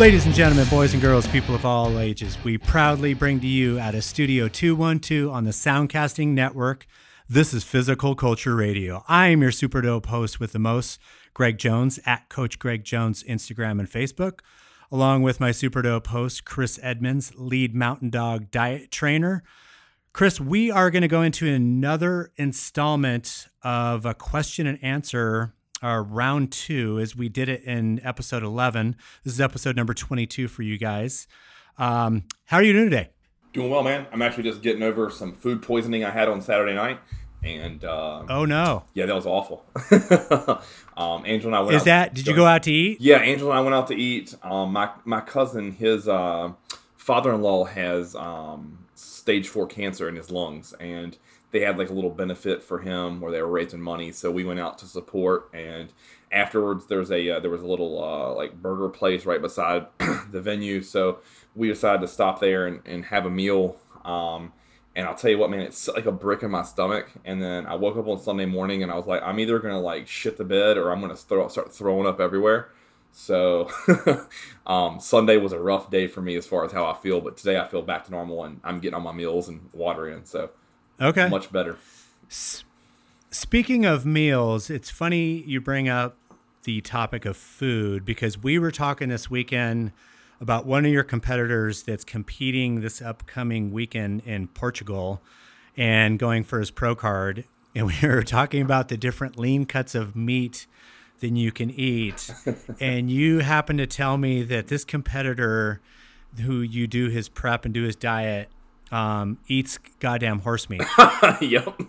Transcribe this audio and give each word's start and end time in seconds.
Ladies 0.00 0.24
and 0.24 0.34
gentlemen, 0.34 0.66
boys 0.70 0.94
and 0.94 1.02
girls, 1.02 1.28
people 1.28 1.54
of 1.54 1.66
all 1.66 1.98
ages, 1.98 2.42
we 2.42 2.56
proudly 2.56 3.12
bring 3.12 3.38
to 3.40 3.46
you 3.46 3.78
at 3.78 3.94
a 3.94 4.00
Studio 4.00 4.48
212 4.48 5.30
on 5.30 5.44
the 5.44 5.50
Soundcasting 5.50 6.28
Network. 6.28 6.86
This 7.28 7.52
is 7.52 7.64
Physical 7.64 8.14
Culture 8.14 8.56
Radio. 8.56 9.04
I 9.08 9.26
am 9.26 9.42
your 9.42 9.52
super 9.52 9.82
dope 9.82 10.06
host 10.06 10.40
with 10.40 10.52
the 10.52 10.58
most, 10.58 10.98
Greg 11.34 11.58
Jones, 11.58 12.00
at 12.06 12.30
Coach 12.30 12.58
Greg 12.58 12.82
Jones, 12.82 13.22
Instagram 13.24 13.78
and 13.78 13.90
Facebook, 13.90 14.40
along 14.90 15.22
with 15.22 15.38
my 15.38 15.50
super 15.50 15.82
dope 15.82 16.06
host, 16.06 16.46
Chris 16.46 16.80
Edmonds, 16.82 17.32
lead 17.36 17.74
mountain 17.74 18.08
dog 18.08 18.50
diet 18.50 18.90
trainer. 18.90 19.42
Chris, 20.14 20.40
we 20.40 20.70
are 20.70 20.90
going 20.90 21.02
to 21.02 21.08
go 21.08 21.20
into 21.20 21.46
another 21.46 22.32
installment 22.38 23.48
of 23.62 24.06
a 24.06 24.14
question 24.14 24.66
and 24.66 24.82
answer 24.82 25.52
uh, 25.82 26.04
round 26.06 26.52
two 26.52 26.98
as 26.98 27.16
we 27.16 27.28
did 27.28 27.48
it 27.48 27.62
in 27.64 28.00
episode 28.04 28.42
11. 28.42 28.96
This 29.24 29.34
is 29.34 29.40
episode 29.40 29.76
number 29.76 29.94
22 29.94 30.48
for 30.48 30.62
you 30.62 30.78
guys. 30.78 31.26
Um, 31.78 32.24
how 32.46 32.58
are 32.58 32.62
you 32.62 32.72
doing 32.72 32.90
today? 32.90 33.10
Doing 33.52 33.70
well, 33.70 33.82
man. 33.82 34.06
I'm 34.12 34.22
actually 34.22 34.44
just 34.44 34.62
getting 34.62 34.82
over 34.82 35.10
some 35.10 35.32
food 35.32 35.62
poisoning 35.62 36.04
I 36.04 36.10
had 36.10 36.28
on 36.28 36.40
Saturday 36.40 36.74
night. 36.74 37.00
And 37.42 37.82
uh, 37.84 38.24
oh 38.28 38.44
no, 38.44 38.84
yeah, 38.92 39.06
that 39.06 39.14
was 39.14 39.24
awful. 39.24 39.64
um, 40.98 41.24
Angel 41.24 41.48
and 41.48 41.56
I 41.56 41.60
went. 41.62 41.74
Is 41.74 41.84
that? 41.84 42.12
Did 42.12 42.26
you 42.26 42.36
go 42.36 42.44
out 42.44 42.64
to 42.64 42.70
eat? 42.70 43.00
Yeah, 43.00 43.22
Angel 43.22 43.48
and 43.48 43.58
I 43.58 43.62
went 43.62 43.74
out 43.74 43.86
to 43.86 43.94
eat. 43.94 44.34
Um, 44.42 44.74
my 44.74 44.90
my 45.06 45.22
cousin, 45.22 45.72
his 45.72 46.06
uh, 46.06 46.52
father-in-law 46.98 47.64
has 47.64 48.14
um, 48.14 48.80
stage 48.94 49.48
four 49.48 49.66
cancer 49.66 50.06
in 50.06 50.16
his 50.16 50.30
lungs, 50.30 50.74
and 50.80 51.16
they 51.50 51.60
had 51.60 51.78
like 51.78 51.90
a 51.90 51.92
little 51.92 52.10
benefit 52.10 52.62
for 52.62 52.78
him 52.78 53.20
where 53.20 53.32
they 53.32 53.42
were 53.42 53.48
raising 53.48 53.80
money. 53.80 54.12
So 54.12 54.30
we 54.30 54.44
went 54.44 54.60
out 54.60 54.78
to 54.78 54.86
support, 54.86 55.50
and 55.52 55.92
afterwards 56.32 56.86
there's 56.86 57.10
a 57.10 57.30
uh, 57.30 57.40
there 57.40 57.50
was 57.50 57.62
a 57.62 57.66
little 57.66 58.02
uh, 58.02 58.34
like 58.34 58.60
burger 58.60 58.88
place 58.88 59.26
right 59.26 59.42
beside 59.42 59.86
the 60.30 60.40
venue. 60.40 60.82
So 60.82 61.18
we 61.54 61.68
decided 61.68 62.00
to 62.02 62.08
stop 62.08 62.40
there 62.40 62.66
and, 62.66 62.80
and 62.86 63.04
have 63.06 63.26
a 63.26 63.30
meal. 63.30 63.76
Um, 64.04 64.52
and 64.94 65.06
I'll 65.06 65.14
tell 65.14 65.30
you 65.30 65.38
what, 65.38 65.50
man, 65.50 65.60
it's 65.60 65.88
like 65.88 66.06
a 66.06 66.12
brick 66.12 66.42
in 66.42 66.50
my 66.50 66.62
stomach. 66.62 67.10
And 67.24 67.40
then 67.40 67.66
I 67.66 67.74
woke 67.74 67.96
up 67.96 68.08
on 68.08 68.18
Sunday 68.18 68.46
morning 68.46 68.82
and 68.82 68.90
I 68.90 68.96
was 68.96 69.06
like, 69.06 69.22
I'm 69.22 69.38
either 69.38 69.58
gonna 69.58 69.80
like 69.80 70.06
shit 70.06 70.36
the 70.36 70.44
bed 70.44 70.76
or 70.76 70.90
I'm 70.90 71.00
gonna 71.00 71.16
throw 71.16 71.48
start 71.48 71.72
throwing 71.72 72.06
up 72.06 72.20
everywhere. 72.20 72.70
So 73.12 73.70
um, 74.66 75.00
Sunday 75.00 75.36
was 75.36 75.52
a 75.52 75.58
rough 75.58 75.90
day 75.90 76.06
for 76.06 76.22
me 76.22 76.36
as 76.36 76.46
far 76.46 76.64
as 76.64 76.72
how 76.72 76.86
I 76.86 76.94
feel, 76.94 77.20
but 77.20 77.36
today 77.36 77.58
I 77.58 77.66
feel 77.66 77.82
back 77.82 78.04
to 78.04 78.10
normal 78.10 78.44
and 78.44 78.60
I'm 78.62 78.78
getting 78.80 78.94
all 78.94 79.00
my 79.00 79.12
meals 79.12 79.48
and 79.48 79.68
water 79.72 80.08
in. 80.08 80.24
So 80.24 80.50
Okay. 81.00 81.28
Much 81.28 81.50
better. 81.50 81.78
Speaking 82.28 83.86
of 83.86 84.04
meals, 84.04 84.68
it's 84.70 84.90
funny 84.90 85.42
you 85.46 85.60
bring 85.60 85.88
up 85.88 86.16
the 86.64 86.80
topic 86.82 87.24
of 87.24 87.36
food 87.36 88.04
because 88.04 88.36
we 88.36 88.58
were 88.58 88.70
talking 88.70 89.08
this 89.08 89.30
weekend 89.30 89.92
about 90.40 90.66
one 90.66 90.84
of 90.84 90.92
your 90.92 91.04
competitors 91.04 91.82
that's 91.82 92.04
competing 92.04 92.80
this 92.80 93.00
upcoming 93.00 93.72
weekend 93.72 94.22
in 94.26 94.48
Portugal 94.48 95.22
and 95.76 96.18
going 96.18 96.44
for 96.44 96.58
his 96.58 96.70
pro 96.70 96.94
card. 96.94 97.44
And 97.74 97.86
we 97.86 97.94
were 98.02 98.22
talking 98.22 98.62
about 98.62 98.88
the 98.88 98.96
different 98.96 99.38
lean 99.38 99.64
cuts 99.64 99.94
of 99.94 100.14
meat 100.14 100.66
than 101.20 101.36
you 101.36 101.52
can 101.52 101.70
eat. 101.70 102.30
and 102.80 103.10
you 103.10 103.38
happened 103.38 103.78
to 103.78 103.86
tell 103.86 104.18
me 104.18 104.42
that 104.42 104.68
this 104.68 104.84
competitor 104.84 105.80
who 106.42 106.60
you 106.60 106.86
do 106.86 107.08
his 107.08 107.28
prep 107.28 107.64
and 107.64 107.74
do 107.74 107.82
his 107.82 107.96
diet 107.96 108.48
um, 108.90 109.38
eats 109.48 109.78
goddamn 109.98 110.40
horse 110.40 110.68
meat. 110.68 110.82
yep. 111.40 111.80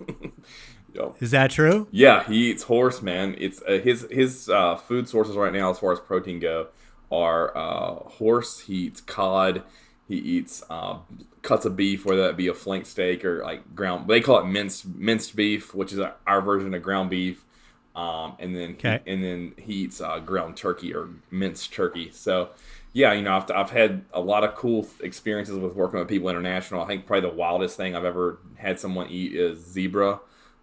yep. 0.93 1.15
Is 1.19 1.31
that 1.31 1.51
true? 1.51 1.87
Yeah, 1.91 2.23
he 2.23 2.51
eats 2.51 2.63
horse, 2.63 3.01
man. 3.01 3.35
It's 3.37 3.61
uh, 3.63 3.79
his 3.83 4.07
his 4.11 4.49
uh, 4.49 4.75
food 4.75 5.07
sources 5.07 5.35
right 5.35 5.53
now, 5.53 5.71
as 5.71 5.79
far 5.79 5.91
as 5.91 5.99
protein 5.99 6.39
go, 6.39 6.67
are 7.11 7.55
uh, 7.57 7.95
horse. 8.09 8.61
He 8.61 8.75
eats 8.75 9.01
cod. 9.01 9.63
He 10.07 10.17
eats 10.17 10.63
uh, 10.69 10.97
cuts 11.41 11.65
of 11.65 11.75
beef, 11.75 12.05
whether 12.05 12.23
that 12.23 12.37
be 12.37 12.47
a 12.47 12.53
flank 12.53 12.85
steak 12.85 13.23
or 13.25 13.41
like 13.43 13.75
ground. 13.75 14.07
They 14.07 14.21
call 14.21 14.39
it 14.39 14.45
minced 14.45 14.85
minced 14.85 15.35
beef, 15.35 15.73
which 15.73 15.93
is 15.93 15.99
our 16.27 16.41
version 16.41 16.73
of 16.73 16.83
ground 16.83 17.09
beef. 17.09 17.45
Um, 17.93 18.37
and 18.39 18.55
then 18.55 18.71
okay. 18.71 19.01
he, 19.03 19.11
and 19.11 19.23
then 19.23 19.53
he 19.57 19.73
eats 19.73 19.99
uh, 19.99 20.19
ground 20.19 20.55
turkey 20.55 20.93
or 20.93 21.09
minced 21.29 21.73
turkey. 21.73 22.09
So 22.13 22.51
yeah, 22.93 23.13
you 23.13 23.21
know, 23.21 23.37
I've, 23.37 23.49
I've 23.51 23.69
had 23.69 24.03
a 24.13 24.19
lot 24.19 24.43
of 24.43 24.55
cool 24.55 24.85
experiences 25.01 25.57
with 25.57 25.73
working 25.73 25.99
with 25.99 26.09
people 26.09 26.29
international. 26.29 26.81
I 26.81 26.87
think 26.87 27.05
probably 27.05 27.29
the 27.29 27.35
wildest 27.35 27.77
thing 27.77 27.95
I've 27.95 28.03
ever 28.03 28.39
had 28.55 28.79
someone 28.79 29.07
eat 29.09 29.33
is 29.33 29.65
zebra. 29.65 30.19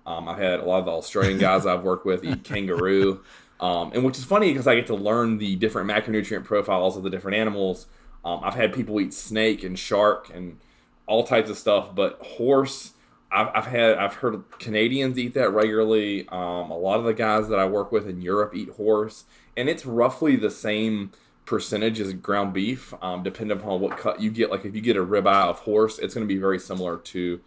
Um, 0.07 0.29
I've 0.29 0.39
had 0.39 0.61
a 0.61 0.65
lot 0.65 0.81
of 0.81 0.85
the 0.85 0.91
Australian 0.91 1.39
guys 1.41 1.65
I've 1.65 1.85
worked 1.85 2.05
with 2.05 2.25
eat 2.25 2.45
kangaroo, 2.45 3.23
um, 3.61 3.93
and 3.95 4.05
which 4.05 4.19
is 4.19 4.25
funny 4.25 4.51
because 4.51 4.67
I 4.67 4.75
get 4.75 4.87
to 4.89 4.95
learn 4.95 5.39
the 5.39 5.57
different 5.57 5.91
macronutrient 5.91 6.45
profiles 6.45 6.97
of 6.97 7.03
the 7.03 7.11
different 7.11 7.37
animals. 7.39 7.87
Um, 8.25 8.41
I've 8.43 8.55
had 8.55 8.75
people 8.75 9.01
eat 9.01 9.15
snake 9.15 9.63
and 9.65 9.79
shark 9.79 10.31
and 10.35 10.59
all 11.07 11.25
types 11.25 11.49
of 11.49 11.57
stuff, 11.57 11.95
but 11.95 12.21
horse. 12.21 12.93
I've, 13.31 13.49
I've 13.55 13.67
had 13.67 13.99
I've 13.99 14.15
heard 14.15 14.43
Canadians 14.59 15.19
eat 15.19 15.35
that 15.35 15.51
regularly. 15.51 16.27
Um, 16.29 16.71
a 16.71 16.77
lot 16.79 16.99
of 16.99 17.05
the 17.05 17.13
guys 17.13 17.49
that 17.49 17.59
I 17.59 17.67
work 17.67 17.93
with 17.93 18.09
in 18.09 18.23
Europe 18.23 18.55
eat 18.55 18.71
horse, 18.71 19.25
and 19.57 19.69
it's 19.69 19.85
roughly 19.85 20.37
the 20.37 20.51
same 20.51 21.13
percentage 21.49 21.99
is 21.99 22.13
ground 22.13 22.53
beef, 22.53 22.93
um, 23.03 23.23
depending 23.23 23.57
upon 23.57 23.81
what 23.81 23.97
cut 23.97 24.21
you 24.21 24.31
get. 24.31 24.51
Like 24.51 24.67
if 24.67 24.75
you 24.75 24.83
get 24.83 24.99
a 24.99 25.05
ribeye 25.05 25.45
of 25.45 25.61
horse, 25.61 25.99
it's 25.99 26.15
going 26.15 26.27
to 26.27 26.33
be 26.33 26.39
very 26.39 26.59
similar 26.59 26.99
to 26.99 27.41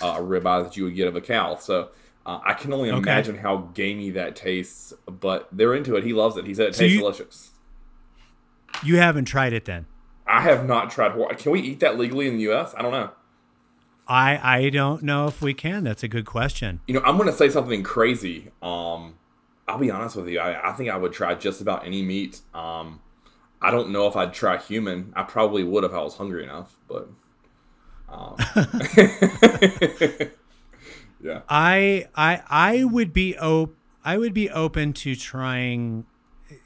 uh, 0.00 0.14
a 0.18 0.20
ribeye 0.20 0.62
that 0.62 0.76
you 0.76 0.84
would 0.84 0.94
get 0.94 1.08
of 1.08 1.16
a 1.16 1.20
cow. 1.20 1.56
So 1.56 1.88
uh, 2.24 2.38
I 2.44 2.54
can 2.54 2.72
only 2.72 2.90
okay. 2.90 2.98
imagine 2.98 3.36
how 3.36 3.68
gamey 3.74 4.10
that 4.10 4.36
tastes. 4.36 4.94
But 5.06 5.48
they're 5.50 5.74
into 5.74 5.96
it. 5.96 6.04
He 6.04 6.12
loves 6.12 6.36
it. 6.36 6.46
He 6.46 6.54
said 6.54 6.68
it 6.68 6.74
so 6.76 6.82
tastes 6.82 6.94
you, 6.94 7.00
delicious. 7.00 7.50
You 8.84 8.98
haven't 8.98 9.24
tried 9.24 9.52
it 9.52 9.64
then? 9.64 9.86
I 10.24 10.42
have 10.42 10.64
not 10.64 10.92
tried 10.92 11.12
horse. 11.12 11.42
Can 11.42 11.50
we 11.50 11.60
eat 11.60 11.80
that 11.80 11.98
legally 11.98 12.28
in 12.28 12.36
the 12.36 12.42
U.S.? 12.44 12.74
I 12.78 12.82
don't 12.82 12.92
know. 12.92 13.10
I 14.06 14.56
I 14.56 14.68
don't 14.70 15.02
know 15.02 15.26
if 15.26 15.42
we 15.42 15.52
can. 15.52 15.82
That's 15.82 16.04
a 16.04 16.08
good 16.08 16.26
question. 16.26 16.80
You 16.86 16.94
know, 16.94 17.02
I'm 17.04 17.16
going 17.16 17.28
to 17.28 17.36
say 17.36 17.48
something 17.48 17.82
crazy. 17.82 18.52
Um, 18.62 19.16
I'll 19.66 19.78
be 19.78 19.90
honest 19.90 20.14
with 20.14 20.28
you. 20.28 20.38
I, 20.38 20.70
I 20.70 20.72
think 20.74 20.90
I 20.90 20.96
would 20.96 21.12
try 21.12 21.34
just 21.34 21.60
about 21.60 21.84
any 21.84 22.02
meat. 22.02 22.40
Um, 22.54 23.00
I 23.60 23.70
don't 23.70 23.90
know 23.90 24.06
if 24.06 24.16
I'd 24.16 24.32
try 24.32 24.56
human. 24.56 25.12
I 25.16 25.24
probably 25.24 25.64
would 25.64 25.84
if 25.84 25.92
I 25.92 26.00
was 26.00 26.16
hungry 26.16 26.44
enough, 26.44 26.76
but 26.86 27.08
um. 28.08 28.36
yeah. 31.20 31.42
I 31.48 32.06
I 32.14 32.42
I 32.48 32.84
would 32.84 33.12
be 33.12 33.36
op- 33.38 33.74
I 34.04 34.16
would 34.16 34.32
be 34.32 34.48
open 34.50 34.92
to 34.94 35.16
trying 35.16 36.06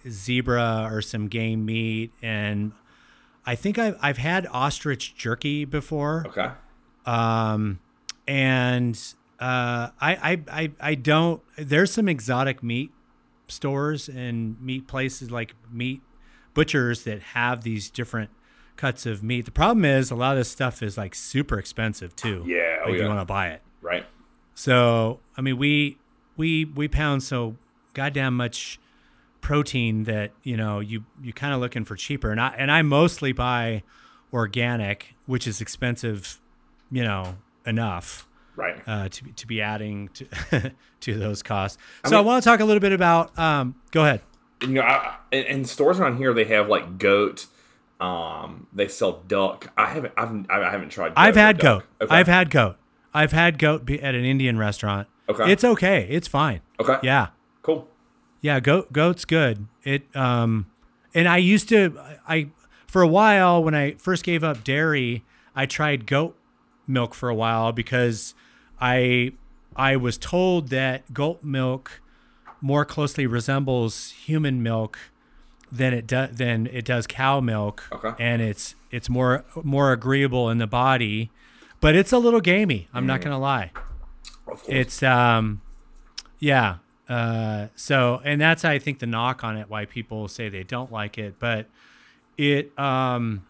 zebra 0.08 0.88
or 0.90 1.02
some 1.02 1.28
game 1.28 1.64
meat 1.64 2.12
and 2.22 2.72
I 3.44 3.56
think 3.56 3.78
I've 3.78 3.96
I've 4.00 4.18
had 4.18 4.46
ostrich 4.46 5.16
jerky 5.16 5.64
before. 5.64 6.24
Okay. 6.28 6.50
Um 7.06 7.80
and 8.28 8.96
uh 9.40 9.90
I 10.00 10.14
I 10.14 10.42
I, 10.50 10.70
I 10.80 10.94
don't 10.94 11.42
there's 11.56 11.90
some 11.92 12.08
exotic 12.08 12.62
meat 12.62 12.92
stores 13.48 14.08
and 14.08 14.60
meat 14.60 14.86
places 14.86 15.30
like 15.32 15.54
meat 15.70 16.00
butchers 16.54 17.04
that 17.04 17.22
have 17.22 17.62
these 17.62 17.90
different 17.90 18.30
cuts 18.76 19.06
of 19.06 19.22
meat. 19.22 19.44
The 19.44 19.50
problem 19.50 19.84
is 19.84 20.10
a 20.10 20.14
lot 20.14 20.32
of 20.32 20.38
this 20.38 20.50
stuff 20.50 20.82
is 20.82 20.96
like 20.96 21.14
super 21.14 21.58
expensive 21.58 22.16
too. 22.16 22.44
Yeah, 22.46 22.78
oh, 22.84 22.90
if 22.90 22.96
yeah. 22.96 23.02
you 23.02 23.08
want 23.08 23.20
to 23.20 23.24
buy 23.24 23.48
it. 23.48 23.62
Right. 23.80 24.06
So 24.54 25.20
I 25.36 25.40
mean, 25.40 25.58
we 25.58 25.98
we 26.36 26.64
we 26.64 26.88
pound 26.88 27.22
so 27.22 27.56
goddamn 27.94 28.36
much 28.36 28.80
protein 29.40 30.04
that 30.04 30.32
you 30.42 30.56
know 30.56 30.80
you 30.80 31.04
you 31.22 31.32
kind 31.32 31.54
of 31.54 31.60
looking 31.60 31.84
for 31.84 31.96
cheaper, 31.96 32.30
and 32.30 32.40
I 32.40 32.54
and 32.58 32.70
I 32.70 32.82
mostly 32.82 33.32
buy 33.32 33.82
organic, 34.32 35.14
which 35.26 35.46
is 35.46 35.60
expensive, 35.60 36.40
you 36.90 37.04
know, 37.04 37.36
enough. 37.66 38.28
Right. 38.54 38.82
Uh, 38.86 39.08
to 39.08 39.24
to 39.32 39.46
be 39.46 39.62
adding 39.62 40.10
to 40.10 40.72
to 41.00 41.18
those 41.18 41.42
costs. 41.42 41.78
I 42.04 42.08
so 42.08 42.16
mean, 42.16 42.24
I 42.24 42.26
want 42.26 42.42
to 42.42 42.50
talk 42.50 42.60
a 42.60 42.64
little 42.64 42.80
bit 42.80 42.92
about. 42.92 43.36
Um, 43.38 43.76
go 43.92 44.02
ahead 44.02 44.20
you 44.62 44.74
know, 44.74 44.82
I, 44.82 45.16
in 45.30 45.64
stores 45.64 46.00
around 46.00 46.16
here 46.16 46.32
they 46.34 46.44
have 46.44 46.68
like 46.68 46.98
goat. 46.98 47.46
Um, 48.00 48.66
they 48.72 48.88
sell 48.88 49.22
duck. 49.28 49.72
I 49.76 49.86
haven't. 49.86 50.14
I've. 50.16 50.50
I 50.50 50.70
haven't 50.70 50.90
tried. 50.90 51.12
I've 51.16 51.36
had 51.36 51.58
goat. 51.58 51.84
Okay. 52.00 52.14
I've 52.14 52.26
had 52.26 52.50
goat. 52.50 52.76
I've 53.14 53.32
had 53.32 53.58
goat 53.58 53.88
at 53.90 54.14
an 54.14 54.24
Indian 54.24 54.58
restaurant. 54.58 55.06
Okay. 55.28 55.52
It's 55.52 55.62
okay. 55.62 56.06
It's 56.10 56.26
fine. 56.26 56.62
Okay. 56.80 56.98
Yeah. 57.02 57.28
Cool. 57.62 57.88
Yeah, 58.40 58.58
goat 58.58 58.92
goat's 58.92 59.24
good. 59.24 59.68
It 59.84 60.14
um, 60.16 60.66
and 61.14 61.28
I 61.28 61.36
used 61.36 61.68
to 61.68 61.98
I 62.26 62.50
for 62.86 63.02
a 63.02 63.08
while 63.08 63.62
when 63.62 63.74
I 63.74 63.92
first 63.92 64.24
gave 64.24 64.42
up 64.42 64.64
dairy, 64.64 65.24
I 65.54 65.66
tried 65.66 66.06
goat 66.06 66.36
milk 66.86 67.14
for 67.14 67.28
a 67.28 67.34
while 67.34 67.72
because 67.72 68.34
I 68.80 69.32
I 69.76 69.96
was 69.96 70.18
told 70.18 70.68
that 70.68 71.14
goat 71.14 71.44
milk 71.44 72.00
more 72.62 72.84
closely 72.84 73.26
resembles 73.26 74.10
human 74.10 74.62
milk 74.62 74.98
than 75.70 75.92
it 75.92 76.06
does 76.06 76.36
than 76.36 76.66
it 76.68 76.84
does 76.84 77.06
cow 77.06 77.40
milk. 77.40 77.84
Okay. 77.92 78.12
And 78.18 78.40
it's 78.40 78.74
it's 78.90 79.10
more 79.10 79.44
more 79.62 79.92
agreeable 79.92 80.48
in 80.48 80.58
the 80.58 80.66
body, 80.66 81.30
but 81.80 81.94
it's 81.94 82.12
a 82.12 82.18
little 82.18 82.40
gamey. 82.40 82.88
I'm 82.94 83.04
mm. 83.04 83.08
not 83.08 83.20
gonna 83.20 83.38
lie. 83.38 83.72
It's 84.66 85.02
um, 85.02 85.60
yeah. 86.38 86.76
Uh, 87.08 87.66
so 87.74 88.20
and 88.24 88.40
that's 88.40 88.64
I 88.64 88.78
think 88.78 89.00
the 89.00 89.06
knock 89.06 89.44
on 89.44 89.56
it 89.56 89.68
why 89.68 89.84
people 89.84 90.28
say 90.28 90.48
they 90.48 90.62
don't 90.62 90.92
like 90.92 91.18
it, 91.18 91.38
but 91.38 91.66
it 92.38 92.78
um, 92.78 93.44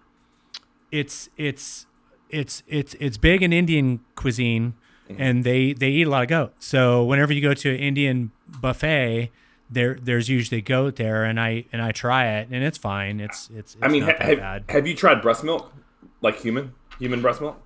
it's 0.91 1.29
it's 1.37 1.87
it's 2.31 2.63
it's 2.67 2.95
it's 2.99 3.17
big 3.19 3.43
in 3.43 3.53
Indian 3.53 4.01
cuisine, 4.15 4.75
and 5.19 5.45
they 5.45 5.73
they 5.73 5.89
eat 5.91 6.07
a 6.07 6.11
lot 6.11 6.23
of 6.23 6.29
goat. 6.29 6.55
So 6.59 7.05
whenever 7.05 7.33
you 7.33 7.41
go 7.43 7.55
to 7.55 7.71
an 7.71 7.77
Indian 7.77 8.31
buffet, 8.49 9.31
there 9.71 9.99
there's 10.01 10.29
usually 10.29 10.61
goat 10.63 10.97
there, 10.97 11.25
and 11.25 11.39
I 11.41 11.65
and 11.73 11.81
I 11.83 11.93
try 11.93 12.27
it, 12.39 12.49
and 12.51 12.63
it's 12.65 12.79
fine. 12.79 13.21
It's 13.21 13.49
it's. 13.55 13.75
it's 13.75 13.77
I 13.83 13.89
mean, 13.89 14.03
ha- 14.03 14.13
have, 14.19 14.39
bad. 14.39 14.65
have 14.69 14.87
you 14.87 14.95
tried 14.95 15.21
breast 15.23 15.43
milk, 15.45 15.73
like 16.21 16.41
human 16.41 16.73
human 16.99 17.21
breast 17.21 17.41
milk? 17.41 17.61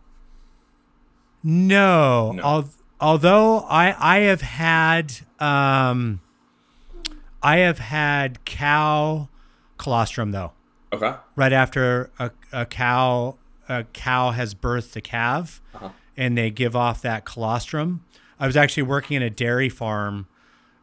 No, 1.42 2.32
No. 2.32 2.42
Al- 2.42 2.70
although 3.00 3.60
I 3.60 3.94
I 3.98 4.18
have 4.20 4.40
had 4.40 5.12
um, 5.38 6.20
I 7.42 7.58
have 7.58 7.78
had 7.78 8.44
cow 8.44 9.28
colostrum 9.78 10.32
though. 10.32 10.52
Okay. 10.92 11.14
right 11.34 11.52
after 11.52 12.10
a, 12.18 12.30
a 12.52 12.64
cow 12.64 13.36
a 13.68 13.84
cow 13.92 14.30
has 14.30 14.54
birthed 14.54 14.94
a 14.96 15.00
calf 15.00 15.60
Uh-huh. 15.74 15.90
And 16.16 16.36
they 16.36 16.50
give 16.50 16.74
off 16.74 17.02
that 17.02 17.24
colostrum. 17.24 18.04
I 18.38 18.46
was 18.46 18.56
actually 18.56 18.84
working 18.84 19.16
in 19.16 19.22
a 19.22 19.30
dairy 19.30 19.68
farm 19.68 20.26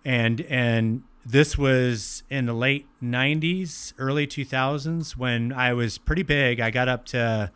and 0.06 0.42
and 0.42 1.04
this 1.26 1.58
was 1.58 2.24
in 2.30 2.46
the 2.46 2.54
late 2.54 2.86
90s 3.02 3.94
early 3.98 4.28
2000s 4.28 5.16
when 5.16 5.54
i 5.54 5.74
was 5.74 5.98
pretty 5.98 6.24
big. 6.24 6.60
I 6.60 6.70
got 6.70 6.90
up 6.90 7.06
to 7.08 7.52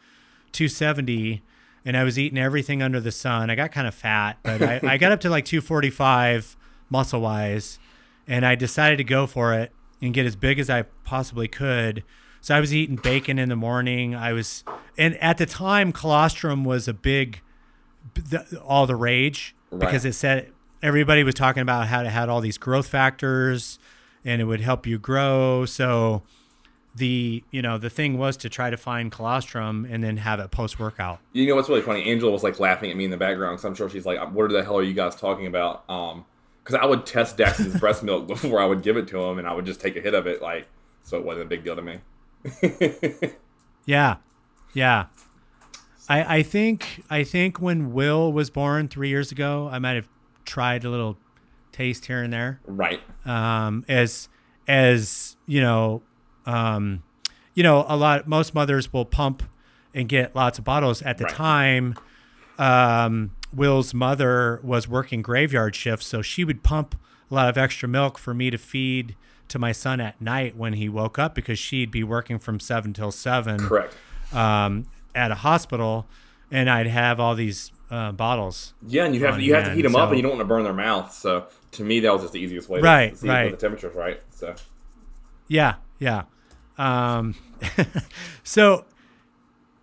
270 0.53 1.41
and 1.83 1.97
i 1.97 2.03
was 2.03 2.18
eating 2.18 2.38
everything 2.38 2.81
under 2.81 3.00
the 3.00 3.12
sun. 3.12 3.50
I 3.50 3.56
got 3.56 3.71
kind 3.71 3.88
of 3.88 3.94
fat 3.94 4.38
but 4.44 4.62
I, 4.62 4.79
I 4.83 4.97
got 4.97 5.12
up 5.12 5.19
to 5.21 5.29
like 5.29 5.45
245 5.45 6.56
muscle 6.89 7.19
wise 7.19 7.79
and 8.25 8.45
i 8.45 8.56
decided 8.56 8.97
to 8.97 9.03
go 9.03 9.27
for 9.27 9.53
it 9.53 9.74
and 10.01 10.13
get 10.13 10.25
as 10.25 10.35
big 10.35 10.59
as 10.59 10.69
i 10.69 10.83
possibly 11.03 11.47
could. 11.47 12.03
So 12.41 12.56
I 12.56 12.59
was 12.59 12.74
eating 12.74 12.95
bacon 12.95 13.39
in 13.39 13.50
the 13.50 13.56
morning. 13.56 14.15
I 14.15 14.31
was, 14.31 14.63
and 14.97 15.15
at 15.15 15.38
the 15.38 15.45
time, 15.45 15.91
colostrum 15.91 16.63
was 16.63 16.88
a 16.88 16.94
big, 16.94 17.41
the, 18.17 18.61
all 18.61 18.85
the 18.87 18.95
rage 18.95 19.55
because 19.77 20.05
it 20.05 20.13
said 20.13 20.51
everybody 20.81 21.23
was 21.23 21.35
talking 21.35 21.61
about 21.61 21.87
how 21.87 22.01
it 22.01 22.07
had 22.07 22.29
all 22.29 22.41
these 22.41 22.57
growth 22.57 22.87
factors, 22.87 23.79
and 24.23 24.41
it 24.41 24.45
would 24.45 24.61
help 24.61 24.85
you 24.85 24.97
grow. 24.99 25.65
So 25.65 26.23
the 26.95 27.43
you 27.51 27.61
know 27.61 27.77
the 27.77 27.89
thing 27.89 28.17
was 28.17 28.37
to 28.37 28.49
try 28.49 28.69
to 28.69 28.77
find 28.77 29.11
colostrum 29.11 29.87
and 29.89 30.03
then 30.03 30.17
have 30.17 30.39
it 30.39 30.51
post 30.51 30.79
workout. 30.79 31.19
You 31.33 31.47
know 31.47 31.55
what's 31.55 31.69
really 31.69 31.81
funny? 31.81 32.03
Angela 32.09 32.31
was 32.31 32.43
like 32.43 32.59
laughing 32.59 32.89
at 32.91 32.97
me 32.97 33.05
in 33.05 33.11
the 33.11 33.17
background 33.17 33.57
because 33.57 33.65
I'm 33.65 33.75
sure 33.75 33.89
she's 33.89 34.05
like, 34.05 34.19
"What 34.33 34.49
the 34.51 34.63
hell 34.63 34.77
are 34.77 34.83
you 34.83 34.93
guys 34.93 35.15
talking 35.15 35.47
about?" 35.47 35.83
Um, 35.89 36.25
because 36.63 36.79
I 36.81 36.85
would 36.85 37.05
test 37.05 37.37
Dax's 37.37 37.75
breast 37.79 38.03
milk 38.03 38.27
before 38.27 38.59
I 38.59 38.65
would 38.65 38.81
give 38.81 38.97
it 38.97 39.07
to 39.09 39.21
him, 39.21 39.37
and 39.37 39.47
I 39.47 39.53
would 39.53 39.65
just 39.65 39.79
take 39.79 39.95
a 39.95 40.01
hit 40.01 40.13
of 40.13 40.27
it, 40.27 40.41
like 40.41 40.67
so 41.03 41.17
it 41.17 41.23
wasn't 41.23 41.45
a 41.45 41.49
big 41.49 41.63
deal 41.63 41.75
to 41.75 41.81
me. 41.81 41.99
Yeah, 43.87 44.17
yeah. 44.73 45.05
I 46.09 46.38
I 46.38 46.44
think 46.44 47.04
I 47.09 47.24
think 47.24 47.59
when 47.62 47.92
Will 47.94 48.31
was 48.31 48.50
born 48.50 48.88
three 48.88 49.09
years 49.09 49.31
ago, 49.31 49.69
I 49.71 49.80
might 49.80 49.95
have 49.95 50.07
tried 50.45 50.83
a 50.86 50.89
little 50.89 51.18
taste 51.71 52.06
here 52.06 52.24
and 52.24 52.31
there. 52.33 52.59
right. 52.65 53.00
um, 53.25 53.86
as 53.88 54.30
as 54.68 55.36
you 55.45 55.62
know, 55.62 56.01
um, 56.45 57.04
you 57.54 57.63
know, 57.63 57.86
a 57.88 57.95
lot 57.98 58.27
most 58.27 58.54
mothers 58.56 58.92
will 58.94 59.06
pump 59.06 59.44
and 59.94 60.07
get 60.09 60.36
lots 60.36 60.57
of 60.59 60.63
bottles. 60.65 61.01
At 61.01 61.18
the 61.18 61.25
Right. 61.25 61.33
time, 61.33 61.95
um, 62.57 63.31
Will's 63.53 63.94
mother 63.94 64.60
was 64.63 64.88
working 64.88 65.21
graveyard 65.21 65.75
shifts, 65.75 66.07
so 66.07 66.21
she 66.21 66.44
would 66.44 66.63
pump 66.63 66.95
a 67.31 67.36
lot 67.36 67.50
of 67.50 67.57
extra 67.57 67.88
milk 67.89 68.18
for 68.18 68.33
me 68.33 68.50
to 68.50 68.57
feed 68.57 69.15
to 69.50 69.60
my 69.60 69.71
son 69.71 70.00
at 70.01 70.19
night 70.21 70.56
when 70.57 70.74
he 70.74 70.89
woke 70.89 71.18
up 71.18 71.33
because 71.33 71.57
she'd 71.57 71.89
be 71.92 72.03
working 72.03 72.38
from 72.38 72.60
seven 72.60 72.94
till 72.94 73.12
seven 73.12 73.60
Correct. 73.60 73.95
um, 74.33 74.86
at 75.15 75.31
a 75.31 75.36
hospital, 75.36 76.07
and 76.51 76.69
I'd 76.69 76.88
have 76.88 77.19
all 77.19 77.36
these 77.36 77.71
uh, 77.89 78.12
bottles. 78.12 78.74
Yeah, 78.86 79.06
and 79.06 79.15
you 79.15 79.25
have 79.25 79.36
on 79.36 79.42
you 79.42 79.54
have 79.56 79.65
to 79.65 79.74
heat 79.74 79.83
them 79.83 79.95
up, 79.95 80.09
and 80.09 80.18
you 80.18 80.21
don't 80.21 80.31
want 80.31 80.42
to 80.42 80.45
burn 80.45 80.63
their 80.63 80.74
mouth. 80.74 81.13
So 81.13 81.48
to 81.71 81.83
me, 81.83 82.00
that 82.01 82.12
was 82.12 82.21
just 82.21 82.33
the 82.33 82.39
easiest 82.39 82.69
way 82.69 82.81
Right, 82.81 83.12
to 83.12 83.18
see 83.18 83.30
right. 83.30 83.51
the 83.51 83.57
temperature's 83.57 83.95
right. 83.95 84.21
So 84.31 84.56
Yeah, 85.48 85.75
yeah. 86.00 86.24
Um, 86.77 87.36
so, 88.44 88.86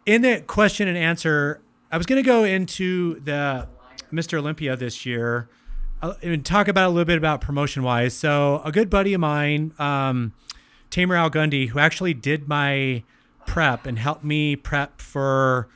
in 0.06 0.22
the 0.22 0.42
question 0.46 0.86
and 0.86 0.96
answer, 0.96 1.60
I 1.90 1.96
was 1.96 2.06
going 2.06 2.22
to 2.22 2.26
go 2.26 2.44
into 2.44 3.20
the 3.20 3.66
Mr. 4.12 4.38
Olympia 4.38 4.76
this 4.76 5.04
year 5.04 5.48
uh, 6.02 6.14
and 6.22 6.44
talk 6.44 6.68
about 6.68 6.86
a 6.86 6.90
little 6.90 7.04
bit 7.04 7.18
about 7.18 7.40
promotion 7.40 7.82
wise. 7.82 8.14
So, 8.14 8.62
a 8.64 8.70
good 8.70 8.90
buddy 8.90 9.14
of 9.14 9.20
mine, 9.20 9.72
um, 9.78 10.34
Tamer 10.90 11.16
El 11.16 11.30
Guindy, 11.30 11.68
who 11.68 11.78
actually 11.78 12.14
did 12.14 12.48
my 12.48 13.02
prep 13.46 13.86
and 13.86 13.98
helped 13.98 14.24
me 14.24 14.56
prep 14.56 15.00
for 15.00 15.68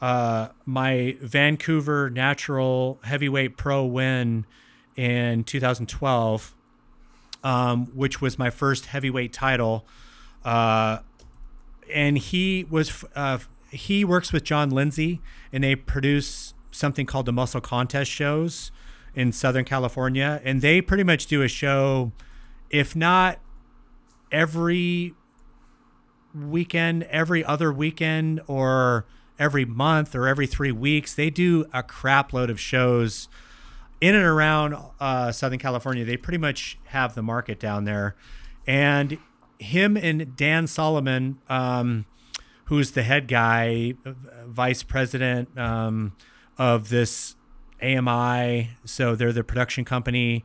uh, 0.00 0.48
my 0.66 1.16
Vancouver 1.20 2.10
Natural 2.10 2.98
Heavyweight 3.04 3.56
Pro 3.56 3.84
win 3.84 4.46
in 4.96 5.44
2012 5.44 6.54
um, 7.44 7.86
which 7.94 8.20
was 8.20 8.38
my 8.38 8.50
first 8.50 8.86
heavyweight 8.86 9.32
title. 9.32 9.86
Uh, 10.44 10.98
and 11.92 12.18
he 12.18 12.66
was 12.70 13.04
uh, 13.14 13.38
he 13.70 14.04
works 14.04 14.32
with 14.32 14.44
Jon 14.44 14.70
Lindsay, 14.70 15.20
and 15.52 15.64
they 15.64 15.74
produce 15.74 16.54
something 16.70 17.06
called 17.06 17.26
the 17.26 17.32
Muscle 17.32 17.60
Contest 17.60 18.10
shows 18.10 18.70
in 19.14 19.32
Southern 19.32 19.64
California, 19.64 20.40
and 20.44 20.62
they 20.62 20.80
pretty 20.80 21.04
much 21.04 21.26
do 21.26 21.42
a 21.42 21.48
show, 21.48 22.12
if 22.70 22.96
not 22.96 23.38
every 24.30 25.14
weekend, 26.34 27.04
every 27.04 27.44
other 27.44 27.72
weekend, 27.72 28.40
or 28.46 29.06
every 29.38 29.64
month, 29.64 30.14
or 30.14 30.26
every 30.26 30.46
three 30.46 30.72
weeks. 30.72 31.14
They 31.14 31.30
do 31.30 31.66
a 31.72 31.82
crap 31.82 32.32
load 32.32 32.50
of 32.50 32.60
shows 32.60 33.28
in 34.00 34.14
and 34.14 34.24
around 34.24 34.76
uh, 35.00 35.32
Southern 35.32 35.58
California. 35.58 36.04
They 36.04 36.16
pretty 36.16 36.38
much 36.38 36.78
have 36.86 37.14
the 37.14 37.22
market 37.22 37.60
down 37.60 37.84
there, 37.84 38.16
and 38.66 39.18
him 39.58 39.96
and 39.96 40.36
Dan 40.36 40.66
Solomon, 40.66 41.38
um, 41.48 42.06
who's 42.66 42.92
the 42.92 43.02
head 43.02 43.28
guy, 43.28 43.94
vice 44.46 44.82
president 44.82 45.56
um, 45.58 46.12
of 46.58 46.88
this 46.88 47.36
AMI. 47.82 48.70
So 48.84 49.14
they're 49.14 49.32
the 49.32 49.44
production 49.44 49.84
company 49.84 50.44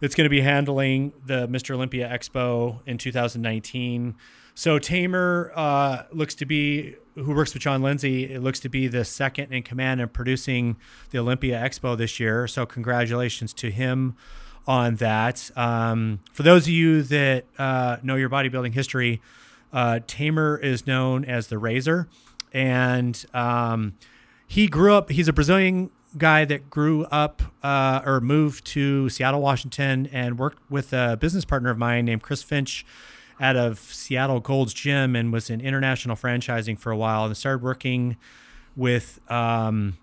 that's 0.00 0.14
going 0.14 0.24
to 0.24 0.30
be 0.30 0.40
handling 0.40 1.12
the 1.24 1.46
Mr. 1.48 1.74
Olympia 1.74 2.08
Expo 2.08 2.80
in 2.86 2.98
2019. 2.98 4.14
So 4.54 4.78
Tamer 4.78 5.52
uh, 5.54 6.02
looks 6.12 6.34
to 6.36 6.44
be, 6.44 6.96
who 7.14 7.34
works 7.34 7.54
with 7.54 7.62
Jon 7.62 7.82
Lindsay, 7.82 8.32
it 8.32 8.42
looks 8.42 8.60
to 8.60 8.68
be 8.68 8.88
the 8.88 9.04
second 9.04 9.52
in 9.52 9.62
command 9.62 10.00
in 10.00 10.08
producing 10.08 10.76
the 11.10 11.18
Olympia 11.18 11.58
Expo 11.60 11.96
this 11.96 12.20
year. 12.20 12.46
So 12.46 12.66
congratulations 12.66 13.52
to 13.54 13.70
him 13.70 14.16
on 14.66 14.96
that. 14.96 15.50
Um, 15.56 16.20
for 16.32 16.42
those 16.42 16.64
of 16.64 16.72
you 16.72 17.02
that 17.02 17.44
uh, 17.58 17.96
know 18.02 18.16
your 18.16 18.28
bodybuilding 18.28 18.74
history, 18.74 19.20
uh, 19.72 20.00
Tamer 20.06 20.56
is 20.56 20.86
known 20.86 21.24
as 21.24 21.46
the 21.46 21.58
Razor, 21.58 22.08
and 22.52 23.24
um, 23.32 23.94
he 24.46 24.66
grew 24.66 24.94
up. 24.94 25.10
He's 25.10 25.28
a 25.28 25.32
Brazilian 25.32 25.90
guy 26.18 26.44
that 26.44 26.68
grew 26.68 27.04
up 27.04 27.42
uh, 27.62 28.00
or 28.04 28.20
moved 28.20 28.64
to 28.66 29.08
Seattle, 29.08 29.40
Washington, 29.40 30.08
and 30.12 30.38
worked 30.38 30.58
with 30.70 30.92
a 30.92 31.16
business 31.16 31.44
partner 31.44 31.70
of 31.70 31.78
mine 31.78 32.04
named 32.04 32.22
Chris 32.22 32.42
Finch 32.42 32.84
out 33.40 33.56
of 33.56 33.78
Seattle 33.78 34.40
Gold's 34.40 34.74
Gym, 34.74 35.16
and 35.16 35.32
was 35.32 35.50
in 35.50 35.60
international 35.60 36.14
franchising 36.14 36.78
for 36.78 36.92
a 36.92 36.96
while, 36.96 37.24
and 37.24 37.36
started 37.36 37.62
working 37.62 38.16
with. 38.76 39.20
Um, 39.30 39.96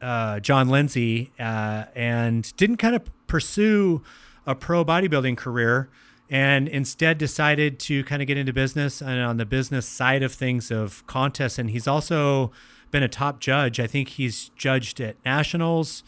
uh, 0.00 0.40
Jon 0.40 0.68
Lindsay 0.68 1.32
uh, 1.38 1.84
and 1.94 2.54
didn't 2.56 2.76
kind 2.76 2.94
of 2.94 3.02
pursue 3.26 4.02
a 4.46 4.54
pro 4.54 4.84
bodybuilding 4.84 5.36
career 5.36 5.88
and 6.28 6.68
instead 6.68 7.18
decided 7.18 7.78
to 7.78 8.04
kind 8.04 8.20
of 8.20 8.28
get 8.28 8.36
into 8.36 8.52
business 8.52 9.00
and 9.00 9.20
on 9.20 9.36
the 9.36 9.46
business 9.46 9.86
side 9.86 10.22
of 10.22 10.32
things 10.32 10.70
of 10.70 11.06
contests. 11.06 11.58
And 11.58 11.70
he's 11.70 11.86
also 11.86 12.50
been 12.90 13.02
a 13.02 13.08
top 13.08 13.40
judge. 13.40 13.78
I 13.78 13.86
think 13.86 14.10
he's 14.10 14.50
judged 14.50 15.00
at 15.00 15.16
nationals, 15.24 16.02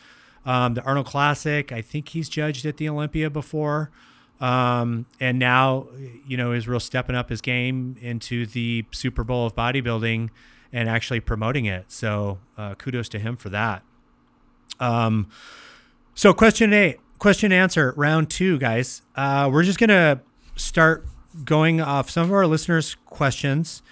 um, 0.45 0.75
the 0.75 0.83
Arnold 0.83 1.07
Classic. 1.07 1.71
I 1.73 1.83
think 1.83 2.11
he's 2.11 2.29
judged 2.29 2.67
at 2.67 2.77
the 2.79 2.89
Olympia 2.89 3.31
before. 3.31 3.91
Um, 4.41 5.07
and 5.19 5.39
now, 5.39 5.89
you 6.27 6.37
know, 6.37 6.53
is 6.53 6.69
real 6.69 6.81
stepping 6.81 7.17
up 7.17 7.29
his 7.29 7.41
game 7.41 7.97
into 8.01 8.47
the 8.47 8.85
Super 8.93 9.25
Bowl 9.25 9.47
of 9.47 9.55
bodybuilding 9.55 10.31
and 10.73 10.89
actually 10.89 11.21
promoting 11.21 11.65
it. 11.65 11.87
So 11.89 12.39
uh, 12.57 12.75
kudos 12.75 13.09
to 13.11 13.19
him 13.19 13.37
for 13.37 13.49
that. 13.49 13.83
Um, 14.81 15.29
so 16.15 16.33
question 16.33 16.73
eight, 16.73 16.99
question 17.19 17.53
answer 17.53 17.95
round 17.97 18.31
two, 18.31 18.59
guys. 18.59 19.03
Uh, 19.17 19.49
we're 19.53 19.65
just 19.65 19.79
gonna 19.79 20.21
start 20.57 21.07
going 21.45 21.81
off 21.81 22.11
some 22.11 22.25
of 22.25 22.33
our 22.33 22.47
listeners' 22.47 22.97
questions, 23.07 23.83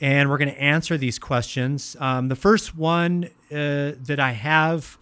and 0.00 0.28
we're 0.28 0.38
gonna 0.38 0.52
answer 0.52 0.96
these 0.96 1.18
questions. 1.18 1.96
Um, 2.00 2.28
the 2.28 2.36
first 2.36 2.76
one 2.76 3.24
uh, 3.50 3.92
that 3.98 4.18
I 4.20 4.32
have 4.32 4.98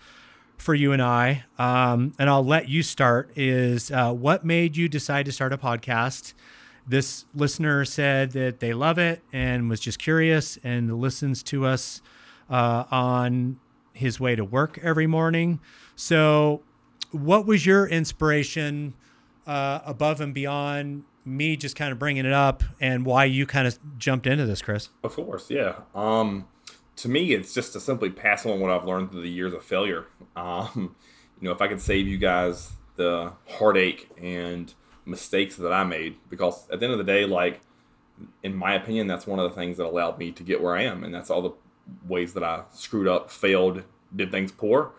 for 0.58 0.74
you 0.74 0.92
and 0.92 1.02
I, 1.02 1.44
um, 1.58 2.12
and 2.18 2.30
I'll 2.30 2.44
let 2.44 2.68
you 2.68 2.82
start, 2.82 3.30
is 3.36 3.90
uh, 3.90 4.12
what 4.12 4.44
made 4.44 4.76
you 4.76 4.88
decide 4.88 5.26
to 5.26 5.32
start 5.32 5.52
a 5.52 5.58
podcast? 5.58 6.34
this 6.86 7.24
listener 7.34 7.84
said 7.84 8.32
that 8.32 8.60
they 8.60 8.72
love 8.72 8.98
it 8.98 9.22
and 9.32 9.68
was 9.68 9.80
just 9.80 9.98
curious 9.98 10.58
and 10.62 11.00
listens 11.00 11.42
to 11.42 11.64
us 11.64 12.02
uh, 12.50 12.84
on 12.90 13.58
his 13.92 14.20
way 14.20 14.36
to 14.36 14.44
work 14.44 14.78
every 14.82 15.06
morning. 15.06 15.60
So, 15.96 16.62
what 17.10 17.46
was 17.46 17.64
your 17.64 17.86
inspiration 17.86 18.94
uh, 19.46 19.80
above 19.86 20.20
and 20.20 20.34
beyond 20.34 21.04
me 21.24 21.56
just 21.56 21.76
kind 21.76 21.92
of 21.92 21.98
bringing 21.98 22.26
it 22.26 22.32
up 22.32 22.62
and 22.80 23.06
why 23.06 23.24
you 23.24 23.46
kind 23.46 23.66
of 23.66 23.78
jumped 23.98 24.26
into 24.26 24.44
this, 24.44 24.60
Chris? 24.60 24.90
Of 25.02 25.14
course, 25.14 25.48
yeah. 25.48 25.76
Um, 25.94 26.48
to 26.96 27.08
me, 27.08 27.32
it's 27.32 27.52
just 27.52 27.72
to 27.72 27.80
simply 27.80 28.10
pass 28.10 28.46
on 28.46 28.60
what 28.60 28.70
I've 28.70 28.84
learned 28.84 29.10
through 29.10 29.22
the 29.22 29.30
years 29.30 29.52
of 29.52 29.64
failure. 29.64 30.06
Um, 30.36 30.94
you 31.40 31.48
know, 31.48 31.52
if 31.52 31.60
I 31.60 31.68
could 31.68 31.80
save 31.80 32.06
you 32.06 32.18
guys 32.18 32.72
the 32.96 33.32
heartache 33.48 34.10
and 34.20 34.72
mistakes 35.04 35.56
that 35.56 35.72
I 35.72 35.84
made, 35.84 36.16
because 36.30 36.68
at 36.70 36.80
the 36.80 36.86
end 36.86 36.92
of 36.92 36.98
the 36.98 37.04
day, 37.04 37.26
like, 37.26 37.60
in 38.42 38.54
my 38.54 38.74
opinion, 38.74 39.08
that's 39.08 39.26
one 39.26 39.40
of 39.40 39.50
the 39.50 39.56
things 39.56 39.76
that 39.78 39.86
allowed 39.86 40.18
me 40.18 40.30
to 40.32 40.42
get 40.42 40.62
where 40.62 40.76
I 40.76 40.82
am. 40.82 41.02
And 41.02 41.12
that's 41.12 41.30
all 41.30 41.42
the 41.42 41.52
ways 42.06 42.34
that 42.34 42.44
I 42.44 42.62
screwed 42.72 43.08
up, 43.08 43.30
failed, 43.30 43.82
did 44.14 44.30
things 44.30 44.52
poor. 44.52 44.92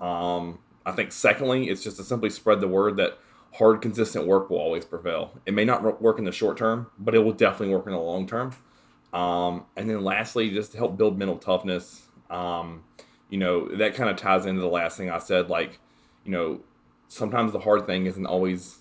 Um, 0.00 0.58
I 0.84 0.92
think, 0.92 1.12
secondly, 1.12 1.68
it's 1.70 1.82
just 1.82 1.96
to 1.96 2.04
simply 2.04 2.30
spread 2.30 2.60
the 2.60 2.68
word 2.68 2.96
that 2.98 3.18
hard, 3.54 3.80
consistent 3.80 4.26
work 4.26 4.50
will 4.50 4.58
always 4.58 4.84
prevail. 4.84 5.32
It 5.46 5.54
may 5.54 5.64
not 5.64 6.02
work 6.02 6.18
in 6.18 6.24
the 6.24 6.32
short 6.32 6.58
term, 6.58 6.88
but 6.98 7.14
it 7.14 7.20
will 7.20 7.32
definitely 7.32 7.74
work 7.74 7.86
in 7.86 7.92
the 7.92 7.98
long 7.98 8.26
term. 8.26 8.52
Um, 9.12 9.64
and 9.76 9.88
then 9.88 10.04
lastly, 10.04 10.50
just 10.50 10.72
to 10.72 10.78
help 10.78 10.96
build 10.96 11.18
mental 11.18 11.38
toughness. 11.38 12.06
Um, 12.30 12.84
you 13.30 13.38
know, 13.38 13.68
that 13.76 13.94
kind 13.94 14.08
of 14.10 14.16
ties 14.16 14.46
into 14.46 14.60
the 14.60 14.68
last 14.68 14.96
thing 14.96 15.10
I 15.10 15.18
said. 15.18 15.50
Like, 15.50 15.80
you 16.24 16.32
know, 16.32 16.60
sometimes 17.08 17.52
the 17.52 17.60
hard 17.60 17.86
thing 17.86 18.06
isn't 18.06 18.26
always 18.26 18.78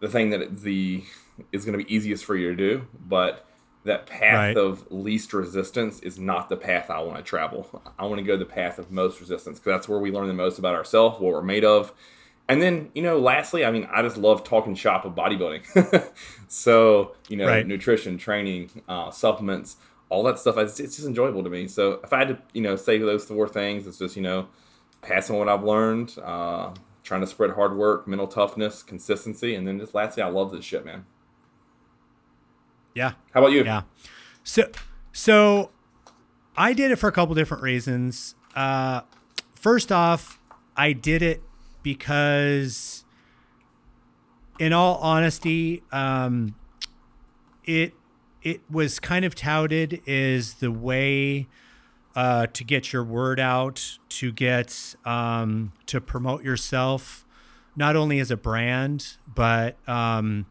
the 0.00 0.08
thing 0.08 0.30
that 0.30 0.60
the 0.60 1.04
is 1.52 1.64
going 1.64 1.78
to 1.78 1.84
be 1.84 1.94
easiest 1.94 2.24
for 2.24 2.36
you 2.36 2.50
to 2.50 2.56
do, 2.56 2.86
but 3.06 3.46
that 3.84 4.06
path 4.06 4.34
right. 4.34 4.56
of 4.56 4.90
least 4.90 5.32
resistance 5.32 6.00
is 6.00 6.18
not 6.18 6.48
the 6.48 6.56
path 6.56 6.90
I 6.90 7.00
want 7.00 7.18
to 7.18 7.22
travel. 7.22 7.82
I 7.98 8.06
want 8.06 8.18
to 8.18 8.24
go 8.24 8.36
the 8.36 8.44
path 8.44 8.78
of 8.78 8.90
most 8.90 9.20
resistance 9.20 9.58
because 9.58 9.78
that's 9.78 9.88
where 9.88 9.98
we 9.98 10.10
learn 10.10 10.26
the 10.26 10.34
most 10.34 10.58
about 10.58 10.74
ourselves, 10.74 11.20
what 11.20 11.32
we're 11.32 11.42
made 11.42 11.64
of, 11.64 11.92
and 12.48 12.62
then, 12.62 12.90
you 12.94 13.02
know, 13.02 13.18
lastly, 13.18 13.64
I 13.64 13.70
mean, 13.70 13.88
I 13.90 14.02
just 14.02 14.16
love 14.16 14.44
talking 14.44 14.74
shop 14.74 15.04
of 15.04 15.14
bodybuilding. 15.14 16.08
so, 16.48 17.16
you 17.28 17.36
know, 17.36 17.46
right. 17.46 17.66
nutrition, 17.66 18.18
training, 18.18 18.70
uh, 18.88 19.10
supplements, 19.10 19.76
all 20.08 20.22
that 20.24 20.38
stuff, 20.38 20.56
it's, 20.58 20.78
it's, 20.78 20.96
just 20.96 21.08
enjoyable 21.08 21.42
to 21.42 21.50
me. 21.50 21.66
So 21.66 22.00
if 22.04 22.12
I 22.12 22.18
had 22.18 22.28
to, 22.28 22.38
you 22.52 22.62
know, 22.62 22.76
say 22.76 22.98
those 22.98 23.24
four 23.24 23.48
things, 23.48 23.86
it's 23.86 23.98
just, 23.98 24.14
you 24.14 24.22
know, 24.22 24.46
passing 25.02 25.36
what 25.36 25.48
I've 25.48 25.64
learned, 25.64 26.16
uh, 26.22 26.72
trying 27.02 27.20
to 27.20 27.26
spread 27.26 27.50
hard 27.50 27.76
work, 27.76 28.06
mental 28.06 28.28
toughness, 28.28 28.82
consistency, 28.82 29.56
and 29.56 29.66
then 29.66 29.80
just 29.80 29.94
lastly, 29.94 30.22
I 30.22 30.28
love 30.28 30.52
this 30.52 30.64
shit, 30.64 30.84
man. 30.84 31.04
Yeah. 32.94 33.12
How 33.34 33.40
about 33.40 33.52
you? 33.52 33.64
Yeah. 33.64 33.82
So, 34.44 34.70
so 35.12 35.70
I 36.56 36.72
did 36.72 36.92
it 36.92 36.96
for 36.96 37.08
a 37.08 37.12
couple 37.12 37.34
different 37.34 37.64
reasons. 37.64 38.36
Uh, 38.54 39.00
first 39.54 39.90
off, 39.90 40.40
I 40.76 40.92
did 40.92 41.22
it 41.22 41.42
because, 41.86 43.04
in 44.58 44.72
all 44.72 44.96
honesty, 44.96 45.84
um, 45.92 46.56
it 47.64 47.94
it 48.42 48.60
was 48.68 48.98
kind 48.98 49.24
of 49.24 49.36
touted 49.36 50.02
as 50.08 50.54
the 50.54 50.72
way 50.72 51.46
uh, 52.16 52.48
to 52.48 52.64
get 52.64 52.92
your 52.92 53.04
word 53.04 53.38
out, 53.38 53.98
to 54.08 54.32
get 54.32 54.96
um, 55.04 55.70
to 55.86 56.00
promote 56.00 56.42
yourself, 56.42 57.24
not 57.76 57.94
only 57.94 58.18
as 58.18 58.32
a 58.32 58.36
brand, 58.36 59.16
but 59.32 59.76
um, 59.88 60.44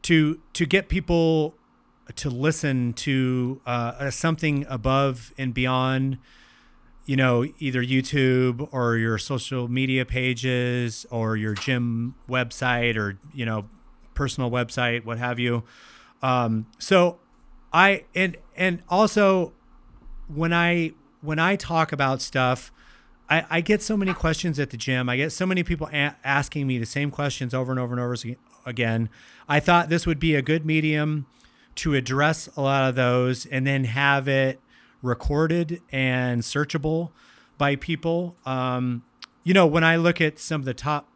to 0.00 0.40
to 0.54 0.64
get 0.64 0.88
people 0.88 1.54
to 2.14 2.30
listen 2.30 2.94
to 2.94 3.60
uh, 3.66 4.10
something 4.10 4.64
above 4.70 5.34
and 5.36 5.52
beyond 5.52 6.16
you 7.06 7.14
know, 7.14 7.46
either 7.60 7.82
YouTube 7.82 8.68
or 8.72 8.96
your 8.96 9.16
social 9.16 9.68
media 9.68 10.04
pages 10.04 11.06
or 11.10 11.36
your 11.36 11.54
gym 11.54 12.16
website 12.28 12.96
or, 12.96 13.18
you 13.32 13.46
know, 13.46 13.68
personal 14.14 14.50
website, 14.50 15.04
what 15.04 15.18
have 15.18 15.38
you. 15.38 15.62
Um, 16.20 16.66
so 16.78 17.18
I, 17.72 18.04
and, 18.14 18.36
and 18.56 18.82
also 18.88 19.52
when 20.26 20.52
I, 20.52 20.92
when 21.20 21.38
I 21.38 21.54
talk 21.54 21.92
about 21.92 22.20
stuff, 22.20 22.72
I, 23.30 23.46
I 23.48 23.60
get 23.60 23.82
so 23.82 23.96
many 23.96 24.12
questions 24.12 24.58
at 24.58 24.70
the 24.70 24.76
gym. 24.76 25.08
I 25.08 25.16
get 25.16 25.30
so 25.30 25.46
many 25.46 25.62
people 25.62 25.88
a- 25.92 26.16
asking 26.24 26.66
me 26.66 26.78
the 26.78 26.86
same 26.86 27.12
questions 27.12 27.54
over 27.54 27.70
and 27.70 27.80
over 27.80 27.92
and 27.92 28.00
over 28.00 28.16
again. 28.64 29.08
I 29.48 29.60
thought 29.60 29.88
this 29.88 30.06
would 30.06 30.18
be 30.18 30.34
a 30.34 30.42
good 30.42 30.66
medium 30.66 31.26
to 31.76 31.94
address 31.94 32.48
a 32.56 32.62
lot 32.62 32.88
of 32.88 32.96
those 32.96 33.46
and 33.46 33.64
then 33.64 33.84
have 33.84 34.26
it 34.26 34.60
recorded 35.06 35.80
and 35.90 36.42
searchable 36.42 37.10
by 37.58 37.76
people. 37.76 38.36
Um, 38.44 39.04
you 39.44 39.54
know, 39.54 39.66
when 39.66 39.84
I 39.84 39.96
look 39.96 40.20
at 40.20 40.38
some 40.38 40.60
of 40.60 40.64
the 40.64 40.74
top, 40.74 41.08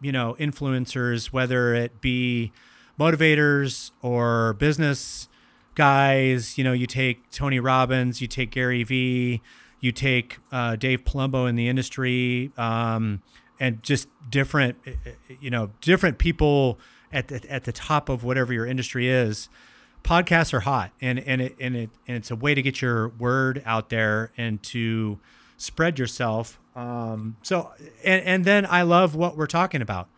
you 0.00 0.12
know, 0.12 0.36
influencers, 0.38 1.26
whether 1.26 1.74
it 1.74 2.00
be 2.00 2.52
motivators 2.98 3.92
or 4.02 4.54
business 4.54 5.28
guys, 5.74 6.58
you 6.58 6.64
know, 6.64 6.72
you 6.72 6.86
take 6.86 7.30
Tony 7.30 7.60
Robbins, 7.60 8.20
you 8.20 8.26
take 8.26 8.50
Gary 8.50 8.82
Vee, 8.82 9.40
you 9.80 9.92
take 9.92 10.38
uh, 10.50 10.76
Dave 10.76 11.04
Palumbo 11.04 11.48
in 11.48 11.54
the 11.54 11.68
industry, 11.68 12.50
um, 12.56 13.22
and 13.60 13.82
just 13.82 14.08
different, 14.28 14.76
you 15.40 15.50
know, 15.50 15.70
different 15.80 16.18
people 16.18 16.78
at 17.12 17.28
the, 17.28 17.40
at 17.50 17.64
the 17.64 17.72
top 17.72 18.08
of 18.08 18.24
whatever 18.24 18.52
your 18.52 18.66
industry 18.66 19.08
is 19.08 19.48
podcasts 20.06 20.54
are 20.54 20.60
hot 20.60 20.92
and 21.00 21.18
and 21.18 21.42
it 21.42 21.56
and 21.60 21.76
it 21.76 21.90
and 22.06 22.16
it's 22.16 22.30
a 22.30 22.36
way 22.36 22.54
to 22.54 22.62
get 22.62 22.80
your 22.80 23.08
word 23.08 23.62
out 23.66 23.90
there 23.90 24.30
and 24.36 24.62
to 24.62 25.18
spread 25.56 25.98
yourself. 25.98 26.60
Um, 26.74 27.36
so 27.42 27.72
and 28.04 28.24
and 28.24 28.44
then 28.44 28.66
i 28.66 28.82
love 28.82 29.14
what 29.14 29.36
we're 29.36 29.46
talking 29.46 29.82
about. 29.82 30.08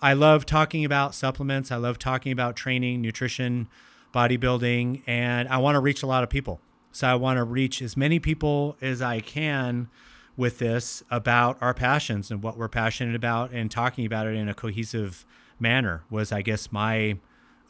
I 0.00 0.12
love 0.12 0.46
talking 0.46 0.84
about 0.84 1.14
supplements. 1.14 1.72
I 1.72 1.76
love 1.76 1.98
talking 1.98 2.30
about 2.30 2.54
training 2.54 3.00
nutrition 3.00 3.68
bodybuilding 4.14 5.02
and 5.06 5.48
i 5.48 5.58
want 5.58 5.74
to 5.74 5.80
reach 5.80 6.02
a 6.02 6.06
lot 6.06 6.22
of 6.22 6.30
people. 6.30 6.60
So 6.92 7.08
i 7.08 7.14
want 7.14 7.38
to 7.38 7.44
reach 7.44 7.80
as 7.82 7.96
many 7.96 8.18
people 8.18 8.76
as 8.80 9.00
i 9.02 9.20
can 9.20 9.88
with 10.36 10.58
this 10.58 11.02
about 11.10 11.58
our 11.60 11.74
passions 11.74 12.30
and 12.30 12.42
what 12.42 12.56
we're 12.56 12.68
passionate 12.68 13.16
about 13.16 13.50
and 13.50 13.70
talking 13.70 14.06
about 14.06 14.26
it 14.26 14.34
in 14.34 14.48
a 14.48 14.54
cohesive 14.54 15.26
manner 15.58 16.04
was 16.10 16.32
i 16.32 16.40
guess 16.40 16.72
my 16.72 17.18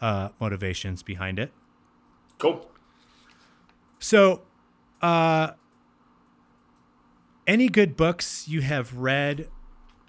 uh, 0.01 0.29
motivations 0.39 1.03
behind 1.03 1.39
it 1.39 1.51
Cool. 2.39 2.69
So, 3.99 4.43
uh, 5.03 5.53
any 7.47 7.69
good 7.69 7.97
books 7.97 8.47
you 8.47 8.61
have 8.61 8.95
read 8.95 9.49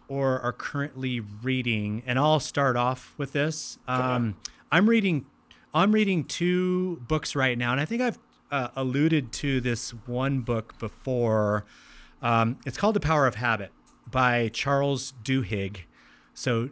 or 0.07 0.39
are 0.39 0.53
currently 0.53 1.19
reading? 1.19 2.03
And 2.05 2.19
I'll 2.19 2.39
start 2.39 2.75
off 2.75 3.15
with 3.17 3.33
this. 3.33 3.79
Um, 3.87 4.37
I'm 4.71 4.87
reading. 4.89 5.25
I'm 5.73 5.91
reading 5.91 6.23
two 6.23 6.97
books 7.07 7.35
right 7.35 7.57
now, 7.57 7.71
and 7.71 7.79
I 7.79 7.85
think 7.85 8.01
I've 8.01 8.17
uh, 8.51 8.69
alluded 8.75 9.31
to 9.33 9.61
this 9.61 9.91
one 9.91 10.41
book 10.41 10.77
before. 10.79 11.65
Um, 12.21 12.57
it's 12.65 12.77
called 12.77 12.95
The 12.95 12.99
Power 12.99 13.27
of 13.27 13.35
Habit 13.35 13.71
by 14.09 14.49
Charles 14.49 15.13
Duhigg. 15.23 15.81
So, 16.33 16.69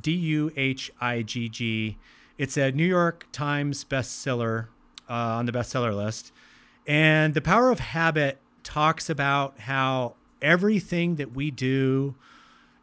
D 0.00 0.12
U 0.12 0.52
H 0.56 0.92
I 1.00 1.22
G 1.22 1.48
G. 1.48 1.98
It's 2.36 2.56
a 2.56 2.72
New 2.72 2.86
York 2.86 3.26
Times 3.32 3.84
bestseller 3.84 4.68
uh, 5.08 5.12
on 5.12 5.46
the 5.46 5.52
bestseller 5.52 5.94
list. 5.94 6.32
And 6.86 7.34
The 7.34 7.40
Power 7.40 7.70
of 7.70 7.80
Habit 7.80 8.38
talks 8.62 9.08
about 9.08 9.60
how 9.60 10.14
everything 10.42 11.16
that 11.16 11.34
we 11.34 11.50
do 11.50 12.14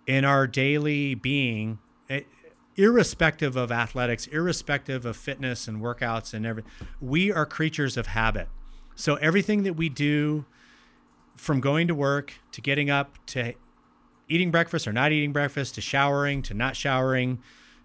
in 0.07 0.25
our 0.25 0.47
daily 0.47 1.15
being, 1.15 1.79
it, 2.09 2.27
irrespective 2.75 3.55
of 3.55 3.71
athletics, 3.71 4.27
irrespective 4.27 5.05
of 5.05 5.15
fitness 5.15 5.67
and 5.67 5.81
workouts 5.81 6.33
and 6.33 6.45
everything, 6.45 6.71
we 6.99 7.31
are 7.31 7.45
creatures 7.45 7.97
of 7.97 8.07
habit. 8.07 8.47
So 8.95 9.15
everything 9.15 9.63
that 9.63 9.73
we 9.73 9.89
do 9.89 10.45
from 11.35 11.59
going 11.59 11.87
to 11.87 11.95
work 11.95 12.33
to 12.51 12.61
getting 12.61 12.89
up 12.89 13.17
to 13.27 13.53
eating 14.27 14.51
breakfast 14.51 14.87
or 14.87 14.93
not 14.93 15.11
eating 15.11 15.31
breakfast 15.33 15.75
to 15.75 15.81
showering 15.81 16.41
to 16.43 16.53
not 16.53 16.75
showering 16.75 17.39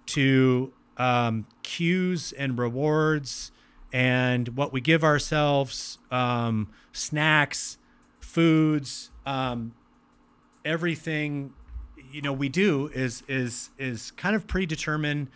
to 0.07 0.73
um, 0.97 1.47
cues 1.63 2.33
and 2.33 2.59
rewards 2.59 3.51
and 3.97 4.49
what 4.49 4.75
we 4.75 4.81
give 4.83 5.03
ourselves, 5.03 5.97
um, 6.11 6.69
snacks, 6.93 7.79
foods, 8.21 9.11
um, 9.25 9.73
everything 10.67 11.55
you 12.13 12.21
know 12.21 12.33
we 12.33 12.51
do 12.51 12.91
is 12.93 13.23
is 13.27 13.71
is 13.79 14.11
kind 14.11 14.37
of 14.37 14.47
predetermined 14.47 15.29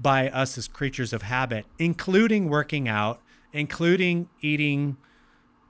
by 0.00 0.30
us 0.30 0.58
as 0.58 0.66
creatures 0.66 1.12
of 1.12 1.22
habit, 1.22 1.64
including 1.78 2.48
working 2.48 2.88
out, 2.88 3.20
including 3.52 4.28
eating 4.40 4.96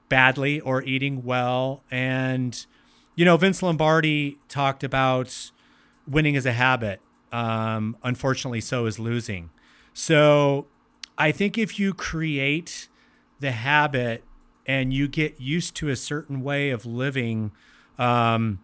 badly 0.07 0.59
or 0.59 0.81
eating 0.81 1.23
well. 1.23 1.83
And, 1.91 2.65
you 3.15 3.25
know, 3.25 3.37
Vince 3.37 3.61
Lombardi 3.61 4.39
talked 4.47 4.83
about 4.83 5.51
winning 6.07 6.35
as 6.35 6.47
a 6.47 6.53
habit. 6.53 6.99
Um, 7.31 7.95
unfortunately, 8.01 8.61
so 8.61 8.87
is 8.87 8.97
losing. 8.97 9.51
So 9.93 10.65
I 11.19 11.33
think 11.33 11.57
if 11.57 11.77
you 11.77 11.93
create 11.93 12.87
the 13.41 13.51
habit 13.51 14.23
and 14.65 14.93
you 14.93 15.09
get 15.09 15.41
used 15.41 15.75
to 15.75 15.89
a 15.89 15.95
certain 15.97 16.41
way 16.41 16.69
of 16.69 16.85
living, 16.85 17.51
um, 17.97 18.59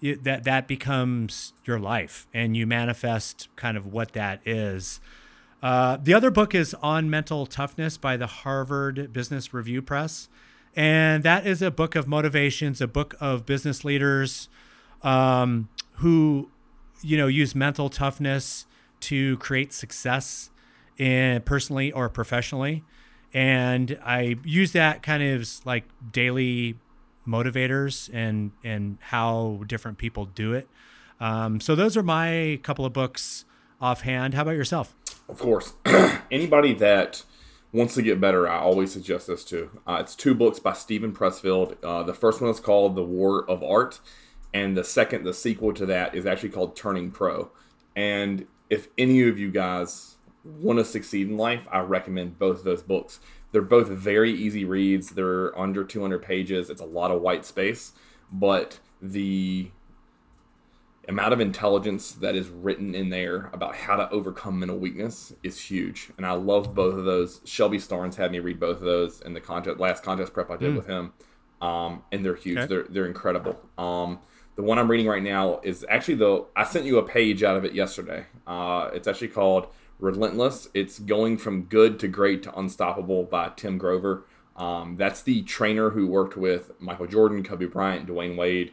it, 0.00 0.24
that 0.24 0.42
that 0.42 0.66
becomes 0.66 1.52
your 1.64 1.78
life, 1.78 2.26
and 2.34 2.56
you 2.56 2.66
manifest 2.66 3.48
kind 3.54 3.76
of 3.76 3.86
what 3.86 4.12
that 4.14 4.40
is. 4.44 5.00
Uh, 5.62 5.96
the 6.02 6.12
other 6.12 6.32
book 6.32 6.56
is 6.56 6.74
on 6.82 7.08
mental 7.08 7.46
toughness 7.46 7.96
by 7.96 8.16
the 8.16 8.26
Harvard 8.26 9.12
Business 9.12 9.54
Review 9.54 9.80
Press, 9.80 10.28
and 10.74 11.22
that 11.22 11.46
is 11.46 11.62
a 11.62 11.70
book 11.70 11.94
of 11.94 12.08
motivations, 12.08 12.80
a 12.80 12.88
book 12.88 13.14
of 13.20 13.46
business 13.46 13.84
leaders 13.84 14.48
um, 15.02 15.68
who, 15.98 16.50
you 17.00 17.16
know, 17.16 17.28
use 17.28 17.54
mental 17.54 17.88
toughness 17.88 18.66
to 19.00 19.36
create 19.36 19.72
success 19.72 20.50
in 20.98 21.42
personally 21.42 21.92
or 21.92 22.08
professionally. 22.08 22.84
And 23.34 23.98
I 24.04 24.36
use 24.44 24.72
that 24.72 25.02
kind 25.02 25.22
of 25.22 25.48
like 25.64 25.84
daily 26.12 26.76
motivators 27.26 28.10
and 28.12 28.50
and 28.64 28.98
how 29.00 29.62
different 29.66 29.98
people 29.98 30.26
do 30.26 30.52
it. 30.52 30.68
Um, 31.20 31.60
so 31.60 31.74
those 31.74 31.96
are 31.96 32.02
my 32.02 32.58
couple 32.62 32.84
of 32.84 32.92
books 32.92 33.44
offhand. 33.80 34.34
How 34.34 34.42
about 34.42 34.56
yourself? 34.56 34.94
Of 35.28 35.38
course, 35.38 35.72
anybody 36.30 36.74
that 36.74 37.24
wants 37.72 37.94
to 37.94 38.02
get 38.02 38.20
better, 38.20 38.48
I 38.48 38.58
always 38.58 38.92
suggest 38.92 39.28
this 39.28 39.44
too. 39.44 39.70
Uh, 39.86 39.98
it's 40.00 40.14
two 40.14 40.34
books 40.34 40.58
by 40.58 40.72
Steven 40.74 41.12
Pressfield. 41.12 41.76
Uh, 41.82 42.02
the 42.02 42.12
first 42.12 42.40
one 42.40 42.50
is 42.50 42.60
called 42.60 42.96
The 42.96 43.04
War 43.04 43.48
of 43.48 43.62
Art, 43.62 44.00
and 44.52 44.76
the 44.76 44.84
second, 44.84 45.24
the 45.24 45.32
sequel 45.32 45.72
to 45.74 45.86
that, 45.86 46.14
is 46.14 46.26
actually 46.26 46.50
called 46.50 46.76
Turning 46.76 47.10
Pro. 47.10 47.50
And 47.96 48.46
if 48.68 48.88
any 48.98 49.22
of 49.22 49.38
you 49.38 49.50
guys 49.50 50.11
want 50.44 50.78
to 50.78 50.84
succeed 50.84 51.28
in 51.28 51.36
life, 51.36 51.66
I 51.70 51.80
recommend 51.80 52.38
both 52.38 52.58
of 52.58 52.64
those 52.64 52.82
books. 52.82 53.20
They're 53.52 53.62
both 53.62 53.88
very 53.88 54.32
easy 54.32 54.64
reads. 54.64 55.10
They're 55.10 55.56
under 55.58 55.84
200 55.84 56.22
pages. 56.22 56.70
It's 56.70 56.80
a 56.80 56.86
lot 56.86 57.10
of 57.10 57.20
white 57.20 57.44
space, 57.44 57.92
but 58.30 58.78
the 59.00 59.70
amount 61.08 61.32
of 61.32 61.40
intelligence 61.40 62.12
that 62.12 62.34
is 62.34 62.48
written 62.48 62.94
in 62.94 63.10
there 63.10 63.50
about 63.52 63.74
how 63.74 63.96
to 63.96 64.08
overcome 64.10 64.60
mental 64.60 64.78
weakness 64.78 65.32
is 65.42 65.60
huge. 65.60 66.10
And 66.16 66.24
I 66.24 66.32
love 66.32 66.74
both 66.74 66.94
of 66.94 67.04
those. 67.04 67.40
Shelby 67.44 67.78
Starnes 67.78 68.14
had 68.14 68.30
me 68.30 68.38
read 68.38 68.60
both 68.60 68.78
of 68.78 68.84
those 68.84 69.20
in 69.20 69.34
the 69.34 69.40
contest 69.40 69.78
last 69.78 70.02
contest 70.02 70.32
prep 70.32 70.50
I 70.50 70.56
did 70.56 70.72
mm. 70.72 70.76
with 70.76 70.86
him. 70.86 71.12
Um, 71.60 72.02
and 72.10 72.24
they're 72.24 72.34
huge. 72.34 72.58
Okay. 72.58 72.66
They're 72.66 72.86
they're 72.88 73.06
incredible. 73.06 73.60
Um, 73.78 74.20
the 74.56 74.62
one 74.62 74.78
I'm 74.78 74.90
reading 74.90 75.06
right 75.06 75.22
now 75.22 75.60
is 75.62 75.84
actually 75.88 76.16
the 76.16 76.44
I 76.56 76.64
sent 76.64 76.84
you 76.84 76.98
a 76.98 77.02
page 77.02 77.42
out 77.42 77.56
of 77.56 77.64
it 77.64 77.72
yesterday. 77.72 78.26
Uh, 78.46 78.90
it's 78.92 79.08
actually 79.08 79.28
called 79.28 79.68
Relentless. 80.02 80.68
It's 80.74 80.98
going 80.98 81.38
from 81.38 81.62
good 81.62 82.00
to 82.00 82.08
great 82.08 82.42
to 82.42 82.58
unstoppable 82.58 83.22
by 83.22 83.52
Tim 83.54 83.78
Grover. 83.78 84.24
Um, 84.56 84.96
that's 84.96 85.22
the 85.22 85.42
trainer 85.42 85.90
who 85.90 86.08
worked 86.08 86.36
with 86.36 86.72
Michael 86.80 87.06
Jordan, 87.06 87.44
Kobe 87.44 87.66
Bryant, 87.66 88.08
Dwyane 88.08 88.36
Wade. 88.36 88.72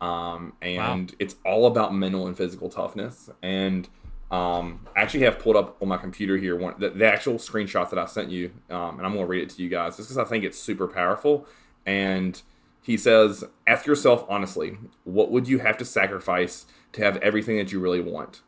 Um, 0.00 0.54
and 0.62 1.10
wow. 1.10 1.16
it's 1.18 1.36
all 1.44 1.66
about 1.66 1.94
mental 1.94 2.26
and 2.26 2.34
physical 2.34 2.70
toughness. 2.70 3.28
And 3.42 3.90
um, 4.30 4.86
I 4.96 5.02
actually 5.02 5.24
have 5.24 5.38
pulled 5.38 5.56
up 5.56 5.76
on 5.82 5.88
my 5.88 5.98
computer 5.98 6.38
here 6.38 6.56
one 6.56 6.74
the, 6.78 6.88
the 6.88 7.06
actual 7.06 7.34
screenshot 7.34 7.90
that 7.90 7.98
I 7.98 8.06
sent 8.06 8.30
you, 8.30 8.52
um, 8.70 8.96
and 8.96 9.06
I'm 9.06 9.12
going 9.12 9.18
to 9.18 9.26
read 9.26 9.42
it 9.42 9.50
to 9.50 9.62
you 9.62 9.68
guys 9.68 9.98
just 9.98 10.08
because 10.08 10.16
I 10.16 10.24
think 10.24 10.44
it's 10.44 10.58
super 10.58 10.88
powerful. 10.88 11.46
And 11.84 12.40
he 12.80 12.96
says, 12.96 13.44
ask 13.66 13.84
yourself 13.84 14.24
honestly, 14.30 14.78
what 15.04 15.30
would 15.30 15.46
you 15.46 15.58
have 15.58 15.76
to 15.76 15.84
sacrifice 15.84 16.64
to 16.92 17.02
have 17.04 17.18
everything 17.18 17.58
that 17.58 17.70
you 17.70 17.80
really 17.80 18.00
want? 18.00 18.40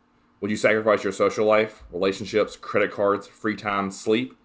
Would 0.43 0.51
you 0.51 0.57
sacrifice 0.57 1.05
your 1.05 1.13
social 1.13 1.47
life, 1.47 1.85
relationships, 1.93 2.57
credit 2.57 2.91
cards, 2.91 3.29
free 3.29 3.55
time, 3.55 3.93
sleep? 3.93 4.37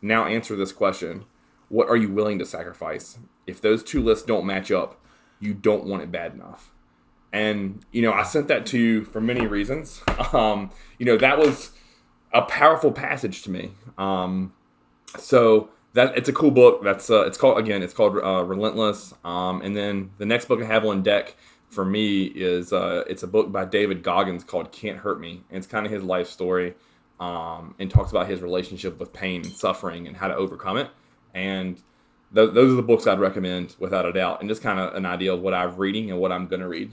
Now 0.00 0.24
answer 0.24 0.56
this 0.56 0.72
question. 0.72 1.26
What 1.68 1.90
are 1.90 1.96
you 1.96 2.08
willing 2.08 2.38
to 2.38 2.46
sacrifice? 2.46 3.18
If 3.46 3.60
those 3.60 3.84
two 3.84 4.02
lists 4.02 4.24
don't 4.24 4.46
match 4.46 4.72
up, 4.72 4.98
you 5.40 5.52
don't 5.52 5.84
want 5.84 6.02
it 6.02 6.10
bad 6.10 6.32
enough. 6.32 6.72
And, 7.34 7.84
you 7.92 8.00
know, 8.00 8.14
I 8.14 8.22
sent 8.22 8.48
that 8.48 8.64
to 8.66 8.78
you 8.78 9.04
for 9.04 9.20
many 9.20 9.46
reasons. 9.46 10.02
Um, 10.32 10.70
you 10.98 11.04
know, 11.04 11.18
that 11.18 11.36
was 11.36 11.72
a 12.32 12.40
powerful 12.40 12.90
passage 12.90 13.42
to 13.42 13.50
me. 13.50 13.72
Um, 13.98 14.54
so 15.18 15.68
that 15.92 16.16
it's 16.16 16.28
a 16.28 16.32
cool 16.32 16.50
book. 16.50 16.82
That's 16.82 17.10
uh, 17.10 17.26
it's 17.26 17.36
called 17.36 17.58
again. 17.58 17.82
It's 17.82 17.92
called 17.92 18.16
uh, 18.16 18.44
Relentless. 18.44 19.12
Um, 19.24 19.60
and 19.60 19.76
then 19.76 20.12
the 20.16 20.24
next 20.24 20.46
book 20.46 20.62
I 20.62 20.64
have 20.64 20.86
on 20.86 21.02
deck 21.02 21.36
for 21.72 21.84
me 21.84 22.24
is 22.24 22.72
uh, 22.72 23.02
it's 23.08 23.22
a 23.22 23.26
book 23.26 23.50
by 23.50 23.64
David 23.64 24.02
Goggins 24.02 24.44
called 24.44 24.70
Can't 24.72 24.98
Hurt 24.98 25.18
Me. 25.18 25.42
And 25.48 25.58
it's 25.58 25.66
kind 25.66 25.86
of 25.86 25.92
his 25.92 26.02
life 26.02 26.28
story 26.28 26.74
um, 27.18 27.74
and 27.78 27.90
talks 27.90 28.10
about 28.10 28.26
his 28.28 28.42
relationship 28.42 29.00
with 29.00 29.12
pain 29.12 29.42
and 29.42 29.52
suffering 29.52 30.06
and 30.06 30.16
how 30.16 30.28
to 30.28 30.34
overcome 30.34 30.76
it. 30.76 30.90
And 31.34 31.76
th- 32.34 32.52
those 32.52 32.72
are 32.72 32.76
the 32.76 32.82
books 32.82 33.06
I'd 33.06 33.20
recommend 33.20 33.74
without 33.78 34.04
a 34.04 34.12
doubt, 34.12 34.40
and 34.40 34.48
just 34.50 34.62
kind 34.62 34.78
of 34.78 34.94
an 34.94 35.06
idea 35.06 35.32
of 35.32 35.40
what 35.40 35.54
I'm 35.54 35.74
reading 35.76 36.10
and 36.10 36.20
what 36.20 36.30
I'm 36.30 36.46
going 36.46 36.60
to 36.60 36.68
read. 36.68 36.92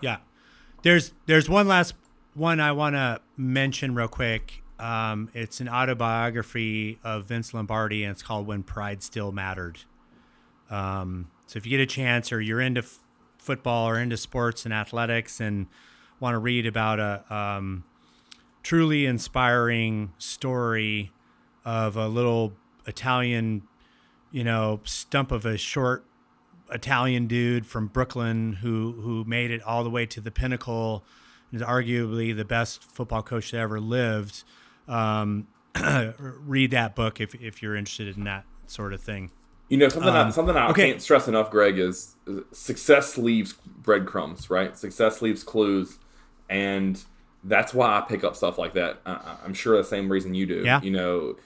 Yeah, 0.00 0.18
there's 0.82 1.12
there's 1.26 1.48
one 1.48 1.66
last 1.66 1.94
one 2.34 2.60
I 2.60 2.72
want 2.72 2.94
to 2.94 3.20
mention 3.36 3.94
real 3.94 4.08
quick. 4.08 4.62
Um, 4.78 5.28
it's 5.34 5.60
an 5.60 5.68
autobiography 5.68 6.98
of 7.02 7.26
Vince 7.26 7.52
Lombardi, 7.52 8.04
and 8.04 8.12
it's 8.12 8.22
called 8.22 8.46
"When 8.46 8.62
Pride 8.62 9.02
Still 9.02 9.32
Mattered." 9.32 9.80
Um, 10.70 11.30
so 11.50 11.56
if 11.56 11.66
you 11.66 11.70
get 11.70 11.80
a 11.80 11.86
chance, 11.86 12.30
or 12.30 12.40
you're 12.40 12.60
into 12.60 12.82
f- 12.82 13.00
football 13.36 13.88
or 13.88 13.98
into 13.98 14.16
sports 14.16 14.64
and 14.64 14.72
athletics, 14.72 15.40
and 15.40 15.66
want 16.20 16.34
to 16.34 16.38
read 16.38 16.64
about 16.64 17.00
a 17.00 17.24
um, 17.34 17.82
truly 18.62 19.04
inspiring 19.04 20.12
story 20.16 21.10
of 21.64 21.96
a 21.96 22.06
little 22.06 22.52
Italian, 22.86 23.62
you 24.30 24.44
know, 24.44 24.78
stump 24.84 25.32
of 25.32 25.44
a 25.44 25.56
short 25.56 26.04
Italian 26.70 27.26
dude 27.26 27.66
from 27.66 27.88
Brooklyn 27.88 28.52
who 28.52 28.92
who 29.00 29.24
made 29.24 29.50
it 29.50 29.60
all 29.62 29.82
the 29.82 29.90
way 29.90 30.06
to 30.06 30.20
the 30.20 30.30
pinnacle, 30.30 31.02
is 31.52 31.62
arguably 31.62 32.34
the 32.36 32.44
best 32.44 32.84
football 32.84 33.24
coach 33.24 33.50
that 33.50 33.58
ever 33.58 33.80
lived. 33.80 34.44
Um, 34.86 35.48
read 36.16 36.70
that 36.70 36.94
book 36.94 37.20
if 37.20 37.34
if 37.34 37.60
you're 37.60 37.74
interested 37.74 38.16
in 38.16 38.22
that 38.22 38.44
sort 38.68 38.92
of 38.92 39.02
thing. 39.02 39.32
You 39.70 39.76
know 39.76 39.88
something 39.88 40.14
um, 40.14 40.26
I, 40.26 40.30
something 40.30 40.56
I 40.56 40.68
okay. 40.70 40.90
can't 40.90 41.00
stress 41.00 41.28
enough, 41.28 41.50
Greg, 41.50 41.78
is 41.78 42.16
success 42.52 43.16
leaves 43.16 43.52
breadcrumbs, 43.52 44.50
right? 44.50 44.76
Success 44.76 45.22
leaves 45.22 45.44
clues, 45.44 45.98
and 46.48 47.02
that's 47.44 47.72
why 47.72 47.96
I 47.96 48.00
pick 48.00 48.24
up 48.24 48.34
stuff 48.34 48.58
like 48.58 48.74
that. 48.74 49.00
I, 49.06 49.36
I'm 49.44 49.54
sure 49.54 49.76
the 49.76 49.84
same 49.84 50.10
reason 50.10 50.34
you 50.34 50.44
do. 50.44 50.62
Yeah. 50.64 50.80
You 50.82 50.90
know, 50.90 51.36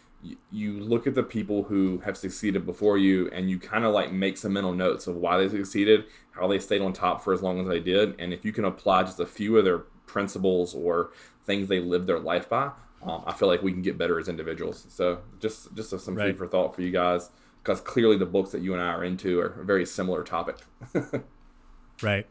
you 0.50 0.80
look 0.80 1.06
at 1.06 1.14
the 1.14 1.22
people 1.22 1.64
who 1.64 1.98
have 1.98 2.16
succeeded 2.16 2.64
before 2.64 2.96
you 2.96 3.28
and 3.30 3.50
you 3.50 3.58
kind 3.58 3.84
of 3.84 3.92
like 3.92 4.10
make 4.10 4.38
some 4.38 4.54
mental 4.54 4.72
notes 4.72 5.06
of 5.06 5.16
why 5.16 5.36
they 5.36 5.48
succeeded 5.48 6.04
how 6.30 6.48
they 6.48 6.58
stayed 6.58 6.80
on 6.80 6.92
top 6.92 7.22
for 7.22 7.34
as 7.34 7.42
long 7.42 7.60
as 7.60 7.68
they 7.68 7.80
did 7.80 8.18
and 8.18 8.32
if 8.32 8.44
you 8.44 8.52
can 8.52 8.64
apply 8.64 9.02
just 9.02 9.20
a 9.20 9.26
few 9.26 9.58
of 9.58 9.64
their 9.64 9.80
principles 10.06 10.74
or 10.74 11.10
things 11.44 11.68
they 11.68 11.78
lived 11.78 12.06
their 12.06 12.18
life 12.18 12.48
by 12.48 12.70
um, 13.02 13.22
i 13.26 13.32
feel 13.32 13.48
like 13.48 13.62
we 13.62 13.70
can 13.70 13.82
get 13.82 13.98
better 13.98 14.18
as 14.18 14.28
individuals 14.28 14.86
so 14.88 15.18
just 15.40 15.74
just 15.74 15.90
some 15.90 16.14
right. 16.14 16.28
food 16.28 16.38
for 16.38 16.46
thought 16.46 16.74
for 16.74 16.80
you 16.80 16.90
guys 16.90 17.28
because 17.64 17.80
clearly 17.80 18.16
the 18.16 18.26
books 18.26 18.50
that 18.52 18.60
you 18.60 18.72
and 18.72 18.82
i 18.82 18.86
are 18.86 19.02
into 19.02 19.40
are 19.40 19.60
a 19.60 19.64
very 19.64 19.86
similar 19.86 20.22
topic 20.22 20.58
right 22.02 22.28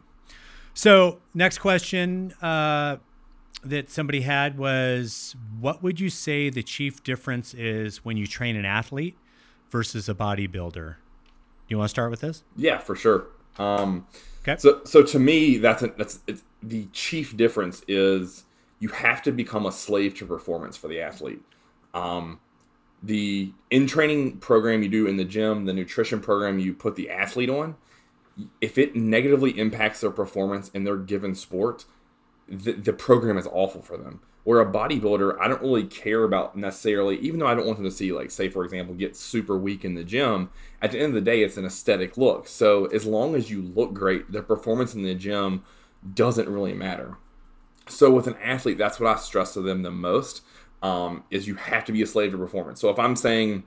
so 0.73 1.19
next 1.33 1.57
question 1.57 2.31
uh 2.41 2.97
that 3.63 3.89
somebody 3.89 4.21
had 4.21 4.57
was 4.57 5.35
what 5.59 5.81
would 5.81 5.99
you 5.99 6.09
say 6.09 6.49
the 6.49 6.63
chief 6.63 7.03
difference 7.03 7.53
is 7.53 8.03
when 8.03 8.17
you 8.17 8.27
train 8.27 8.55
an 8.55 8.65
athlete 8.65 9.17
versus 9.69 10.09
a 10.09 10.13
bodybuilder? 10.13 10.95
You 11.67 11.77
want 11.77 11.85
to 11.85 11.89
start 11.89 12.11
with 12.11 12.21
this? 12.21 12.43
Yeah, 12.55 12.77
for 12.77 12.95
sure. 12.95 13.27
Um, 13.57 14.07
okay. 14.41 14.57
So, 14.59 14.81
so 14.83 15.01
to 15.03 15.19
me, 15.19 15.57
that's 15.57 15.81
a, 15.81 15.87
that's 15.97 16.19
it's, 16.27 16.43
the 16.61 16.87
chief 16.91 17.35
difference 17.37 17.83
is 17.87 18.43
you 18.79 18.89
have 18.89 19.21
to 19.23 19.31
become 19.31 19.65
a 19.65 19.71
slave 19.71 20.15
to 20.15 20.25
performance 20.25 20.75
for 20.75 20.87
the 20.87 20.99
athlete. 20.99 21.41
Um, 21.93 22.39
the 23.03 23.51
in 23.69 23.85
training 23.85 24.37
program 24.37 24.81
you 24.81 24.89
do 24.89 25.05
in 25.05 25.17
the 25.17 25.25
gym, 25.25 25.65
the 25.65 25.73
nutrition 25.73 26.21
program 26.21 26.57
you 26.57 26.73
put 26.73 26.95
the 26.95 27.09
athlete 27.09 27.49
on, 27.49 27.75
if 28.61 28.77
it 28.77 28.95
negatively 28.95 29.51
impacts 29.59 30.01
their 30.01 30.09
performance 30.09 30.69
in 30.69 30.85
their 30.85 30.97
given 30.97 31.35
sport, 31.35 31.85
the, 32.47 32.71
the 32.71 32.93
program 32.93 33.37
is 33.37 33.47
awful 33.51 33.81
for 33.81 33.97
them. 33.97 34.21
Where 34.45 34.59
a 34.59 34.65
bodybuilder, 34.65 35.37
I 35.39 35.47
don't 35.47 35.61
really 35.61 35.85
care 35.85 36.23
about 36.23 36.57
necessarily, 36.57 37.17
even 37.19 37.39
though 37.39 37.47
I 37.47 37.55
don't 37.55 37.65
want 37.65 37.77
them 37.77 37.85
to 37.85 37.91
see, 37.91 38.11
like, 38.11 38.29
say, 38.29 38.49
for 38.49 38.65
example, 38.65 38.93
get 38.93 39.15
super 39.15 39.57
weak 39.57 39.85
in 39.85 39.95
the 39.95 40.03
gym. 40.03 40.49
At 40.81 40.91
the 40.91 40.99
end 40.99 41.09
of 41.09 41.13
the 41.13 41.21
day, 41.21 41.43
it's 41.43 41.55
an 41.55 41.63
aesthetic 41.63 42.17
look. 42.17 42.49
So 42.49 42.85
as 42.87 43.05
long 43.05 43.35
as 43.35 43.49
you 43.49 43.61
look 43.61 43.93
great, 43.93 44.31
the 44.31 44.43
performance 44.43 44.95
in 44.95 45.03
the 45.03 45.15
gym 45.15 45.63
doesn't 46.13 46.49
really 46.49 46.73
matter. 46.73 47.15
So 47.87 48.11
with 48.11 48.27
an 48.27 48.35
athlete, 48.43 48.77
that's 48.77 48.99
what 48.99 49.15
I 49.15 49.17
stress 49.19 49.53
to 49.53 49.61
them 49.61 49.83
the 49.83 49.91
most 49.91 50.41
um, 50.83 51.23
is 51.31 51.47
you 51.47 51.55
have 51.55 51.85
to 51.85 51.91
be 51.91 52.03
a 52.03 52.05
slave 52.05 52.31
to 52.31 52.37
performance. 52.37 52.79
So 52.79 52.89
if 52.89 52.99
I'm 52.99 53.15
saying, 53.15 53.63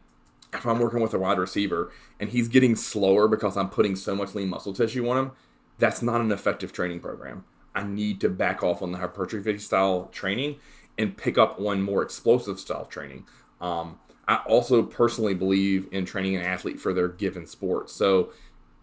if 0.52 0.64
I'm 0.66 0.78
working 0.78 1.00
with 1.00 1.14
a 1.14 1.18
wide 1.18 1.38
receiver 1.38 1.90
and 2.20 2.30
he's 2.30 2.46
getting 2.46 2.76
slower 2.76 3.26
because 3.26 3.56
I'm 3.56 3.70
putting 3.70 3.96
so 3.96 4.14
much 4.14 4.34
lean 4.34 4.48
muscle 4.48 4.74
tissue 4.74 5.08
on 5.08 5.16
him, 5.16 5.32
that's 5.78 6.02
not 6.02 6.20
an 6.20 6.30
effective 6.30 6.72
training 6.72 7.00
program. 7.00 7.44
I 7.74 7.82
need 7.82 8.20
to 8.20 8.28
back 8.28 8.62
off 8.62 8.82
on 8.82 8.92
the 8.92 8.98
hypertrophy 8.98 9.58
style 9.58 10.08
training 10.12 10.56
and 10.98 11.16
pick 11.16 11.36
up 11.36 11.58
on 11.60 11.82
more 11.82 12.02
explosive 12.02 12.60
style 12.60 12.86
training. 12.86 13.26
Um, 13.60 13.98
I 14.28 14.36
also 14.46 14.82
personally 14.82 15.34
believe 15.34 15.88
in 15.92 16.04
training 16.04 16.36
an 16.36 16.42
athlete 16.42 16.80
for 16.80 16.92
their 16.92 17.08
given 17.08 17.46
sport. 17.46 17.90
So 17.90 18.30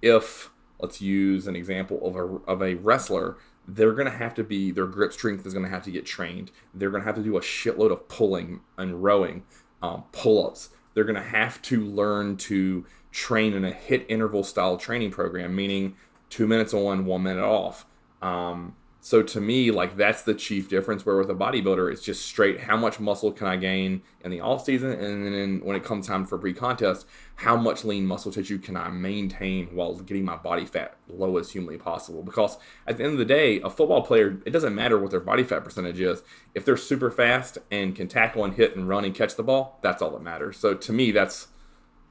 if 0.02 0.50
let's 0.80 1.02
use 1.02 1.48
an 1.48 1.56
example 1.56 2.06
of 2.06 2.16
a, 2.16 2.52
of 2.52 2.62
a 2.62 2.76
wrestler 2.76 3.38
they're 3.68 3.94
going 3.94 4.12
to 4.12 4.18
have 4.18 4.34
to 4.36 4.44
be 4.44 4.72
their 4.72 4.86
grip 4.86 5.14
strength 5.14 5.46
is 5.46 5.54
going 5.54 5.66
to 5.66 5.72
have 5.72 5.84
to 5.84 5.92
get 5.92 6.06
trained. 6.06 6.52
They're 6.74 6.90
going 6.90 7.02
to 7.02 7.06
have 7.06 7.16
to 7.16 7.24
do 7.24 7.38
a 7.38 7.42
shitload 7.42 7.92
of 7.92 8.08
pulling 8.08 8.62
and 8.78 9.04
rowing 9.04 9.44
um, 9.82 10.04
pull-ups. 10.12 10.70
They're 10.94 11.04
going 11.04 11.16
to 11.16 11.22
have 11.22 11.62
to 11.64 11.82
learn 11.82 12.38
to 12.38 12.86
train 13.12 13.54
in 13.54 13.64
a 13.64 13.72
HIIT 13.72 14.06
interval 14.10 14.44
style 14.44 14.78
training 14.78 15.12
program 15.12 15.56
meaning 15.56 15.96
two 16.30 16.48
minutes 16.48 16.74
on 16.74 17.06
one 17.06 17.24
minute 17.24 17.44
off. 17.44 17.86
Um, 18.22 18.76
so 19.06 19.22
to 19.22 19.42
me, 19.42 19.70
like 19.70 19.98
that's 19.98 20.22
the 20.22 20.34
chief 20.34 20.70
difference. 20.70 21.06
Where 21.06 21.18
with 21.18 21.30
a 21.30 21.36
bodybuilder, 21.36 21.92
it's 21.92 22.02
just 22.02 22.26
straight 22.26 22.62
how 22.62 22.78
much 22.78 23.02
muscle 23.02 23.34
can 23.34 23.48
I 23.48 23.58
gain 23.58 24.02
in 24.24 24.32
the 24.32 24.40
off 24.40 24.64
season, 24.64 24.92
and 24.92 25.26
then 25.26 25.60
when 25.62 25.76
it 25.76 25.84
comes 25.84 26.08
time 26.08 26.26
for 26.26 26.38
pre-contest, 26.38 27.06
how 27.36 27.58
much 27.58 27.84
lean 27.84 28.06
muscle 28.06 28.32
tissue 28.32 28.58
can 28.60 28.78
I 28.78 28.88
maintain 28.88 29.68
while 29.76 29.96
getting 29.96 30.24
my 30.24 30.38
body 30.38 30.66
fat 30.66 30.96
low 31.10 31.36
as 31.36 31.52
humanly 31.52 31.78
possible? 31.78 32.24
Because 32.24 32.58
at 32.88 32.96
the 32.96 33.04
end 33.04 33.12
of 33.12 33.20
the 33.20 33.26
day, 33.26 33.60
a 33.60 33.70
football 33.70 34.04
player, 34.04 34.42
it 34.46 34.52
doesn't 34.52 34.74
matter 34.74 34.98
what 34.98 35.12
their 35.12 35.20
body 35.20 35.44
fat 35.44 35.66
percentage 35.66 36.00
is. 36.00 36.24
If 36.56 36.64
they're 36.64 36.78
super 36.78 37.12
fast 37.12 37.58
and 37.70 37.94
can 37.94 38.08
tackle 38.08 38.46
and 38.46 38.54
hit 38.54 38.74
and 38.78 38.88
run 38.88 39.04
and 39.04 39.14
catch 39.14 39.36
the 39.36 39.44
ball, 39.44 39.80
that's 39.82 40.02
all 40.02 40.12
that 40.12 40.24
matters. 40.24 40.56
So 40.56 40.76
to 40.76 40.94
me, 40.94 41.12
that's 41.12 41.50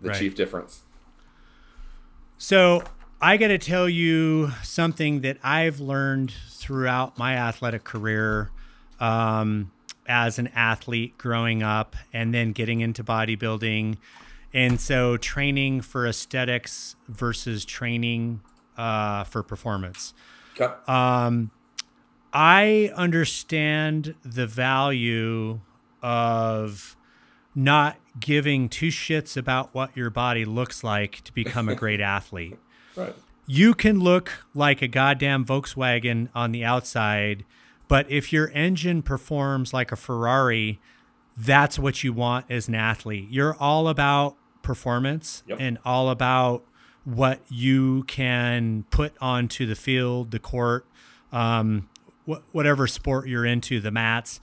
the 0.03 0.11
right. 0.11 0.19
chief 0.19 0.35
difference. 0.35 0.83
So 2.37 2.83
I 3.23 3.37
got 3.37 3.49
to 3.49 3.59
tell 3.59 3.89
you 3.89 4.51
something 4.65 5.21
that 5.21 5.39
I've 5.45 5.79
learned 5.79 6.35
throughout 6.49 7.17
my 7.17 7.37
athletic 7.37 7.85
career 7.85 8.51
um, 8.99 9.71
as 10.09 10.41
an 10.41 10.49
athlete 10.49 11.17
growing 11.19 11.63
up 11.63 11.95
and 12.13 12.35
then 12.35 12.51
getting 12.51 12.81
into 12.81 13.05
bodybuilding. 13.05 13.99
And 14.53 14.81
so 14.81 15.17
training 15.17 15.83
for 15.83 16.05
aesthetics 16.05 16.97
versus 17.07 17.65
training 17.65 18.41
uh, 18.77 19.23
for 19.23 19.45
performance. 19.45 20.15
Okay. 20.61 20.75
Um, 20.89 21.53
I 22.33 22.91
understand 22.97 24.17
the 24.25 24.49
value 24.49 25.61
of 26.03 26.97
not 27.55 27.99
giving 28.19 28.69
two 28.69 28.89
shits 28.89 29.37
about 29.37 29.73
what 29.73 29.97
your 29.97 30.11
body 30.11 30.45
looks 30.45 30.83
like 30.83 31.23
to 31.23 31.33
become 31.33 31.69
a 31.69 31.77
great 31.77 32.01
athlete. 32.17 32.59
Right. 32.97 33.15
You 33.47 33.75
can 33.75 34.01
look 34.01 34.45
like 34.55 34.83
a 34.83 34.89
goddamn 34.89 35.45
Volkswagen 35.45 36.29
on 36.35 36.53
the 36.53 36.65
outside, 36.65 37.45
but 37.89 38.11
if 38.11 38.33
your 38.33 38.51
engine 38.51 39.03
performs 39.03 39.73
like 39.75 39.93
a 39.93 39.97
Ferrari, 39.97 40.81
that's 41.37 41.79
what 41.79 42.05
you 42.05 42.13
want 42.13 42.47
as 42.49 42.69
an 42.69 42.75
athlete. 42.75 43.29
You're 43.31 43.57
all 43.57 43.89
about 43.89 44.37
performance 44.63 45.43
yep. 45.47 45.59
and 45.61 45.79
all 45.85 46.09
about 46.09 46.65
what 47.05 47.41
you 47.49 48.05
can 48.05 48.85
put 48.91 49.13
onto 49.21 49.67
the 49.67 49.75
field, 49.75 50.31
the 50.31 50.39
court, 50.39 50.87
um, 51.33 51.89
wh- 52.29 52.43
whatever 52.53 52.87
sport 52.87 53.27
you're 53.27 53.45
into, 53.45 53.81
the 53.81 53.91
mats. 53.91 54.41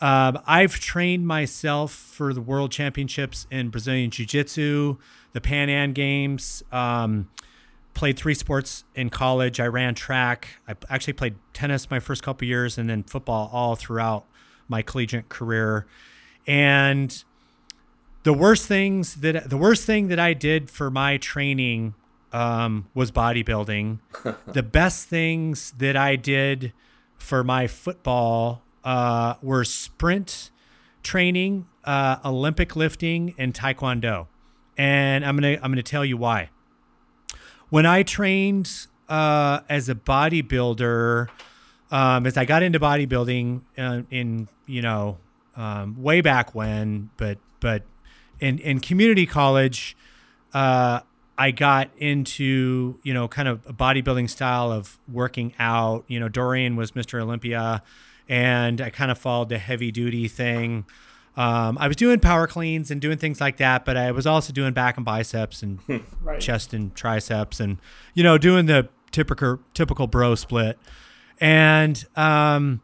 Um, 0.00 0.38
I've 0.46 0.78
trained 0.78 1.26
myself 1.26 1.92
for 1.92 2.32
the 2.32 2.40
World 2.40 2.70
Championships 2.70 3.46
in 3.50 3.68
Brazilian 3.68 4.10
Jiu 4.10 4.24
Jitsu, 4.24 4.96
the 5.32 5.40
Pan 5.40 5.68
Am 5.68 5.92
Games. 5.92 6.62
Um, 6.72 7.28
played 7.98 8.16
three 8.16 8.34
sports 8.34 8.84
in 8.94 9.10
college. 9.10 9.58
I 9.58 9.66
ran 9.66 9.92
track. 9.96 10.60
I 10.68 10.76
actually 10.88 11.14
played 11.14 11.34
tennis 11.52 11.90
my 11.90 11.98
first 11.98 12.22
couple 12.22 12.46
years, 12.46 12.78
and 12.78 12.88
then 12.88 13.02
football 13.02 13.50
all 13.52 13.74
throughout 13.74 14.24
my 14.68 14.82
collegiate 14.82 15.28
career. 15.28 15.84
And 16.46 17.24
the 18.22 18.32
worst 18.32 18.66
things 18.66 19.16
that 19.16 19.50
the 19.50 19.56
worst 19.56 19.84
thing 19.84 20.06
that 20.08 20.20
I 20.20 20.32
did 20.32 20.70
for 20.70 20.92
my 20.92 21.16
training 21.16 21.94
um, 22.32 22.86
was 22.94 23.10
bodybuilding. 23.10 23.98
the 24.46 24.62
best 24.62 25.08
things 25.08 25.72
that 25.78 25.96
I 25.96 26.14
did 26.14 26.72
for 27.16 27.42
my 27.42 27.66
football 27.66 28.62
uh, 28.84 29.34
were 29.42 29.64
sprint 29.64 30.52
training, 31.02 31.66
uh, 31.82 32.18
Olympic 32.24 32.76
lifting, 32.76 33.34
and 33.38 33.52
taekwondo. 33.52 34.28
And 34.76 35.24
I'm 35.26 35.34
gonna 35.34 35.58
I'm 35.60 35.72
gonna 35.72 35.82
tell 35.82 36.04
you 36.04 36.16
why 36.16 36.50
when 37.70 37.86
I 37.86 38.02
trained 38.02 38.86
uh, 39.08 39.60
as 39.68 39.88
a 39.88 39.94
bodybuilder, 39.94 41.28
um, 41.90 42.26
as 42.26 42.36
I 42.36 42.44
got 42.44 42.62
into 42.62 42.78
bodybuilding 42.80 43.62
uh, 43.76 44.02
in 44.10 44.48
you 44.66 44.82
know 44.82 45.18
um, 45.56 46.02
way 46.02 46.20
back 46.20 46.54
when, 46.54 47.10
but 47.16 47.38
but 47.60 47.82
in 48.40 48.58
in 48.58 48.80
community 48.80 49.26
college, 49.26 49.96
uh, 50.54 51.00
I 51.36 51.50
got 51.50 51.90
into 51.98 52.98
you 53.02 53.14
know 53.14 53.28
kind 53.28 53.48
of 53.48 53.66
a 53.66 53.72
bodybuilding 53.72 54.28
style 54.30 54.70
of 54.72 54.98
working 55.10 55.54
out. 55.58 56.04
You 56.08 56.20
know, 56.20 56.28
Dorian 56.28 56.76
was 56.76 56.92
Mr. 56.92 57.20
Olympia, 57.20 57.82
and 58.28 58.80
I 58.80 58.90
kind 58.90 59.10
of 59.10 59.18
followed 59.18 59.48
the 59.48 59.58
heavy 59.58 59.90
duty 59.90 60.28
thing. 60.28 60.84
Um, 61.38 61.78
I 61.80 61.86
was 61.86 61.96
doing 61.96 62.18
power 62.18 62.48
cleans 62.48 62.90
and 62.90 63.00
doing 63.00 63.16
things 63.16 63.40
like 63.40 63.58
that, 63.58 63.84
but 63.84 63.96
I 63.96 64.10
was 64.10 64.26
also 64.26 64.52
doing 64.52 64.72
back 64.72 64.96
and 64.96 65.06
biceps 65.06 65.62
and 65.62 65.78
right. 66.20 66.40
chest 66.40 66.74
and 66.74 66.92
triceps 66.96 67.60
and 67.60 67.78
you 68.12 68.24
know 68.24 68.38
doing 68.38 68.66
the 68.66 68.88
typical 69.12 69.60
typical 69.72 70.08
bro 70.08 70.34
split. 70.34 70.80
And 71.40 72.04
um, 72.16 72.80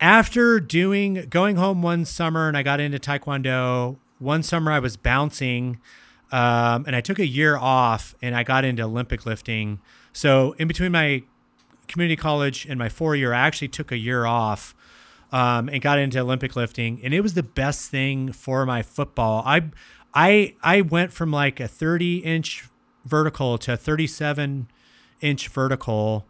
after 0.00 0.60
doing 0.60 1.26
going 1.28 1.56
home 1.56 1.82
one 1.82 2.04
summer 2.04 2.46
and 2.46 2.56
I 2.56 2.62
got 2.62 2.78
into 2.78 2.98
taekwondo. 2.98 3.96
One 4.20 4.44
summer 4.44 4.70
I 4.70 4.78
was 4.78 4.96
bouncing, 4.96 5.80
um, 6.30 6.84
and 6.86 6.94
I 6.94 7.00
took 7.00 7.18
a 7.18 7.26
year 7.26 7.56
off 7.56 8.14
and 8.22 8.36
I 8.36 8.44
got 8.44 8.64
into 8.64 8.84
Olympic 8.84 9.26
lifting. 9.26 9.80
So 10.12 10.54
in 10.58 10.68
between 10.68 10.92
my 10.92 11.24
community 11.88 12.16
college 12.16 12.64
and 12.66 12.78
my 12.78 12.88
four 12.88 13.16
year, 13.16 13.34
I 13.34 13.40
actually 13.40 13.68
took 13.68 13.90
a 13.90 13.98
year 13.98 14.24
off 14.24 14.74
um, 15.34 15.68
and 15.68 15.82
got 15.82 15.98
into 15.98 16.20
Olympic 16.20 16.54
lifting, 16.54 17.00
and 17.02 17.12
it 17.12 17.20
was 17.20 17.34
the 17.34 17.42
best 17.42 17.90
thing 17.90 18.30
for 18.30 18.64
my 18.64 18.82
football. 18.82 19.42
I 19.44 19.64
I 20.14 20.54
I 20.62 20.80
went 20.80 21.12
from 21.12 21.32
like 21.32 21.58
a 21.58 21.66
30 21.66 22.18
inch 22.18 22.68
vertical 23.04 23.58
to 23.58 23.72
a 23.72 23.76
37 23.76 24.68
inch 25.20 25.48
vertical. 25.48 26.24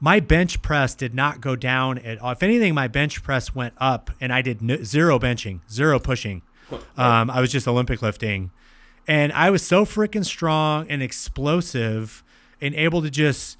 My 0.00 0.18
bench 0.18 0.62
press 0.62 0.94
did 0.94 1.14
not 1.14 1.42
go 1.42 1.56
down 1.56 1.98
at 1.98 2.20
all. 2.20 2.30
If 2.30 2.42
anything, 2.42 2.74
my 2.74 2.88
bench 2.88 3.22
press 3.22 3.54
went 3.54 3.74
up, 3.76 4.10
and 4.18 4.32
I 4.32 4.40
did 4.40 4.86
zero 4.86 5.18
benching, 5.18 5.60
zero 5.70 5.98
pushing. 5.98 6.40
Um, 6.96 7.30
I 7.30 7.42
was 7.42 7.52
just 7.52 7.68
Olympic 7.68 8.00
lifting, 8.00 8.50
and 9.06 9.30
I 9.34 9.50
was 9.50 9.62
so 9.62 9.84
freaking 9.84 10.24
strong 10.24 10.86
and 10.88 11.02
explosive, 11.02 12.24
and 12.62 12.74
able 12.74 13.02
to 13.02 13.10
just 13.10 13.57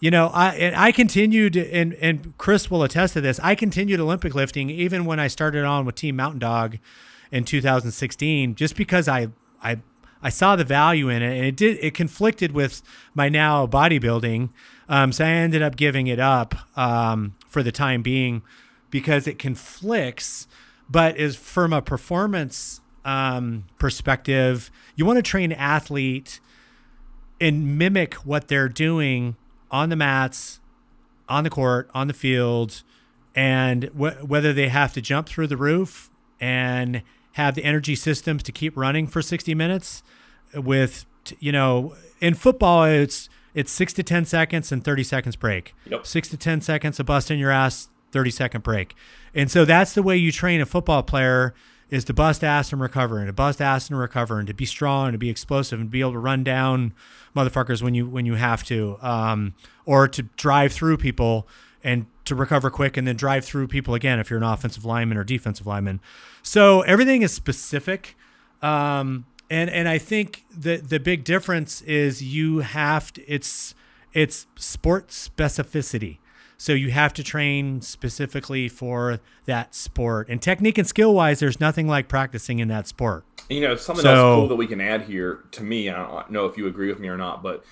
you 0.00 0.10
know, 0.10 0.28
I 0.28 0.54
and 0.54 0.74
I 0.74 0.92
continued, 0.92 1.56
and 1.56 1.92
and 1.94 2.36
Chris 2.38 2.70
will 2.70 2.82
attest 2.82 3.12
to 3.12 3.20
this. 3.20 3.38
I 3.42 3.54
continued 3.54 4.00
Olympic 4.00 4.34
lifting 4.34 4.70
even 4.70 5.04
when 5.04 5.20
I 5.20 5.28
started 5.28 5.64
on 5.64 5.84
with 5.84 5.94
Team 5.94 6.16
Mountain 6.16 6.40
Dog 6.40 6.78
in 7.30 7.44
2016, 7.44 8.54
just 8.54 8.76
because 8.76 9.08
I 9.08 9.28
I 9.62 9.80
I 10.22 10.30
saw 10.30 10.56
the 10.56 10.64
value 10.64 11.10
in 11.10 11.22
it, 11.22 11.36
and 11.36 11.44
it 11.44 11.56
did 11.56 11.78
it 11.82 11.92
conflicted 11.92 12.52
with 12.52 12.82
my 13.14 13.28
now 13.28 13.66
bodybuilding. 13.66 14.48
Um, 14.88 15.12
so 15.12 15.24
I 15.24 15.28
ended 15.28 15.60
up 15.60 15.76
giving 15.76 16.06
it 16.06 16.18
up 16.18 16.54
um, 16.78 17.36
for 17.46 17.62
the 17.62 17.70
time 17.70 18.00
being 18.00 18.42
because 18.88 19.26
it 19.26 19.38
conflicts. 19.38 20.48
But 20.88 21.18
is 21.18 21.36
from 21.36 21.72
a 21.72 21.80
performance 21.80 22.80
um, 23.04 23.66
perspective, 23.78 24.72
you 24.96 25.04
want 25.04 25.18
to 25.18 25.22
train 25.22 25.52
athlete 25.52 26.40
and 27.40 27.78
mimic 27.78 28.14
what 28.14 28.48
they're 28.48 28.68
doing 28.68 29.36
on 29.70 29.88
the 29.88 29.96
mats, 29.96 30.60
on 31.28 31.44
the 31.44 31.50
court, 31.50 31.90
on 31.94 32.08
the 32.08 32.14
field, 32.14 32.82
and 33.34 33.84
wh- 33.96 34.28
whether 34.28 34.52
they 34.52 34.68
have 34.68 34.92
to 34.94 35.00
jump 35.00 35.28
through 35.28 35.46
the 35.46 35.56
roof 35.56 36.10
and 36.40 37.02
have 37.32 37.54
the 37.54 37.64
energy 37.64 37.94
systems 37.94 38.42
to 38.42 38.52
keep 38.52 38.76
running 38.76 39.06
for 39.06 39.22
60 39.22 39.54
minutes 39.54 40.02
with 40.54 41.06
you 41.38 41.52
know 41.52 41.94
in 42.20 42.34
football 42.34 42.84
it's 42.84 43.28
it's 43.54 43.70
6 43.72 43.92
to 43.94 44.02
10 44.02 44.24
seconds 44.24 44.72
and 44.72 44.82
30 44.82 45.04
seconds 45.04 45.36
break 45.36 45.74
yep. 45.86 46.06
6 46.06 46.28
to 46.28 46.36
10 46.36 46.60
seconds 46.60 46.98
of 46.98 47.06
busting 47.06 47.38
your 47.38 47.50
ass 47.50 47.88
30 48.10 48.30
second 48.30 48.62
break 48.62 48.96
and 49.34 49.50
so 49.50 49.64
that's 49.64 49.94
the 49.94 50.02
way 50.02 50.16
you 50.16 50.32
train 50.32 50.60
a 50.60 50.66
football 50.66 51.02
player 51.02 51.54
is 51.90 52.04
to 52.04 52.14
bust 52.14 52.44
ass 52.44 52.72
and 52.72 52.80
recover 52.80 53.18
and 53.18 53.26
to 53.26 53.32
bust 53.32 53.60
ass 53.60 53.88
and 53.88 53.98
recover 53.98 54.38
and 54.38 54.46
to 54.46 54.54
be 54.54 54.64
strong 54.64 55.08
and 55.08 55.14
to 55.14 55.18
be 55.18 55.28
explosive 55.28 55.80
and 55.80 55.90
be 55.90 56.00
able 56.00 56.12
to 56.12 56.18
run 56.18 56.44
down 56.44 56.94
motherfuckers 57.34 57.82
when 57.82 57.94
you 57.94 58.08
when 58.08 58.26
you 58.26 58.34
have 58.34 58.62
to 58.64 58.96
um, 59.02 59.54
or 59.84 60.08
to 60.08 60.22
drive 60.22 60.72
through 60.72 60.96
people 60.96 61.46
and 61.82 62.06
to 62.24 62.34
recover 62.34 62.70
quick 62.70 62.96
and 62.96 63.06
then 63.06 63.16
drive 63.16 63.44
through 63.44 63.66
people 63.66 63.94
again 63.94 64.18
if 64.18 64.30
you're 64.30 64.38
an 64.38 64.44
offensive 64.44 64.84
lineman 64.84 65.18
or 65.18 65.24
defensive 65.24 65.66
lineman. 65.66 66.00
So 66.42 66.82
everything 66.82 67.22
is 67.22 67.32
specific 67.32 68.16
um, 68.62 69.26
and 69.50 69.68
and 69.68 69.88
I 69.88 69.98
think 69.98 70.44
the 70.56 70.76
the 70.76 71.00
big 71.00 71.24
difference 71.24 71.82
is 71.82 72.22
you 72.22 72.60
have 72.60 73.12
to 73.14 73.24
it's 73.26 73.74
it's 74.12 74.46
sport 74.56 75.08
specificity 75.08 76.18
So 76.60 76.74
you 76.74 76.90
have 76.90 77.14
to 77.14 77.24
train 77.24 77.80
specifically 77.80 78.68
for 78.68 79.20
that 79.46 79.74
sport. 79.74 80.28
And 80.28 80.42
technique 80.42 80.76
and 80.76 80.86
skill 80.86 81.14
wise, 81.14 81.40
there's 81.40 81.58
nothing 81.58 81.88
like 81.88 82.06
practicing 82.06 82.58
in 82.58 82.68
that 82.68 82.86
sport. 82.86 83.24
You 83.48 83.62
know, 83.62 83.76
something 83.76 84.02
so, 84.02 84.14
else 84.14 84.40
cool 84.40 84.48
that 84.48 84.56
we 84.56 84.66
can 84.66 84.78
add 84.78 85.04
here 85.04 85.42
to 85.52 85.62
me, 85.62 85.88
I 85.88 85.96
don't 85.96 86.30
know 86.30 86.44
if 86.44 86.58
you 86.58 86.66
agree 86.66 86.88
with 86.88 86.98
me 86.98 87.08
or 87.08 87.16
not, 87.16 87.42
but 87.42 87.64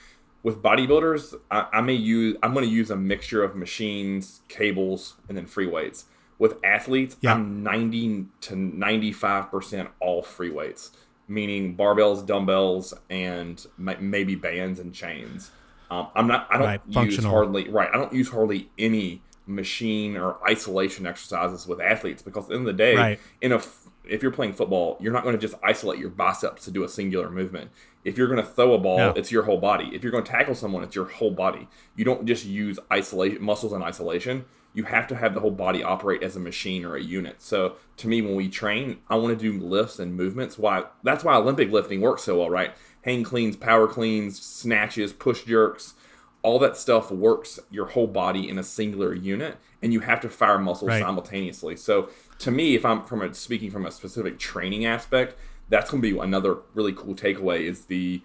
with 0.42 0.62
bodybuilders, 0.62 1.35
I, 1.51 1.66
I 1.70 1.81
may 1.83 1.92
use 1.92 2.38
I'm 2.42 2.55
going 2.55 2.64
to 2.64 2.70
use 2.70 2.90
a 2.90 2.96
mixture 2.96 3.44
of 3.44 3.55
machines, 3.55 4.40
cables, 4.48 5.16
and 5.29 5.37
then 5.37 5.44
free 5.44 5.66
weights. 5.66 6.07
With 6.38 6.57
athletes, 6.64 7.18
yeah. 7.20 7.35
I'm 7.35 7.62
90 7.62 8.24
to 8.40 8.57
95 8.57 9.51
percent 9.51 9.90
all 10.01 10.22
free 10.22 10.51
weights, 10.51 10.92
meaning 11.29 11.77
barbells, 11.77 12.24
dumbbells, 12.24 12.94
and 13.11 13.66
maybe 13.77 14.35
bands 14.35 14.81
and 14.81 14.94
chains. 14.94 15.51
Um, 15.90 16.09
I'm 16.14 16.27
not. 16.27 16.48
I 16.51 16.59
don't 16.59 16.66
right, 16.66 16.81
use 16.87 16.94
functional. 16.94 17.31
hardly. 17.31 17.68
Right. 17.68 17.88
I 17.92 17.96
don't 17.96 18.12
use 18.12 18.29
hardly 18.29 18.70
any 18.79 19.22
machine 19.46 20.16
or 20.16 20.37
isolation 20.48 21.07
exercises 21.07 21.66
with 21.66 21.81
athletes 21.81 22.22
because 22.22 22.44
at 22.44 22.51
the 22.51 22.55
end 22.57 22.68
of 22.68 22.77
the 22.77 22.83
day, 22.83 22.96
right. 22.96 23.20
in 23.40 23.53
a 23.53 23.61
if 24.09 24.22
you're 24.22 24.33
playing 24.33 24.55
football, 24.55 24.96
you're 25.01 25.12
not 25.12 25.22
going 25.22 25.35
to 25.35 25.40
just 25.40 25.55
isolate 25.62 25.98
your 25.98 26.11
biceps 26.11 26.64
to 26.64 26.70
do 26.70 26.83
a 26.83 26.88
singular 26.88 27.31
movement. 27.31 27.70
If 28.05 28.16
you're 28.16 28.29
going 28.29 28.40
to 28.40 28.46
throw 28.46 28.72
a 28.72 28.79
ball, 28.79 28.98
no. 28.98 29.11
it's 29.11 29.31
your 29.31 29.42
whole 29.44 29.59
body. 29.59 29.90
If 29.92 30.03
you're 30.03 30.12
going 30.12 30.24
to 30.24 30.31
tackle 30.31 30.55
someone, 30.55 30.83
it's 30.83 30.94
your 30.94 31.07
whole 31.07 31.31
body. 31.31 31.68
You 31.96 32.05
don't 32.05 32.27
just 32.27 32.44
use 32.44 32.79
isolation 32.92 33.42
muscles 33.42 33.72
in 33.72 33.83
isolation. 33.83 34.46
You 34.74 34.85
have 34.85 35.07
to 35.09 35.16
have 35.16 35.35
the 35.35 35.40
whole 35.40 35.51
body 35.51 35.83
operate 35.83 36.22
as 36.22 36.37
a 36.37 36.40
machine 36.40 36.85
or 36.85 36.96
a 36.96 37.03
unit. 37.03 37.42
So 37.42 37.77
to 37.98 38.09
me, 38.09 38.22
when 38.22 38.35
we 38.35 38.48
train, 38.48 38.98
I 39.09 39.16
want 39.16 39.38
to 39.38 39.53
do 39.53 39.62
lifts 39.62 39.98
and 39.98 40.14
movements. 40.14 40.59
Why? 40.59 40.85
That's 41.03 41.24
why 41.24 41.35
Olympic 41.37 41.70
lifting 41.70 42.01
works 42.01 42.22
so 42.22 42.38
well, 42.38 42.51
right? 42.51 42.74
Hang 43.03 43.23
cleans, 43.23 43.57
power 43.57 43.87
cleans, 43.87 44.41
snatches, 44.41 45.13
push 45.13 45.45
jerks, 45.45 45.95
all 46.43 46.59
that 46.59 46.77
stuff 46.77 47.11
works 47.11 47.59
your 47.71 47.87
whole 47.87 48.07
body 48.07 48.49
in 48.49 48.59
a 48.59 48.63
singular 48.63 49.15
unit, 49.15 49.57
and 49.83 49.93
you 49.93 50.01
have 50.01 50.21
to 50.21 50.29
fire 50.29 50.59
muscles 50.59 50.89
right. 50.89 51.03
simultaneously. 51.03 51.77
So 51.77 52.11
to 52.39 52.51
me, 52.51 52.75
if 52.75 52.85
I'm 52.85 53.03
from 53.03 53.23
a, 53.23 53.35
speaking 53.35 53.71
from 53.71 53.87
a 53.87 53.91
specific 53.91 54.39
training 54.39 54.87
aspect, 54.87 55.37
that's 55.69 55.91
going 55.91 56.03
to 56.03 56.13
be 56.13 56.19
another 56.19 56.59
really 56.75 56.93
cool 56.93 57.15
takeaway 57.15 57.61
is 57.61 57.87
the 57.87 58.23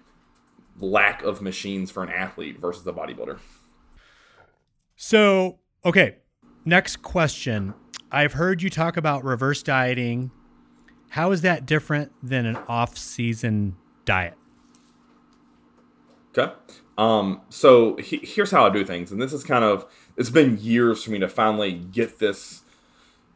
lack 0.80 1.24
of 1.24 1.42
machines 1.42 1.92
for 1.92 2.04
an 2.04 2.10
athlete 2.10 2.60
versus 2.60 2.86
a 2.88 2.94
bodybuilder. 2.94 3.40
So, 4.96 5.60
okay, 5.84 6.18
next 6.66 7.02
question. 7.02 7.74
I've 8.12 8.34
heard 8.34 8.62
you 8.62 8.70
talk 8.70 8.96
about 8.96 9.24
reverse 9.24 9.64
dieting. 9.64 10.32
How 11.10 11.32
is 11.32 11.42
that 11.42 11.66
different 11.66 12.12
than 12.22 12.46
an 12.46 12.58
off-season 12.68 13.76
diet? 14.06 14.36
Okay. 16.36 16.52
Um, 16.98 17.42
so 17.50 17.96
he, 17.98 18.18
here's 18.18 18.52
how 18.52 18.66
I 18.66 18.70
do 18.70 18.86
things, 18.86 19.12
and 19.12 19.22
this 19.22 19.34
is 19.34 19.44
kind 19.44 19.64
of 19.64 19.86
it's 20.16 20.30
been 20.30 20.58
years 20.60 21.04
for 21.04 21.12
me 21.12 21.20
to 21.20 21.28
finally 21.28 21.74
get 21.74 22.20
this 22.20 22.62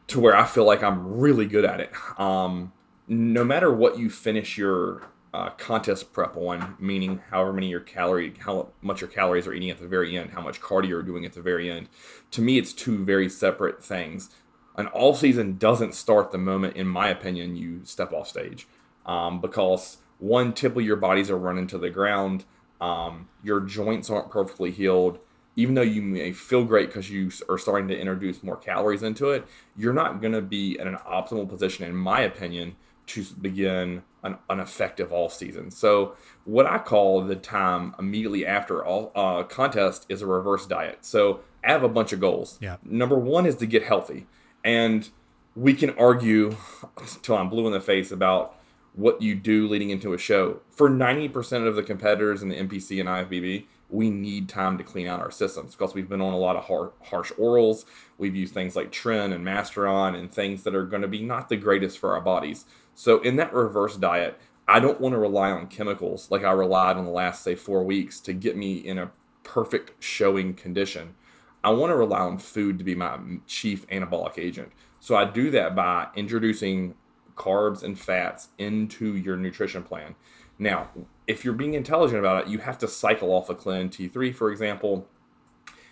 to 0.08 0.20
where 0.20 0.36
I 0.36 0.44
feel 0.46 0.64
like 0.64 0.82
I'm 0.82 1.18
really 1.18 1.46
good 1.46 1.64
at 1.64 1.80
it. 1.80 1.92
Um, 2.18 2.72
no 3.08 3.44
matter 3.44 3.72
what 3.72 3.98
you 3.98 4.10
finish 4.10 4.56
your 4.56 5.08
uh, 5.34 5.50
contest 5.50 6.12
prep 6.12 6.36
on, 6.36 6.76
meaning 6.78 7.20
however 7.30 7.52
many 7.52 7.68
your 7.68 7.80
calorie, 7.80 8.34
how 8.38 8.68
much 8.80 9.00
your 9.00 9.10
calories 9.10 9.46
are 9.46 9.52
eating 9.52 9.70
at 9.70 9.78
the 9.78 9.86
very 9.88 10.16
end, 10.16 10.30
how 10.30 10.40
much 10.40 10.60
cardio 10.60 10.88
you're 10.88 11.02
doing 11.02 11.24
at 11.24 11.32
the 11.32 11.42
very 11.42 11.70
end. 11.70 11.88
To 12.32 12.40
me, 12.40 12.58
it's 12.58 12.72
two 12.72 13.04
very 13.04 13.28
separate 13.28 13.84
things. 13.84 14.30
An 14.76 14.86
all 14.88 15.14
season 15.14 15.58
doesn't 15.58 15.94
start 15.94 16.30
the 16.30 16.38
moment, 16.38 16.76
in 16.76 16.86
my 16.86 17.08
opinion, 17.08 17.56
you 17.56 17.80
step 17.84 18.12
off 18.12 18.28
stage, 18.28 18.68
um, 19.04 19.40
because 19.40 19.98
one, 20.18 20.52
typically 20.52 20.84
your 20.84 20.96
bodies 20.96 21.30
are 21.30 21.38
running 21.38 21.66
to 21.68 21.78
the 21.78 21.90
ground 21.90 22.44
um, 22.80 23.28
your 23.42 23.60
joints 23.60 24.10
aren't 24.10 24.30
perfectly 24.30 24.70
healed. 24.70 25.18
Even 25.56 25.74
though 25.74 25.82
you 25.82 26.02
may 26.02 26.32
feel 26.32 26.64
great 26.64 26.88
because 26.88 27.10
you 27.10 27.32
are 27.48 27.58
starting 27.58 27.88
to 27.88 27.98
introduce 27.98 28.44
more 28.44 28.56
calories 28.56 29.02
into 29.02 29.30
it, 29.30 29.44
you're 29.76 29.92
not 29.92 30.20
going 30.20 30.32
to 30.32 30.40
be 30.40 30.78
in 30.78 30.86
an 30.86 30.96
optimal 30.98 31.48
position, 31.48 31.84
in 31.84 31.96
my 31.96 32.20
opinion, 32.20 32.76
to 33.08 33.24
begin 33.40 34.02
an, 34.22 34.36
an 34.48 34.60
effective 34.60 35.12
off 35.12 35.32
season. 35.32 35.70
So, 35.72 36.14
what 36.44 36.66
I 36.66 36.78
call 36.78 37.22
the 37.22 37.34
time 37.34 37.94
immediately 37.98 38.46
after 38.46 38.84
all 38.84 39.10
uh, 39.16 39.42
contest 39.42 40.06
is 40.08 40.22
a 40.22 40.26
reverse 40.26 40.66
diet. 40.66 40.98
So, 41.00 41.40
I 41.64 41.72
have 41.72 41.82
a 41.82 41.88
bunch 41.88 42.12
of 42.12 42.20
goals. 42.20 42.58
Yeah. 42.60 42.76
Number 42.84 43.18
one 43.18 43.44
is 43.44 43.56
to 43.56 43.66
get 43.66 43.82
healthy, 43.82 44.26
and 44.62 45.08
we 45.56 45.74
can 45.74 45.90
argue 45.98 46.56
till 47.22 47.36
I'm 47.36 47.48
blue 47.48 47.66
in 47.66 47.72
the 47.72 47.80
face 47.80 48.12
about 48.12 48.57
what 48.98 49.22
you 49.22 49.32
do 49.36 49.68
leading 49.68 49.90
into 49.90 50.12
a 50.12 50.18
show. 50.18 50.58
For 50.70 50.90
90% 50.90 51.68
of 51.68 51.76
the 51.76 51.84
competitors 51.84 52.42
in 52.42 52.48
the 52.48 52.56
NPC 52.56 52.98
and 52.98 53.08
IFBB, 53.08 53.66
we 53.88 54.10
need 54.10 54.48
time 54.48 54.76
to 54.76 54.82
clean 54.82 55.06
out 55.06 55.20
our 55.20 55.30
systems 55.30 55.76
because 55.76 55.94
we've 55.94 56.08
been 56.08 56.20
on 56.20 56.32
a 56.32 56.38
lot 56.38 56.56
of 56.56 56.64
har- 56.64 56.92
harsh 57.04 57.30
orals. 57.38 57.84
We've 58.18 58.34
used 58.34 58.52
things 58.52 58.74
like 58.74 58.90
Tren 58.90 59.32
and 59.32 59.46
Masteron 59.46 60.18
and 60.18 60.30
things 60.30 60.64
that 60.64 60.74
are 60.74 60.84
going 60.84 61.02
to 61.02 61.08
be 61.08 61.22
not 61.22 61.48
the 61.48 61.56
greatest 61.56 61.96
for 61.96 62.12
our 62.12 62.20
bodies. 62.20 62.64
So, 62.96 63.20
in 63.20 63.36
that 63.36 63.54
reverse 63.54 63.96
diet, 63.96 64.38
I 64.66 64.80
don't 64.80 65.00
want 65.00 65.12
to 65.12 65.18
rely 65.18 65.52
on 65.52 65.68
chemicals 65.68 66.28
like 66.28 66.42
I 66.42 66.50
relied 66.50 66.96
on 66.96 67.04
the 67.04 67.12
last, 67.12 67.44
say, 67.44 67.54
four 67.54 67.84
weeks 67.84 68.18
to 68.22 68.32
get 68.32 68.56
me 68.56 68.78
in 68.78 68.98
a 68.98 69.12
perfect 69.44 70.02
showing 70.02 70.54
condition. 70.54 71.14
I 71.62 71.70
want 71.70 71.90
to 71.90 71.96
rely 71.96 72.18
on 72.18 72.38
food 72.38 72.78
to 72.78 72.84
be 72.84 72.96
my 72.96 73.16
chief 73.46 73.86
anabolic 73.86 74.38
agent. 74.38 74.72
So, 74.98 75.14
I 75.14 75.24
do 75.24 75.52
that 75.52 75.76
by 75.76 76.08
introducing 76.16 76.96
carbs 77.38 77.82
and 77.82 77.98
fats 77.98 78.48
into 78.58 79.16
your 79.16 79.36
nutrition 79.36 79.82
plan. 79.82 80.14
Now, 80.58 80.90
if 81.26 81.44
you're 81.44 81.54
being 81.54 81.74
intelligent 81.74 82.18
about 82.18 82.44
it, 82.44 82.50
you 82.50 82.58
have 82.58 82.78
to 82.78 82.88
cycle 82.88 83.30
off 83.30 83.48
a 83.48 83.54
Clen 83.54 83.90
T3, 83.90 84.34
for 84.34 84.50
example. 84.50 85.06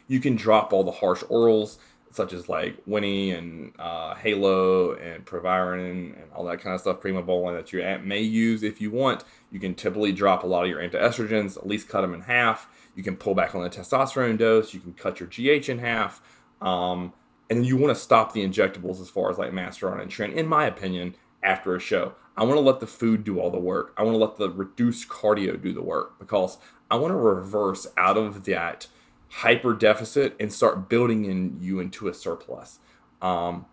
You 0.08 0.20
can 0.20 0.36
drop 0.36 0.72
all 0.72 0.84
the 0.84 0.90
harsh 0.90 1.22
orals, 1.24 1.78
such 2.10 2.32
as 2.32 2.48
like 2.48 2.76
Winnie 2.86 3.30
and 3.30 3.72
uh, 3.78 4.14
Halo 4.14 4.94
and 4.94 5.24
Proviron 5.24 6.14
and 6.18 6.32
all 6.34 6.44
that 6.44 6.60
kind 6.60 6.74
of 6.74 6.80
stuff, 6.80 7.00
Primobolan 7.00 7.56
that 7.56 7.72
you 7.72 7.82
may 8.04 8.20
use 8.20 8.62
if 8.62 8.80
you 8.80 8.90
want. 8.90 9.24
You 9.50 9.60
can 9.60 9.74
typically 9.74 10.12
drop 10.12 10.42
a 10.42 10.46
lot 10.46 10.64
of 10.64 10.70
your 10.70 10.80
antiestrogens, 10.80 11.56
at 11.56 11.66
least 11.66 11.88
cut 11.88 12.00
them 12.00 12.14
in 12.14 12.22
half. 12.22 12.68
You 12.94 13.02
can 13.02 13.16
pull 13.16 13.34
back 13.34 13.54
on 13.54 13.62
the 13.62 13.70
testosterone 13.70 14.38
dose. 14.38 14.74
You 14.74 14.80
can 14.80 14.94
cut 14.94 15.20
your 15.20 15.28
GH 15.28 15.68
in 15.68 15.78
half. 15.78 16.22
Um, 16.60 17.12
and 17.50 17.64
you 17.64 17.76
want 17.76 17.94
to 17.94 18.00
stop 18.00 18.32
the 18.32 18.46
injectables 18.46 19.00
as 19.00 19.08
far 19.08 19.30
as 19.30 19.38
like 19.38 19.52
Masteron 19.52 20.00
and 20.00 20.10
Tren, 20.10 20.32
in 20.32 20.46
my 20.46 20.64
opinion, 20.64 21.14
after 21.46 21.74
a 21.74 21.80
show. 21.80 22.14
I 22.36 22.44
want 22.44 22.56
to 22.56 22.60
let 22.60 22.80
the 22.80 22.86
food 22.86 23.24
do 23.24 23.40
all 23.40 23.50
the 23.50 23.58
work. 23.58 23.94
I 23.96 24.02
want 24.02 24.14
to 24.14 24.18
let 24.18 24.36
the 24.36 24.50
reduced 24.50 25.08
cardio 25.08 25.60
do 25.60 25.72
the 25.72 25.82
work 25.82 26.18
because 26.18 26.58
I 26.90 26.96
want 26.96 27.12
to 27.12 27.16
reverse 27.16 27.86
out 27.96 28.18
of 28.18 28.44
that 28.44 28.88
hyper 29.28 29.72
deficit 29.72 30.36
and 30.38 30.52
start 30.52 30.88
building 30.88 31.24
in 31.24 31.56
you 31.60 31.80
into 31.80 32.08
a 32.08 32.14
surplus. 32.14 32.78
Um, 33.22 33.64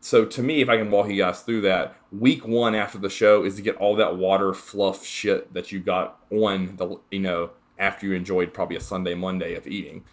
so 0.00 0.24
to 0.24 0.42
me, 0.42 0.60
if 0.60 0.68
I 0.68 0.76
can 0.76 0.90
walk 0.90 1.08
you 1.08 1.16
guys 1.16 1.42
through 1.42 1.62
that, 1.62 1.96
week 2.10 2.46
one 2.46 2.74
after 2.74 2.98
the 2.98 3.10
show 3.10 3.44
is 3.44 3.56
to 3.56 3.62
get 3.62 3.76
all 3.76 3.96
that 3.96 4.16
water 4.16 4.52
fluff 4.52 5.04
shit 5.04 5.52
that 5.54 5.72
you 5.72 5.80
got 5.80 6.18
on 6.30 6.76
the 6.76 6.98
you 7.10 7.20
know 7.20 7.50
after 7.78 8.06
you 8.06 8.12
enjoyed 8.14 8.52
probably 8.52 8.76
a 8.76 8.80
Sunday 8.80 9.14
Monday 9.14 9.54
of 9.54 9.66
eating. 9.66 10.04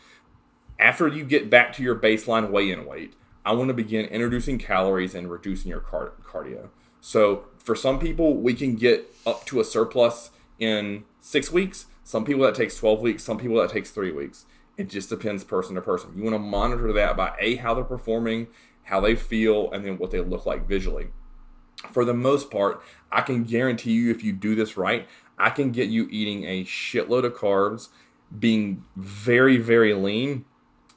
After 0.79 1.07
you 1.07 1.25
get 1.25 1.49
back 1.49 1.73
to 1.73 1.83
your 1.83 1.95
baseline 1.95 2.51
weigh-in 2.51 2.85
weight, 2.85 3.13
I 3.45 3.53
want 3.53 3.69
to 3.69 3.73
begin 3.73 4.05
introducing 4.05 4.57
calories 4.57 5.15
and 5.15 5.29
reducing 5.29 5.69
your 5.69 5.81
car- 5.81 6.13
cardio. 6.23 6.69
So 7.01 7.45
for 7.57 7.75
some 7.75 7.99
people, 7.99 8.35
we 8.35 8.53
can 8.53 8.75
get 8.75 9.13
up 9.25 9.45
to 9.45 9.59
a 9.59 9.63
surplus 9.63 10.31
in 10.57 11.05
six 11.19 11.51
weeks. 11.51 11.85
Some 12.03 12.25
people 12.25 12.43
that 12.43 12.55
takes 12.55 12.75
12 12.77 13.01
weeks. 13.01 13.23
Some 13.23 13.37
people 13.37 13.57
that 13.57 13.69
takes 13.69 13.91
three 13.91 14.11
weeks. 14.11 14.45
It 14.77 14.89
just 14.89 15.09
depends 15.09 15.43
person 15.43 15.75
to 15.75 15.81
person. 15.81 16.13
You 16.15 16.23
want 16.23 16.35
to 16.35 16.39
monitor 16.39 16.91
that 16.93 17.17
by 17.17 17.33
a 17.39 17.55
how 17.55 17.73
they're 17.73 17.83
performing, 17.83 18.47
how 18.83 19.01
they 19.01 19.15
feel, 19.15 19.71
and 19.71 19.85
then 19.85 19.97
what 19.97 20.11
they 20.11 20.21
look 20.21 20.45
like 20.45 20.67
visually. 20.67 21.07
For 21.91 22.03
the 22.03 22.13
most 22.13 22.49
part, 22.49 22.81
I 23.11 23.21
can 23.21 23.43
guarantee 23.43 23.91
you 23.91 24.11
if 24.11 24.23
you 24.23 24.33
do 24.33 24.55
this 24.55 24.77
right, 24.77 25.07
I 25.37 25.49
can 25.49 25.71
get 25.71 25.89
you 25.89 26.07
eating 26.11 26.43
a 26.43 26.65
shitload 26.65 27.23
of 27.23 27.33
carbs, 27.33 27.89
being 28.37 28.83
very, 28.95 29.57
very 29.57 29.93
lean, 29.93 30.45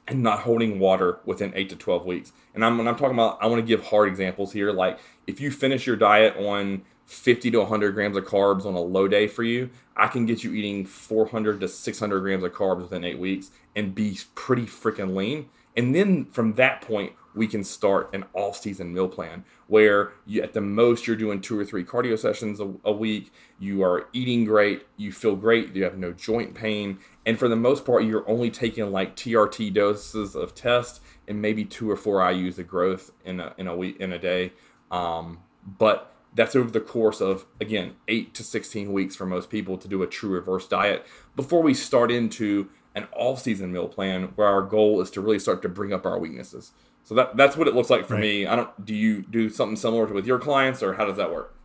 and 0.07 0.21
not 0.21 0.39
holding 0.39 0.79
water 0.79 1.19
within 1.25 1.53
eight 1.55 1.69
to 1.69 1.75
12 1.75 2.05
weeks. 2.05 2.33
And 2.53 2.63
I'm, 2.63 2.77
when 2.77 2.87
I'm 2.87 2.95
talking 2.95 3.15
about, 3.15 3.37
I 3.41 3.47
want 3.47 3.61
to 3.61 3.65
give 3.65 3.87
hard 3.87 4.09
examples 4.09 4.51
here. 4.51 4.71
Like 4.71 4.99
if 5.27 5.39
you 5.39 5.51
finish 5.51 5.87
your 5.87 5.95
diet 5.95 6.35
on 6.37 6.83
50 7.05 7.51
to 7.51 7.59
100 7.59 7.91
grams 7.93 8.17
of 8.17 8.25
carbs 8.25 8.65
on 8.65 8.73
a 8.73 8.79
low 8.79 9.07
day 9.07 9.27
for 9.27 9.43
you, 9.43 9.69
I 9.95 10.07
can 10.07 10.25
get 10.25 10.43
you 10.43 10.53
eating 10.53 10.85
400 10.85 11.59
to 11.59 11.67
600 11.67 12.19
grams 12.21 12.43
of 12.43 12.53
carbs 12.53 12.81
within 12.81 13.03
eight 13.03 13.19
weeks 13.19 13.51
and 13.75 13.93
be 13.93 14.17
pretty 14.35 14.65
freaking 14.65 15.15
lean. 15.15 15.49
And 15.75 15.93
then 15.93 16.25
from 16.25 16.53
that 16.53 16.81
point, 16.81 17.13
we 17.35 17.47
can 17.47 17.63
start 17.63 18.13
an 18.13 18.25
off-season 18.33 18.93
meal 18.93 19.07
plan 19.07 19.43
where 19.67 20.11
you, 20.25 20.41
at 20.43 20.53
the 20.53 20.61
most 20.61 21.07
you're 21.07 21.15
doing 21.15 21.41
two 21.41 21.57
or 21.57 21.65
three 21.65 21.83
cardio 21.83 22.17
sessions 22.17 22.59
a, 22.59 22.71
a, 22.83 22.91
week. 22.91 23.31
You 23.59 23.83
are 23.83 24.07
eating 24.13 24.45
great. 24.45 24.85
You 24.97 25.11
feel 25.11 25.35
great. 25.35 25.75
You 25.75 25.83
have 25.83 25.97
no 25.97 26.11
joint 26.11 26.53
pain. 26.53 26.99
And 27.25 27.39
for 27.39 27.47
the 27.47 27.55
most 27.55 27.85
part 27.85 28.03
you're 28.03 28.29
only 28.29 28.51
taking 28.51 28.91
like 28.91 29.15
trt 29.15 29.73
doses 29.73 30.35
of 30.35 30.53
test 30.53 31.01
and 31.27 31.41
maybe 31.41 31.65
two 31.65 31.89
or 31.89 31.95
four 31.95 32.19
ius 32.19 32.59
of 32.59 32.67
growth 32.67 33.11
in 33.25 33.39
a, 33.39 33.55
in 33.57 33.67
a 33.67 33.75
week 33.75 33.99
in 33.99 34.13
a 34.13 34.19
day 34.19 34.53
um, 34.93 35.39
but 35.65 36.13
that's 36.35 36.55
over 36.55 36.71
the 36.71 36.79
course 36.79 37.21
of 37.21 37.45
again 37.61 37.95
8 38.07 38.33
to 38.33 38.43
16 38.43 38.91
weeks 38.91 39.15
for 39.15 39.25
most 39.25 39.49
people 39.49 39.77
to 39.77 39.87
do 39.87 40.01
a 40.01 40.07
true 40.07 40.29
reverse 40.29 40.67
diet 40.67 41.05
before 41.35 41.61
we 41.61 41.73
start 41.73 42.11
into 42.11 42.69
an 42.95 43.07
off-season 43.15 43.71
meal 43.71 43.87
plan 43.87 44.31
where 44.35 44.47
our 44.47 44.61
goal 44.61 45.01
is 45.01 45.09
to 45.11 45.21
really 45.21 45.39
start 45.39 45.61
to 45.63 45.69
bring 45.69 45.93
up 45.93 46.05
our 46.05 46.19
weaknesses. 46.19 46.71
So 47.03 47.15
that 47.15 47.35
that's 47.35 47.57
what 47.57 47.67
it 47.67 47.75
looks 47.75 47.89
like 47.89 48.05
for 48.05 48.13
right. 48.13 48.21
me. 48.21 48.47
I 48.47 48.55
don't. 48.55 48.85
Do 48.85 48.95
you 48.95 49.23
do 49.23 49.49
something 49.49 49.75
similar 49.75 50.05
with 50.05 50.25
your 50.25 50.39
clients, 50.39 50.81
or 50.81 50.93
how 50.93 51.05
does 51.05 51.17
that 51.17 51.33
work? 51.33 51.55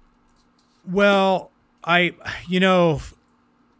Well, 0.84 1.52
I, 1.84 2.14
you 2.48 2.60
know, 2.60 3.00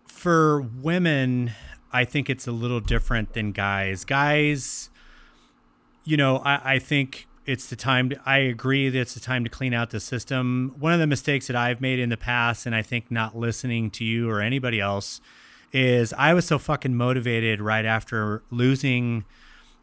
for 0.07 0.61
women, 0.61 1.53
I 1.93 2.05
think 2.05 2.31
it's 2.31 2.47
a 2.47 2.53
little 2.53 2.81
different 2.81 3.33
than 3.33 3.53
guys. 3.53 4.05
Guys, 4.05 4.91
you 6.05 6.17
know, 6.17 6.39
I, 6.39 6.75
I 6.75 6.79
think 6.79 7.28
it's 7.49 7.67
the 7.69 7.77
time 7.77 8.11
to, 8.11 8.21
I 8.27 8.39
agree 8.39 8.91
that 8.91 8.99
it's 8.99 9.15
the 9.15 9.21
time 9.21 9.43
to 9.43 9.49
clean 9.49 9.73
out 9.73 9.89
the 9.89 10.01
system. 10.01 10.75
One 10.79 10.93
of 10.93 11.01
the 11.01 11.07
mistakes 11.07 11.47
that 11.47 11.57
I've 11.57 11.81
made 11.81 11.99
in 11.99 12.11
the 12.11 12.19
past, 12.19 12.67
and 12.67 12.75
I 12.75 12.83
think 12.83 13.11
not 13.11 13.35
listening 13.35 13.91
to 13.93 14.05
you 14.05 14.29
or 14.29 14.43
anybody 14.43 14.81
else, 14.81 15.23
is 15.73 16.13
I 16.13 16.35
was 16.35 16.45
so 16.45 16.59
fucking 16.59 16.95
motivated 16.95 17.63
right 17.63 17.87
after 17.87 18.43
losing 18.51 19.25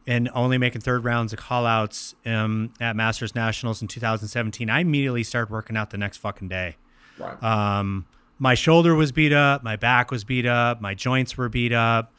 and 0.06 0.30
only 0.36 0.60
making 0.60 0.82
third 0.82 1.04
rounds 1.04 1.34
of 1.34 1.39
callouts 1.39 2.13
um, 2.23 2.71
at 2.80 2.95
Masters 2.95 3.34
Nationals 3.34 3.82
in 3.82 3.88
2017. 3.88 4.69
I 4.69 4.82
immediately 4.82 5.23
started 5.23 5.51
working 5.51 5.75
out 5.75 5.89
the 5.89 5.97
next 5.97 6.17
fucking 6.17 6.47
day. 6.47 6.75
Right. 7.17 7.41
Um, 7.41 8.06
my 8.38 8.54
shoulder 8.54 8.93
was 8.93 9.12
beat 9.12 9.34
up, 9.34 9.63
my 9.63 9.75
back 9.75 10.12
was 10.12 10.23
beat 10.23 10.45
up, 10.45 10.82
my 10.82 10.93
joints 10.93 11.36
were 11.36 11.49
beat 11.49 11.73
up. 11.73 12.13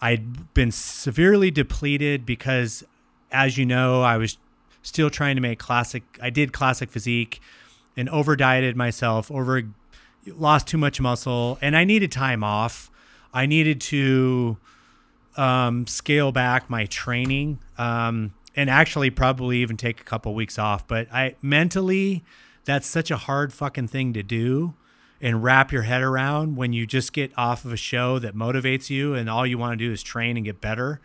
I'd 0.00 0.54
been 0.54 0.70
severely 0.70 1.50
depleted 1.50 2.24
because, 2.24 2.84
as 3.32 3.58
you 3.58 3.66
know, 3.66 4.02
I 4.02 4.18
was 4.18 4.36
still 4.84 5.10
trying 5.10 5.34
to 5.34 5.42
make 5.42 5.58
classic. 5.58 6.04
I 6.22 6.30
did 6.30 6.52
classic 6.52 6.90
physique 6.90 7.40
and 7.96 8.08
over 8.10 8.36
dieted 8.36 8.76
myself, 8.76 9.30
over 9.30 9.62
lost 10.26 10.68
too 10.68 10.78
much 10.78 11.00
muscle, 11.00 11.58
and 11.60 11.76
I 11.76 11.82
needed 11.82 12.12
time 12.12 12.44
off. 12.44 12.90
I 13.32 13.46
needed 13.46 13.80
to 13.82 14.58
um, 15.36 15.86
scale 15.88 16.30
back 16.30 16.70
my 16.70 16.86
training 16.86 17.58
um, 17.78 18.32
and 18.54 18.70
actually 18.70 19.10
probably 19.10 19.58
even 19.58 19.76
take 19.76 20.00
a 20.00 20.04
couple 20.04 20.32
weeks 20.34 20.58
off. 20.58 20.86
But 20.86 21.12
I 21.12 21.34
mentally, 21.42 22.22
that's 22.64 22.86
such 22.86 23.10
a 23.10 23.16
hard 23.16 23.52
fucking 23.52 23.88
thing 23.88 24.12
to 24.12 24.22
do 24.22 24.74
and 25.20 25.42
wrap 25.42 25.72
your 25.72 25.82
head 25.82 26.02
around 26.02 26.56
when 26.56 26.72
you 26.72 26.86
just 26.86 27.12
get 27.12 27.32
off 27.36 27.64
of 27.64 27.72
a 27.72 27.76
show 27.76 28.18
that 28.18 28.34
motivates 28.34 28.90
you 28.90 29.14
and 29.14 29.30
all 29.30 29.46
you 29.46 29.56
want 29.56 29.78
to 29.78 29.84
do 29.84 29.90
is 29.90 30.02
train 30.02 30.36
and 30.36 30.44
get 30.44 30.60
better. 30.60 31.00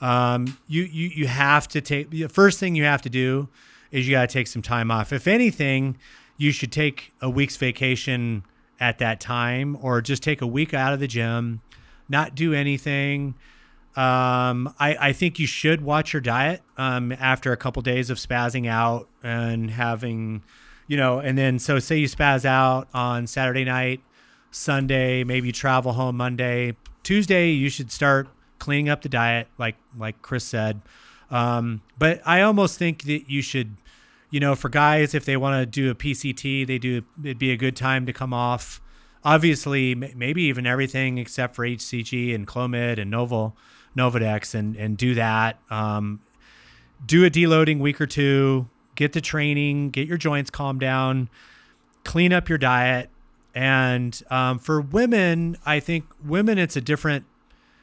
Um, 0.00 0.56
you, 0.66 0.82
you, 0.84 1.08
you 1.08 1.26
have 1.26 1.68
to 1.68 1.80
take 1.80 2.10
the 2.10 2.26
first 2.28 2.58
thing 2.58 2.74
you 2.74 2.84
have 2.84 3.02
to 3.02 3.10
do 3.10 3.48
is 3.90 4.08
you 4.08 4.14
got 4.14 4.28
to 4.28 4.32
take 4.32 4.46
some 4.46 4.62
time 4.62 4.90
off. 4.90 5.12
If 5.12 5.26
anything, 5.26 5.96
you 6.36 6.52
should 6.52 6.72
take 6.72 7.12
a 7.20 7.28
week's 7.28 7.56
vacation 7.56 8.44
at 8.78 8.98
that 8.98 9.20
time 9.20 9.76
or 9.82 10.00
just 10.00 10.22
take 10.22 10.40
a 10.40 10.46
week 10.46 10.72
out 10.72 10.94
of 10.94 11.00
the 11.00 11.06
gym, 11.06 11.60
not 12.08 12.34
do 12.34 12.54
anything. 12.54 13.34
Um, 13.96 14.72
I, 14.78 14.96
I 15.00 15.12
think 15.12 15.38
you 15.38 15.46
should 15.46 15.82
watch 15.82 16.12
your 16.12 16.22
diet 16.22 16.62
um, 16.78 17.12
after 17.12 17.52
a 17.52 17.56
couple 17.56 17.82
days 17.82 18.08
of 18.08 18.18
spazzing 18.18 18.68
out 18.68 19.08
and 19.22 19.70
having, 19.70 20.42
you 20.86 20.96
know, 20.96 21.18
and 21.18 21.36
then 21.36 21.58
so 21.58 21.78
say 21.78 21.98
you 21.98 22.08
spaz 22.08 22.44
out 22.44 22.88
on 22.94 23.26
Saturday 23.26 23.64
night, 23.64 24.00
Sunday, 24.50 25.24
maybe 25.24 25.52
travel 25.52 25.92
home 25.92 26.16
Monday, 26.16 26.76
Tuesday, 27.02 27.50
you 27.50 27.68
should 27.68 27.90
start 27.90 28.28
cleaning 28.60 28.88
up 28.88 29.02
the 29.02 29.08
diet, 29.08 29.48
like 29.58 29.74
like 29.98 30.22
Chris 30.22 30.44
said. 30.44 30.80
Um, 31.30 31.82
but 31.98 32.20
I 32.24 32.42
almost 32.42 32.78
think 32.78 33.02
that 33.04 33.28
you 33.28 33.42
should, 33.42 33.76
you 34.30 34.38
know, 34.38 34.54
for 34.54 34.68
guys 34.68 35.14
if 35.14 35.24
they 35.24 35.36
want 35.36 35.60
to 35.60 35.66
do 35.66 35.90
a 35.90 35.94
PCT, 35.96 36.66
they 36.66 36.78
do. 36.78 37.02
It'd 37.24 37.38
be 37.38 37.50
a 37.50 37.56
good 37.56 37.74
time 37.74 38.06
to 38.06 38.12
come 38.12 38.32
off. 38.32 38.80
Obviously, 39.24 39.94
maybe 39.94 40.42
even 40.42 40.66
everything 40.66 41.18
except 41.18 41.54
for 41.56 41.66
HCG 41.66 42.34
and 42.34 42.46
Clomid 42.46 42.98
and 42.98 43.10
Novel, 43.10 43.56
Nolvadex, 43.96 44.54
and 44.54 44.76
and 44.76 44.96
do 44.96 45.14
that. 45.14 45.58
Um, 45.70 46.20
do 47.04 47.24
a 47.24 47.30
deloading 47.30 47.80
week 47.80 48.00
or 48.00 48.06
two. 48.06 48.68
Get 48.94 49.12
the 49.12 49.20
training. 49.20 49.90
Get 49.90 50.06
your 50.06 50.18
joints 50.18 50.50
calmed 50.50 50.80
down. 50.80 51.28
Clean 52.04 52.32
up 52.32 52.48
your 52.48 52.58
diet. 52.58 53.10
And 53.54 54.20
um, 54.30 54.58
for 54.58 54.80
women, 54.80 55.56
I 55.66 55.80
think 55.80 56.04
women, 56.24 56.58
it's 56.58 56.76
a 56.76 56.80
different 56.80 57.24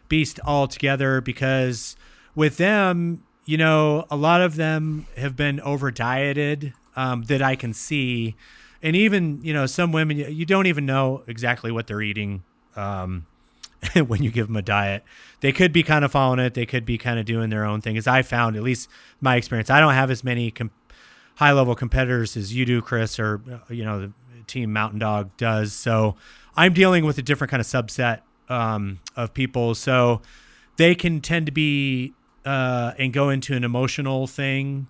beast 0.09 0.39
altogether 0.45 1.21
because 1.21 1.95
with 2.35 2.57
them, 2.57 3.23
you 3.45 3.57
know, 3.57 4.05
a 4.11 4.15
lot 4.15 4.41
of 4.41 4.55
them 4.55 5.07
have 5.15 5.35
been 5.35 5.59
over 5.61 5.89
dieted 5.89 6.73
um, 6.95 7.23
that 7.23 7.41
I 7.41 7.55
can 7.55 7.73
see. 7.73 8.35
And 8.83 8.95
even, 8.95 9.39
you 9.41 9.53
know, 9.53 9.65
some 9.65 9.91
women, 9.91 10.17
you 10.17 10.45
don't 10.45 10.67
even 10.67 10.85
know 10.85 11.23
exactly 11.27 11.71
what 11.71 11.87
they're 11.87 12.01
eating 12.01 12.43
um, 12.75 13.25
when 14.07 14.21
you 14.21 14.31
give 14.31 14.47
them 14.47 14.57
a 14.57 14.61
diet. 14.61 15.03
They 15.39 15.51
could 15.51 15.71
be 15.71 15.83
kind 15.83 16.03
of 16.03 16.11
following 16.11 16.39
it. 16.39 16.53
They 16.53 16.65
could 16.65 16.85
be 16.85 16.97
kind 16.97 17.19
of 17.19 17.25
doing 17.25 17.49
their 17.49 17.63
own 17.63 17.81
thing. 17.81 17.97
As 17.97 18.07
I 18.07 18.21
found, 18.21 18.55
at 18.55 18.63
least 18.63 18.89
my 19.21 19.35
experience, 19.35 19.69
I 19.69 19.79
don't 19.79 19.93
have 19.93 20.11
as 20.11 20.23
many 20.23 20.51
com- 20.51 20.71
high 21.35 21.53
level 21.53 21.75
competitors 21.75 22.35
as 22.35 22.53
you 22.53 22.65
do, 22.65 22.81
Chris, 22.81 23.19
or, 23.19 23.41
uh, 23.49 23.73
you 23.73 23.85
know, 23.85 24.01
the 24.01 24.11
team 24.47 24.73
Mountain 24.73 24.99
Dog 24.99 25.29
does. 25.37 25.73
So 25.73 26.15
I'm 26.55 26.73
dealing 26.73 27.05
with 27.05 27.17
a 27.17 27.21
different 27.21 27.51
kind 27.51 27.61
of 27.61 27.67
subset 27.67 28.21
um, 28.49 28.99
of 29.15 29.33
people. 29.33 29.75
So 29.75 30.21
they 30.77 30.95
can 30.95 31.21
tend 31.21 31.45
to 31.47 31.51
be 31.51 32.13
uh, 32.45 32.93
and 32.97 33.11
go 33.11 33.29
into 33.29 33.55
an 33.55 33.63
emotional 33.63 34.27
thing 34.27 34.87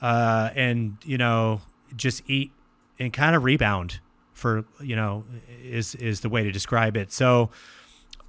uh, 0.00 0.50
and, 0.54 0.96
you 1.04 1.18
know, 1.18 1.60
just 1.94 2.22
eat 2.26 2.52
and 2.98 3.12
kind 3.12 3.36
of 3.36 3.44
rebound 3.44 4.00
for, 4.32 4.64
you 4.80 4.96
know, 4.96 5.24
is, 5.62 5.94
is 5.94 6.20
the 6.20 6.28
way 6.28 6.42
to 6.42 6.52
describe 6.52 6.96
it. 6.96 7.12
So 7.12 7.50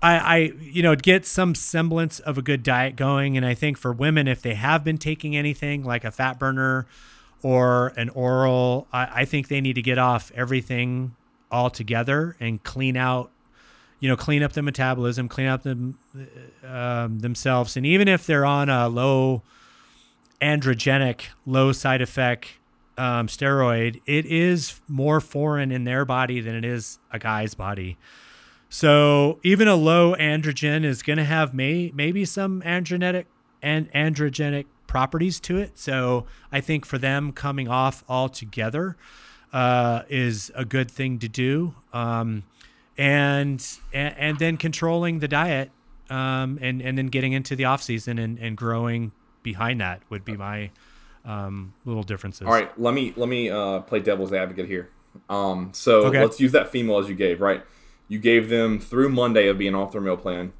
I, 0.01 0.17
I, 0.17 0.37
you 0.61 0.83
know, 0.83 0.95
get 0.95 1.25
some 1.25 1.55
semblance 1.55 2.19
of 2.19 2.37
a 2.37 2.41
good 2.41 2.63
diet 2.63 2.95
going. 2.95 3.35
And 3.35 3.45
I 3.45 3.53
think 3.53 3.77
for 3.77 3.91
women, 3.91 4.27
if 4.27 4.41
they 4.41 4.53
have 4.55 4.83
been 4.83 4.97
taking 4.97 5.35
anything 5.35 5.83
like 5.83 6.03
a 6.03 6.11
fat 6.11 6.37
burner 6.37 6.87
or 7.41 7.93
an 7.97 8.09
oral, 8.09 8.87
I, 8.91 9.21
I 9.21 9.25
think 9.25 9.47
they 9.47 9.61
need 9.61 9.73
to 9.73 9.81
get 9.81 9.97
off 9.97 10.31
everything 10.35 11.15
altogether 11.51 12.35
and 12.39 12.61
clean 12.63 12.97
out 12.97 13.31
you 13.99 14.09
know, 14.09 14.15
clean 14.15 14.43
up 14.43 14.53
the 14.53 14.61
metabolism, 14.61 15.27
clean 15.27 15.47
up 15.47 15.63
them 15.63 15.97
um, 16.65 17.19
themselves, 17.19 17.77
and 17.77 17.85
even 17.85 18.07
if 18.07 18.25
they're 18.25 18.45
on 18.45 18.69
a 18.69 18.87
low 18.87 19.41
androgenic, 20.41 21.21
low 21.45 21.71
side 21.71 22.01
effect 22.01 22.57
um, 22.97 23.27
steroid, 23.27 24.01
it 24.05 24.25
is 24.25 24.81
more 24.87 25.19
foreign 25.21 25.71
in 25.71 25.83
their 25.83 26.05
body 26.05 26.41
than 26.41 26.55
it 26.55 26.65
is 26.65 26.99
a 27.11 27.19
guy's 27.19 27.53
body. 27.53 27.97
So 28.69 29.39
even 29.43 29.67
a 29.67 29.75
low 29.75 30.15
androgen 30.15 30.83
is 30.83 31.01
going 31.01 31.17
to 31.17 31.23
have 31.23 31.53
may, 31.53 31.91
maybe 31.95 32.25
some 32.25 32.61
androgenic 32.63 33.25
and 33.61 33.91
androgenic 33.93 34.65
properties 34.87 35.39
to 35.41 35.57
it. 35.57 35.77
So 35.77 36.25
I 36.51 36.61
think 36.61 36.85
for 36.85 36.97
them 36.97 37.31
coming 37.31 37.67
off 37.67 38.03
altogether 38.09 38.97
uh, 39.53 40.03
is 40.09 40.51
a 40.55 40.65
good 40.65 40.91
thing 40.91 41.19
to 41.19 41.29
do. 41.29 41.75
Um, 41.93 42.43
and, 42.97 43.65
and 43.93 44.15
and 44.17 44.39
then 44.39 44.57
controlling 44.57 45.19
the 45.19 45.27
diet 45.27 45.71
um, 46.09 46.57
and 46.61 46.81
and 46.81 46.97
then 46.97 47.07
getting 47.07 47.33
into 47.33 47.55
the 47.55 47.65
off 47.65 47.81
season 47.81 48.17
and, 48.17 48.39
and 48.39 48.57
growing 48.57 49.11
behind 49.43 49.81
that 49.81 50.01
would 50.09 50.25
be 50.25 50.35
my 50.35 50.71
um, 51.25 51.73
little 51.85 52.03
differences. 52.03 52.47
All 52.47 52.53
right, 52.53 52.77
let 52.79 52.93
me 52.93 53.13
let 53.15 53.29
me 53.29 53.49
uh, 53.49 53.81
play 53.81 53.99
devil's 53.99 54.33
advocate 54.33 54.67
here. 54.67 54.89
Um, 55.29 55.71
so 55.73 56.05
okay. 56.05 56.21
let's 56.21 56.39
use 56.39 56.51
that 56.51 56.69
female 56.69 56.99
as 56.99 57.09
you 57.09 57.15
gave, 57.15 57.41
right? 57.41 57.63
You 58.07 58.19
gave 58.19 58.49
them 58.49 58.79
through 58.79 59.09
Monday 59.09 59.47
of 59.47 59.57
being 59.57 59.75
off 59.75 59.91
their 59.91 60.01
meal 60.01 60.17
plan. 60.17 60.53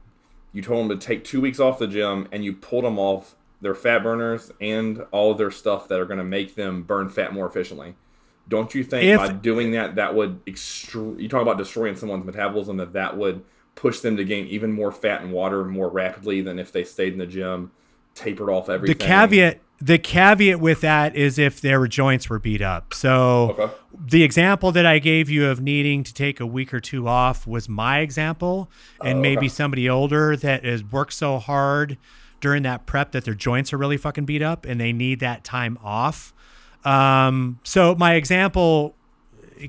You 0.52 0.62
told 0.62 0.90
them 0.90 1.00
to 1.00 1.06
take 1.06 1.24
two 1.24 1.40
weeks 1.40 1.60
off 1.60 1.80
the 1.80 1.88
gym, 1.88 2.28
and 2.32 2.44
you 2.44 2.54
pulled 2.54 2.84
them 2.84 3.00
off 3.00 3.36
their 3.62 3.76
fat 3.76 4.04
burners 4.04 4.52
and 4.62 5.06
all 5.12 5.32
of 5.32 5.38
their 5.38 5.52
stuff 5.52 5.88
that 5.88 6.00
are 6.00 6.06
going 6.06 6.20
to 6.20 6.24
make 6.24 6.56
them 6.56 6.84
burn 6.84 7.10
fat 7.10 7.34
more 7.34 7.46
efficiently. 7.46 7.96
Don't 8.48 8.74
you 8.74 8.84
think 8.84 9.04
if, 9.04 9.18
by 9.18 9.32
doing 9.32 9.72
that, 9.72 9.96
that 9.96 10.16
would 10.16 10.44
extru- 10.46 11.20
you 11.20 11.28
talk 11.28 11.42
about 11.42 11.58
destroying 11.58 11.96
someone's 11.96 12.26
metabolism, 12.26 12.78
that 12.78 12.94
that 12.94 13.18
would 13.18 13.44
push 13.76 14.00
them 14.00 14.18
to 14.18 14.24
gain 14.24 14.48
even 14.48 14.72
more 14.72 14.92
fat 14.92 15.22
and 15.22 15.32
water 15.32 15.64
more 15.64 15.90
rapidly 15.90 16.42
than 16.42 16.58
if 16.58 16.72
they 16.72 16.84
stayed 16.84 17.14
in 17.14 17.20
the 17.20 17.28
gym, 17.28 17.72
tapered 18.16 18.50
off 18.50 18.70
everything. 18.70 18.98
The 18.98 19.06
caveat, 19.06 19.60
the 19.80 19.98
caveat 19.98 20.60
with 20.60 20.82
that 20.82 21.16
is 21.16 21.38
if 21.38 21.62
their 21.62 21.86
joints 21.88 22.30
were 22.30 22.40
beat 22.40 22.62
up. 22.62 22.94
So 22.94 23.56
okay. 23.58 23.74
the 23.94 24.24
example 24.24 24.72
that 24.72 24.86
I 24.86 25.00
gave 25.00 25.30
you 25.30 25.48
of 25.48 25.62
needing 25.62 26.04
to 26.04 26.14
take 26.14 26.40
a 26.40 26.46
week 26.46 26.74
or 26.74 26.80
two 26.80 27.08
off 27.08 27.46
was 27.46 27.70
my 27.70 28.00
example, 28.00 28.72
and 29.04 29.20
oh, 29.20 29.22
maybe 29.22 29.48
somebody 29.48 29.90
older 29.90 30.36
that 30.36 30.66
has 30.66 30.84
worked 30.84 31.14
so 31.14 31.38
hard 31.38 31.98
during 32.40 32.64
that 32.64 32.86
prep 32.86 33.12
that 33.12 33.26
their 33.26 33.34
joints 33.34 33.74
are 33.74 33.78
really 33.78 33.98
fucking 33.98 34.26
beat 34.26 34.42
up 34.42 34.66
and 34.66 34.80
they 34.80 34.94
need 34.94 35.20
that 35.20 35.44
time 35.44 35.78
off 35.84 36.34
um, 36.86 37.60
so 37.64 37.96
my 37.96 38.14
example 38.16 38.96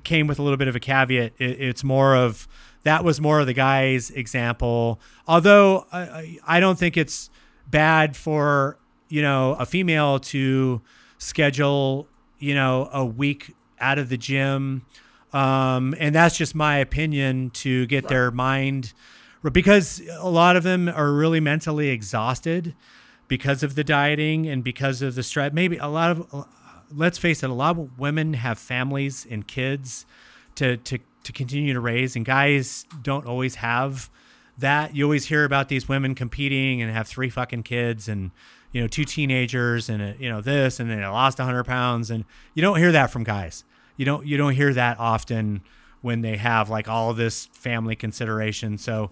came 0.04 0.26
with 0.26 0.38
a 0.38 0.42
little 0.42 0.56
bit 0.56 0.68
of 0.68 0.76
a 0.76 0.80
caveat. 0.80 1.32
It, 1.38 1.60
it's 1.60 1.84
more 1.84 2.14
of 2.14 2.46
that 2.82 3.04
was 3.04 3.20
more 3.20 3.40
of 3.40 3.46
the 3.46 3.54
guy's 3.54 4.10
example. 4.10 5.00
Although 5.26 5.86
I, 5.92 6.38
I 6.46 6.60
don't 6.60 6.78
think 6.78 6.96
it's 6.96 7.30
bad 7.66 8.16
for 8.16 8.78
you 9.08 9.22
know 9.22 9.56
a 9.58 9.66
female 9.66 10.18
to 10.18 10.80
schedule 11.18 12.06
you 12.38 12.54
know 12.54 12.88
a 12.92 13.04
week 13.04 13.54
out 13.80 13.98
of 13.98 14.08
the 14.08 14.16
gym, 14.16 14.84
um, 15.32 15.94
and 15.98 16.14
that's 16.14 16.36
just 16.36 16.54
my 16.54 16.78
opinion 16.78 17.50
to 17.50 17.86
get 17.86 18.04
right. 18.04 18.10
their 18.10 18.30
mind 18.30 18.92
because 19.52 20.02
a 20.18 20.28
lot 20.28 20.56
of 20.56 20.64
them 20.64 20.88
are 20.88 21.12
really 21.12 21.40
mentally 21.40 21.88
exhausted 21.88 22.74
because 23.28 23.62
of 23.62 23.74
the 23.74 23.84
dieting 23.84 24.46
and 24.46 24.64
because 24.64 25.02
of 25.02 25.14
the 25.14 25.22
stress. 25.22 25.52
Maybe 25.52 25.76
a 25.76 25.86
lot 25.86 26.10
of, 26.10 26.46
let's 26.94 27.18
face 27.18 27.42
it, 27.42 27.50
a 27.50 27.54
lot 27.54 27.78
of 27.78 27.98
women 27.98 28.34
have 28.34 28.58
families 28.58 29.26
and 29.30 29.46
kids 29.46 30.06
to 30.56 30.76
to 30.78 30.98
to 31.24 31.32
continue 31.32 31.72
to 31.72 31.80
raise, 31.80 32.16
and 32.16 32.24
guys 32.24 32.86
don't 33.02 33.26
always 33.26 33.56
have 33.56 34.10
that. 34.58 34.94
You 34.94 35.04
always 35.04 35.26
hear 35.26 35.44
about 35.44 35.68
these 35.68 35.88
women 35.88 36.14
competing 36.14 36.82
and 36.82 36.92
have 36.92 37.06
three 37.06 37.30
fucking 37.30 37.62
kids 37.62 38.08
and 38.08 38.30
you 38.72 38.80
know 38.80 38.88
two 38.88 39.04
teenagers 39.04 39.88
and 39.88 40.02
a, 40.02 40.16
you 40.18 40.28
know 40.28 40.40
this 40.40 40.78
and 40.80 40.90
then 40.90 41.02
I 41.02 41.08
lost 41.08 41.38
100 41.38 41.64
pounds 41.64 42.10
and 42.10 42.24
you 42.54 42.62
don't 42.62 42.78
hear 42.78 42.92
that 42.92 43.10
from 43.10 43.24
guys. 43.24 43.64
You 43.96 44.04
don't 44.04 44.26
you 44.26 44.36
don't 44.36 44.54
hear 44.54 44.72
that 44.74 44.98
often 44.98 45.62
when 46.00 46.20
they 46.20 46.36
have 46.36 46.70
like 46.70 46.88
all 46.88 47.12
this 47.14 47.46
family 47.46 47.96
consideration. 47.96 48.78
So 48.78 49.10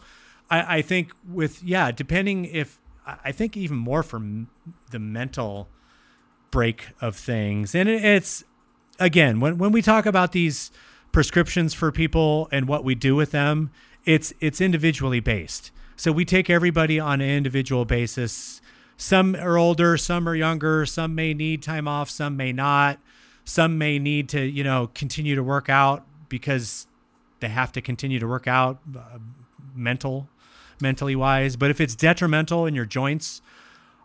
I, 0.51 0.79
I 0.79 0.83
think 0.83 1.13
with 1.29 1.63
yeah, 1.63 1.91
depending 1.91 2.45
if 2.47 2.79
I 3.07 3.31
think 3.33 3.57
even 3.57 3.77
more 3.77 4.03
from 4.03 4.49
the 4.91 4.99
mental 4.99 5.69
break 6.51 6.89
of 7.01 7.17
things, 7.17 7.75
and 7.75 7.89
it's 7.89 8.45
again 8.99 9.41
when 9.41 9.59
when 9.59 9.73
we 9.73 9.83
talk 9.83 10.07
about 10.07 10.33
these 10.33 10.71
prescriptions 11.13 11.75
for 11.75 11.91
people 11.93 12.49
and 12.53 12.69
what 12.69 12.85
we 12.85 12.95
do 12.95 13.15
with 13.15 13.31
them, 13.31 13.71
it's 14.05 14.33
it's 14.41 14.61
individually 14.61 15.21
based. 15.21 15.71
So 15.97 16.13
we 16.13 16.25
take 16.25 16.51
everybody 16.51 17.01
on 17.01 17.21
an 17.21 17.31
individual 17.31 17.85
basis. 17.85 18.61
Some 18.99 19.35
are 19.35 19.57
older, 19.57 19.97
some 19.97 20.29
are 20.29 20.35
younger, 20.35 20.87
some 20.87 21.15
may 21.15 21.35
need 21.35 21.63
time 21.63 21.89
off, 21.89 22.11
some 22.11 22.37
may 22.37 22.53
not. 22.53 22.99
Some 23.49 23.79
may 23.79 24.01
need 24.01 24.29
to, 24.31 24.45
you 24.45 24.65
know, 24.65 24.91
continue 24.93 25.37
to 25.37 25.43
work 25.43 25.69
out 25.69 26.05
because 26.29 26.89
they 27.41 27.49
have 27.49 27.73
to 27.73 27.81
continue 27.81 28.19
to 28.19 28.27
work 28.27 28.47
out 28.47 28.79
uh, 28.97 29.19
mental 29.75 30.29
mentally 30.81 31.17
wise 31.17 31.57
but 31.57 31.71
if 31.71 31.81
it's 31.81 31.95
detrimental 31.95 32.67
and 32.67 32.77
your 32.77 32.85
joints 32.85 33.41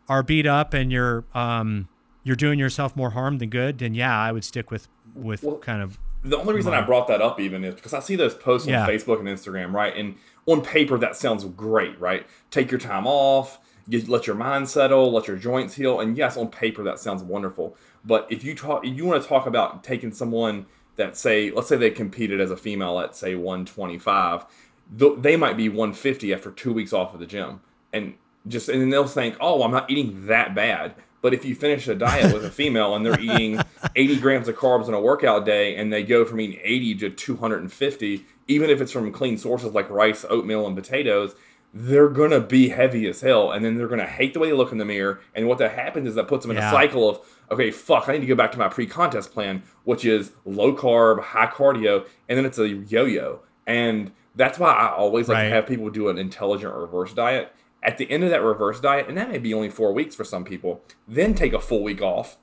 are 0.08 0.24
beat 0.24 0.46
up 0.46 0.74
and 0.74 0.92
you're 0.92 1.26
um 1.34 1.88
you're 2.24 2.36
doing 2.36 2.60
yourself 2.60 2.96
more 2.96 3.12
harm 3.12 3.38
than 3.38 3.50
good 3.50 3.80
then 3.80 3.94
yeah 3.94 4.18
i 4.18 4.32
would 4.32 4.44
stick 4.44 4.72
with 4.72 4.88
with 5.16 5.44
well, 5.44 5.58
kind 5.58 5.82
of 5.82 5.98
the 6.24 6.38
only 6.38 6.54
reason 6.54 6.74
i 6.74 6.82
brought 6.82 7.08
that 7.08 7.22
up 7.22 7.40
even 7.40 7.64
is 7.64 7.76
because 7.76 7.94
i 7.94 8.00
see 8.00 8.16
those 8.16 8.34
posts 8.34 8.68
on 8.68 8.74
yeah. 8.74 8.88
facebook 8.88 9.20
and 9.20 9.28
instagram 9.28 9.74
right? 9.74 9.96
And 9.96 10.16
on 10.46 10.62
paper 10.62 10.98
that 10.98 11.16
sounds 11.16 11.44
great 11.46 12.00
right? 12.00 12.26
Take 12.50 12.72
your 12.72 12.80
time 12.80 13.08
off 13.08 13.60
you 13.88 14.06
let 14.06 14.28
your 14.28 14.36
mind 14.36 14.70
settle 14.70 15.12
let 15.12 15.28
your 15.28 15.38
joints 15.38 15.76
heal. 15.76 16.00
And 16.00 16.18
yes 16.18 16.38
on 16.38 16.50
paper 16.50 16.84
that 16.84 17.00
sounds 17.00 17.24
wonderful. 17.24 17.76
But 18.06 18.28
if 18.30 18.44
you 18.44 18.56
talk 18.56 18.86
you 18.86 19.06
want 19.06 19.22
to 19.22 19.28
talk 19.28 19.46
about 19.46 19.84
taking 19.84 20.12
someone 20.12 20.66
that 20.96 21.18
say, 21.18 21.52
let's 21.52 21.68
say 21.68 21.78
they 21.78 21.90
competed 21.90 22.40
as 22.42 22.52
a 22.52 22.58
female 22.58 23.00
at 23.00 23.16
say 23.16 23.36
125, 23.36 24.46
they 24.92 25.36
might 25.36 25.58
be 25.58 25.70
150 25.70 26.34
after 26.34 26.52
two 26.52 26.74
weeks 26.74 26.94
off 26.94 27.14
of 27.14 27.20
the 27.20 27.26
gym, 27.26 27.62
and 27.94 28.16
just 28.48 28.70
and 28.70 28.82
then 28.82 28.90
they'll 28.90 29.08
think, 29.08 29.36
oh, 29.40 29.64
I'm 29.64 29.72
not 29.72 29.90
eating 29.90 30.28
that 30.28 30.54
bad. 30.54 30.96
But 31.22 31.34
if 31.34 31.46
you 31.46 31.56
finish 31.56 31.88
a 31.88 31.96
diet 31.96 32.34
with 32.34 32.44
a 32.44 32.50
female 32.50 32.96
and 32.96 33.06
they're 33.06 33.20
eating 33.20 33.62
80 33.96 34.20
grams 34.20 34.48
of 34.48 34.56
carbs 34.56 34.88
in 34.88 34.94
a 34.94 35.02
workout 35.02 35.46
day, 35.46 35.76
and 35.76 35.92
they 35.92 36.04
go 36.04 36.26
from 36.26 36.40
eating 36.40 36.60
80 36.64 36.96
to 36.96 37.10
250, 37.12 38.26
even 38.48 38.70
if 38.70 38.82
it's 38.82 38.92
from 38.92 39.12
clean 39.12 39.38
sources 39.38 39.74
like 39.74 39.90
rice, 39.90 40.26
oatmeal, 40.30 40.66
and 40.68 40.76
potatoes, 40.76 41.36
they're 41.74 42.10
gonna 42.10 42.42
be 42.42 42.70
heavy 42.70 43.08
as 43.08 43.22
hell, 43.22 43.52
and 43.52 43.64
then 43.64 43.78
they're 43.78 43.88
gonna 43.88 44.06
hate 44.06 44.34
the 44.34 44.40
way 44.40 44.50
they 44.50 44.56
look 44.56 44.72
in 44.72 44.78
the 44.78 44.86
mirror. 44.86 45.22
And 45.34 45.48
what 45.48 45.58
that 45.60 45.72
happens 45.72 46.08
is 46.08 46.16
that 46.16 46.28
puts 46.28 46.44
them 46.44 46.52
in 46.52 46.58
yeah. 46.58 46.70
a 46.70 46.72
cycle 46.72 47.10
of, 47.10 47.20
okay, 47.50 47.72
fuck, 47.72 48.10
I 48.10 48.14
need 48.14 48.22
to 48.22 48.26
go 48.26 48.36
back 48.36 48.52
to 48.54 48.60
my 48.60 48.68
pre-contest 48.68 49.32
plan, 49.32 49.64
which 49.86 50.04
is 50.04 50.34
low 50.44 50.76
carb, 50.76 51.22
high 51.22 51.48
cardio, 51.48 52.06
and 52.28 52.38
then 52.38 52.46
it's 52.46 52.60
a 52.60 52.68
yo-yo. 52.68 53.42
And 53.66 54.12
that's 54.36 54.60
why 54.60 54.72
I 54.72 54.90
always 54.90 55.30
like 55.30 55.38
right. 55.38 55.44
to 55.44 55.50
have 55.50 55.68
people 55.68 55.90
do 55.90 56.10
an 56.10 56.18
intelligent 56.18 56.74
reverse 56.74 57.14
diet. 57.14 57.54
At 57.84 57.98
the 57.98 58.10
end 58.12 58.24
of 58.24 58.30
that 58.30 58.44
reverse 58.44 58.80
diet, 58.80 59.08
and 59.08 59.18
that 59.18 59.32
may 59.32 59.40
be 59.40 59.54
only 59.54 59.70
four 59.70 59.92
weeks 59.92 60.16
for 60.16 60.24
some 60.24 60.44
people, 60.44 60.82
then 61.08 61.34
take 61.34 61.54
a 61.54 61.60
full 61.60 61.84
week 61.84 62.02
off, 62.02 62.38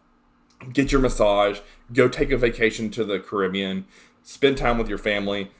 get 0.73 0.91
your 0.91 1.01
massage, 1.01 1.61
go 1.93 2.09
take 2.09 2.31
a 2.31 2.37
vacation 2.37 2.91
to 2.91 3.05
the 3.05 3.21
Caribbean, 3.21 3.87
spend 4.23 4.59
time 4.59 4.79
with 4.79 4.89
your 4.89 4.99
family. 4.99 5.51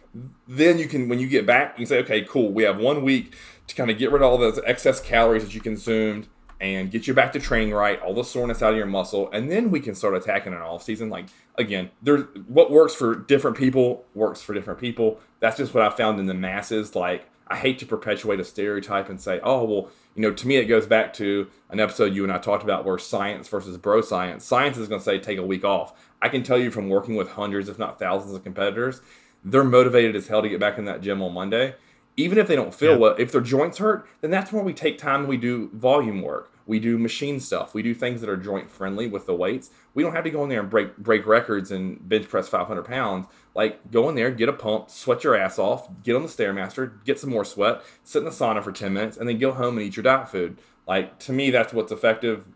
Then 0.49 0.79
you 0.79 0.89
can, 0.89 1.09
when 1.09 1.21
you 1.21 1.29
get 1.29 1.47
back, 1.47 1.79
you 1.79 1.87
say, 1.87 1.99
okay, 1.99 2.23
cool, 2.23 2.51
we 2.51 2.65
have 2.65 2.79
one 2.79 3.03
week 3.03 3.35
to 3.69 3.75
kind 3.75 3.91
of 3.91 3.99
get 3.99 4.11
rid 4.11 4.23
of 4.23 4.31
all 4.31 4.39
those 4.39 4.61
excess 4.67 5.01
calories 5.01 5.45
that 5.45 5.55
you 5.55 5.61
consumed 5.61 6.27
and 6.61 6.91
get 6.91 7.07
you 7.07 7.15
back 7.15 7.33
to 7.33 7.39
training 7.41 7.73
right, 7.73 8.01
all 8.01 8.15
the 8.15 8.25
soreness 8.25 8.63
out 8.63 8.73
of 8.73 8.77
your 8.77 8.87
muscle, 8.87 9.31
and 9.33 9.51
then 9.51 9.71
we 9.71 9.81
can 9.81 9.95
start 9.95 10.15
attacking 10.15 10.53
an 10.53 10.61
off 10.61 10.83
season. 10.83 11.09
Like 11.09 11.27
again, 11.57 11.91
there's 12.03 12.25
what 12.47 12.71
works 12.71 12.95
for 12.95 13.15
different 13.15 13.57
people 13.57 14.05
works 14.15 14.43
for 14.43 14.55
different 14.55 14.81
people. 14.81 15.21
That's 15.41 15.57
just 15.57 15.73
what 15.73 15.85
I 15.85 15.91
found 15.91 16.19
in 16.19 16.27
the 16.27 16.35
masses. 16.35 16.97
Like 16.97 17.27
I 17.51 17.57
hate 17.57 17.79
to 17.81 17.87
perpetuate 17.87 18.41
a 18.41 18.45
stereotype 18.45 19.09
and 19.09 19.21
say, 19.21 19.41
oh 19.43 19.65
well, 19.65 19.91
you 20.15 20.23
know, 20.23 20.33
to 20.33 20.47
me 20.47 20.57
it 20.57 20.67
goes 20.67 20.87
back 20.87 21.13
to 21.15 21.49
an 21.71 21.81
episode 21.81 22.15
you 22.15 22.25
and 22.25 22.33
I 22.33 22.39
talked 22.39 22.63
about 22.63 22.85
where 22.85 22.99
science 22.99 23.49
versus 23.49 23.77
bro 23.77 24.01
science. 24.01 24.45
Science 24.45 24.77
is 24.77 24.89
going 24.89 25.01
to 25.01 25.05
say 25.05 25.19
take 25.19 25.39
a 25.39 25.47
week 25.47 25.65
off. 25.65 25.93
I 26.21 26.29
can 26.29 26.43
tell 26.43 26.59
you 26.59 26.71
from 26.71 26.89
working 26.89 27.15
with 27.17 27.33
hundreds, 27.33 27.69
if 27.69 27.79
not 27.79 27.99
thousands, 27.99 28.35
of 28.35 28.43
competitors, 28.43 29.01
they're 29.45 29.65
motivated 29.65 30.17
as 30.17 30.29
hell 30.29 30.43
to 30.43 30.49
get 30.49 30.61
back 30.61 30.79
in 30.79 30.85
that 30.87 31.01
gym 31.01 31.23
on 31.23 31.33
Monday 31.33 31.75
even 32.19 32.37
if 32.37 32.49
they 32.49 32.57
don't 32.57 32.75
feel 32.75 32.93
yeah. 32.93 32.99
well, 32.99 33.15
if 33.17 33.31
their 33.31 33.41
joints 33.41 33.79
hurt, 33.79 34.07
then 34.21 34.31
that's 34.31 34.53
where 34.53 34.63
we 34.63 34.75
take 34.75 34.99
time 34.99 35.21
and 35.21 35.29
we 35.29 35.37
do 35.37 35.71
volume 35.73 36.21
work. 36.21 36.53
We 36.67 36.81
do 36.81 36.99
machine 36.99 37.39
stuff. 37.39 37.75
We 37.75 37.83
do 37.83 37.95
things 37.95 38.21
that 38.21 38.29
are 38.29 38.37
joint 38.37 38.71
friendly 38.71 39.07
with 39.07 39.25
the 39.25 39.35
weights. 39.35 39.71
We 39.95 40.03
don't 40.03 40.13
have 40.13 40.25
to 40.25 40.31
go 40.31 40.43
in 40.43 40.51
there 40.51 40.61
and 40.61 40.69
break 40.69 40.97
break 40.99 41.27
records 41.27 41.71
and 41.71 42.07
bench 42.07 42.29
press 42.29 42.49
500 42.49 42.83
pounds. 42.83 43.27
Like 43.55 43.91
go 43.91 44.09
in 44.09 44.15
there, 44.15 44.31
get 44.31 44.49
a 44.49 44.53
pump, 44.53 44.91
sweat 44.91 45.25
your 45.25 45.35
ass 45.35 45.59
off, 45.59 45.89
get 46.03 46.17
on 46.17 46.23
the 46.23 46.29
stairmaster, 46.29 47.05
get 47.05 47.19
some 47.19 47.31
more 47.31 47.45
sweat, 47.45 47.83
sit 48.05 48.19
in 48.19 48.25
the 48.25 48.31
sauna 48.31 48.63
for 48.63 48.73
10 48.73 48.93
minutes, 48.93 49.17
and 49.17 49.29
then 49.29 49.39
go 49.39 49.53
home 49.53 49.79
and 49.79 49.87
eat 49.87 49.97
your 49.97 50.05
diet 50.05 50.29
food. 50.29 50.59
Like 50.87 51.19
to 51.21 51.33
me, 51.33 51.51
that's 51.51 51.73
what's 51.73 51.93
effective. 51.93 52.47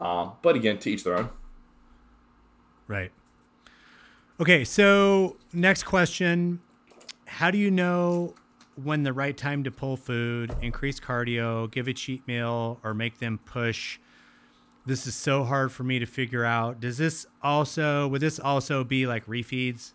Um, 0.00 0.32
but 0.42 0.56
again, 0.56 0.78
to 0.78 0.90
each 0.90 1.04
their 1.04 1.18
own. 1.18 1.30
Right. 2.86 3.12
Okay, 4.40 4.64
so 4.64 5.36
next 5.52 5.84
question: 5.84 6.60
How 7.26 7.50
do 7.50 7.58
you 7.58 7.70
know 7.70 8.34
when 8.76 9.02
the 9.02 9.12
right 9.12 9.36
time 9.36 9.64
to 9.64 9.70
pull 9.70 9.96
food, 9.96 10.54
increase 10.60 10.98
cardio, 10.98 11.70
give 11.70 11.88
a 11.88 11.92
cheat 11.92 12.26
meal, 12.26 12.80
or 12.82 12.94
make 12.94 13.18
them 13.18 13.38
push. 13.44 13.98
This 14.86 15.06
is 15.06 15.14
so 15.14 15.44
hard 15.44 15.70
for 15.70 15.84
me 15.84 15.98
to 15.98 16.06
figure 16.06 16.44
out. 16.44 16.80
Does 16.80 16.98
this 16.98 17.26
also 17.42 18.08
would 18.08 18.20
this 18.20 18.40
also 18.40 18.82
be 18.84 19.06
like 19.06 19.26
refeeds? 19.26 19.92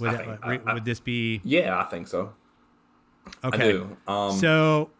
Would, 0.00 0.16
think, 0.16 0.44
re, 0.44 0.60
I, 0.66 0.74
would 0.74 0.84
this 0.84 1.00
be? 1.00 1.40
Yeah, 1.44 1.78
I 1.78 1.84
think 1.84 2.08
so. 2.08 2.32
Okay. 3.42 3.82
Um, 4.06 4.32
so 4.32 4.90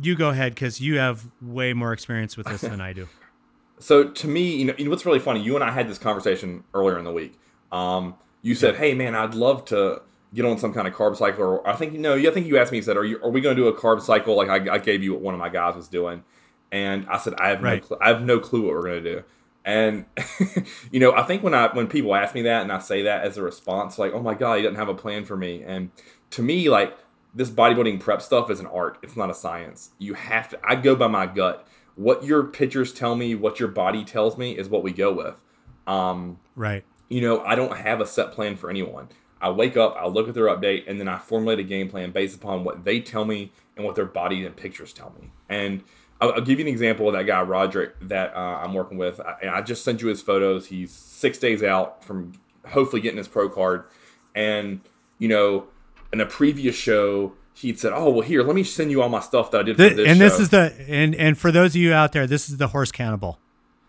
you 0.00 0.16
go 0.16 0.30
ahead 0.30 0.54
because 0.54 0.80
you 0.80 0.98
have 0.98 1.26
way 1.42 1.72
more 1.72 1.92
experience 1.92 2.36
with 2.36 2.46
this 2.46 2.62
than 2.62 2.80
I 2.80 2.92
do. 2.92 3.08
So 3.82 4.10
to 4.10 4.28
me, 4.28 4.56
you 4.56 4.66
know, 4.66 4.74
you 4.76 4.84
know, 4.84 4.90
what's 4.90 5.06
really 5.06 5.20
funny. 5.20 5.40
You 5.40 5.54
and 5.54 5.64
I 5.64 5.70
had 5.70 5.88
this 5.88 5.96
conversation 5.96 6.64
earlier 6.74 6.98
in 6.98 7.04
the 7.04 7.12
week. 7.12 7.40
Um, 7.72 8.14
you 8.42 8.54
said, 8.54 8.76
"Hey, 8.76 8.92
man, 8.92 9.14
I'd 9.14 9.34
love 9.34 9.64
to 9.66 10.02
get 10.34 10.44
on 10.44 10.58
some 10.58 10.72
kind 10.72 10.86
of 10.86 10.94
carb 10.94 11.16
cycle. 11.16 11.44
Or 11.44 11.68
I 11.68 11.74
think 11.74 11.92
you 11.92 11.98
know, 11.98 12.14
I 12.14 12.30
think 12.30 12.46
you 12.46 12.58
asked 12.58 12.72
me. 12.72 12.78
You 12.78 12.82
said, 12.82 12.96
"Are 12.96 13.04
you 13.04 13.20
are 13.22 13.30
we 13.30 13.40
going 13.40 13.56
to 13.56 13.62
do 13.62 13.68
a 13.68 13.72
carb 13.72 14.00
cycle?" 14.00 14.36
Like 14.36 14.48
I, 14.48 14.74
I, 14.74 14.78
gave 14.78 15.02
you 15.02 15.14
what 15.14 15.22
one 15.22 15.34
of 15.34 15.40
my 15.40 15.48
guys 15.48 15.76
was 15.76 15.88
doing, 15.88 16.24
and 16.70 17.06
I 17.08 17.18
said, 17.18 17.34
"I 17.38 17.48
have 17.48 17.62
right. 17.62 17.82
no 17.82 17.88
cl- 17.88 18.00
I 18.02 18.08
have 18.08 18.22
no 18.22 18.38
clue 18.38 18.62
what 18.62 18.74
we're 18.74 18.82
going 18.82 19.02
to 19.02 19.14
do." 19.16 19.24
And 19.64 20.06
you 20.90 21.00
know, 21.00 21.12
I 21.12 21.22
think 21.22 21.42
when 21.42 21.54
I 21.54 21.68
when 21.72 21.86
people 21.86 22.14
ask 22.14 22.34
me 22.34 22.42
that 22.42 22.62
and 22.62 22.72
I 22.72 22.78
say 22.78 23.02
that 23.02 23.24
as 23.24 23.36
a 23.36 23.42
response, 23.42 23.98
like, 23.98 24.12
"Oh 24.12 24.22
my 24.22 24.34
god, 24.34 24.56
he 24.56 24.62
doesn't 24.62 24.76
have 24.76 24.88
a 24.88 24.94
plan 24.94 25.24
for 25.24 25.36
me," 25.36 25.62
and 25.62 25.90
to 26.30 26.42
me, 26.42 26.68
like 26.68 26.96
this 27.34 27.50
bodybuilding 27.50 28.00
prep 28.00 28.22
stuff 28.22 28.50
is 28.50 28.60
an 28.60 28.66
art. 28.66 28.98
It's 29.02 29.16
not 29.16 29.30
a 29.30 29.34
science. 29.34 29.90
You 29.98 30.14
have 30.14 30.48
to. 30.50 30.60
I 30.64 30.76
go 30.76 30.96
by 30.96 31.08
my 31.08 31.26
gut. 31.26 31.66
What 31.96 32.24
your 32.24 32.44
pictures 32.44 32.92
tell 32.92 33.14
me, 33.14 33.34
what 33.34 33.60
your 33.60 33.68
body 33.68 34.04
tells 34.04 34.38
me, 34.38 34.56
is 34.56 34.68
what 34.68 34.82
we 34.82 34.92
go 34.92 35.12
with. 35.12 35.36
Um, 35.86 36.38
right. 36.56 36.84
You 37.08 37.20
know, 37.20 37.44
I 37.44 37.54
don't 37.54 37.76
have 37.76 38.00
a 38.00 38.06
set 38.06 38.32
plan 38.32 38.56
for 38.56 38.70
anyone. 38.70 39.08
I 39.40 39.50
wake 39.50 39.76
up, 39.76 39.96
I 39.98 40.06
look 40.06 40.28
at 40.28 40.34
their 40.34 40.46
update, 40.46 40.84
and 40.86 41.00
then 41.00 41.08
I 41.08 41.18
formulate 41.18 41.58
a 41.58 41.64
game 41.64 41.88
plan 41.88 42.10
based 42.10 42.36
upon 42.36 42.62
what 42.62 42.84
they 42.84 43.00
tell 43.00 43.24
me 43.24 43.52
and 43.76 43.84
what 43.84 43.96
their 43.96 44.04
body 44.04 44.44
and 44.44 44.54
pictures 44.54 44.92
tell 44.92 45.14
me. 45.18 45.32
And 45.48 45.82
I'll, 46.20 46.32
I'll 46.32 46.40
give 46.40 46.58
you 46.58 46.66
an 46.66 46.72
example 46.72 47.08
of 47.08 47.14
that 47.14 47.24
guy 47.24 47.42
Roderick 47.42 47.94
that 48.02 48.34
uh, 48.34 48.60
I'm 48.62 48.74
working 48.74 48.98
with. 48.98 49.20
I, 49.20 49.48
I 49.48 49.62
just 49.62 49.84
sent 49.84 50.02
you 50.02 50.08
his 50.08 50.22
photos. 50.22 50.66
He's 50.66 50.92
six 50.92 51.38
days 51.38 51.62
out 51.62 52.04
from 52.04 52.32
hopefully 52.68 53.00
getting 53.00 53.18
his 53.18 53.28
pro 53.28 53.48
card, 53.48 53.84
and 54.34 54.80
you 55.18 55.28
know, 55.28 55.66
in 56.12 56.20
a 56.20 56.26
previous 56.26 56.76
show, 56.76 57.32
he'd 57.54 57.78
said, 57.78 57.92
"Oh, 57.94 58.10
well, 58.10 58.22
here, 58.22 58.42
let 58.42 58.54
me 58.54 58.64
send 58.64 58.90
you 58.90 59.02
all 59.02 59.08
my 59.08 59.20
stuff 59.20 59.50
that 59.52 59.60
I 59.60 59.62
did 59.62 59.76
the, 59.76 59.88
for 59.90 59.94
this." 59.96 60.08
And 60.08 60.18
show. 60.18 60.24
this 60.24 60.40
is 60.40 60.48
the 60.50 60.74
and 60.88 61.14
and 61.14 61.38
for 61.38 61.50
those 61.52 61.72
of 61.72 61.76
you 61.76 61.92
out 61.92 62.12
there, 62.12 62.26
this 62.26 62.48
is 62.48 62.56
the 62.56 62.68
horse 62.68 62.92
cannibal. 62.92 63.38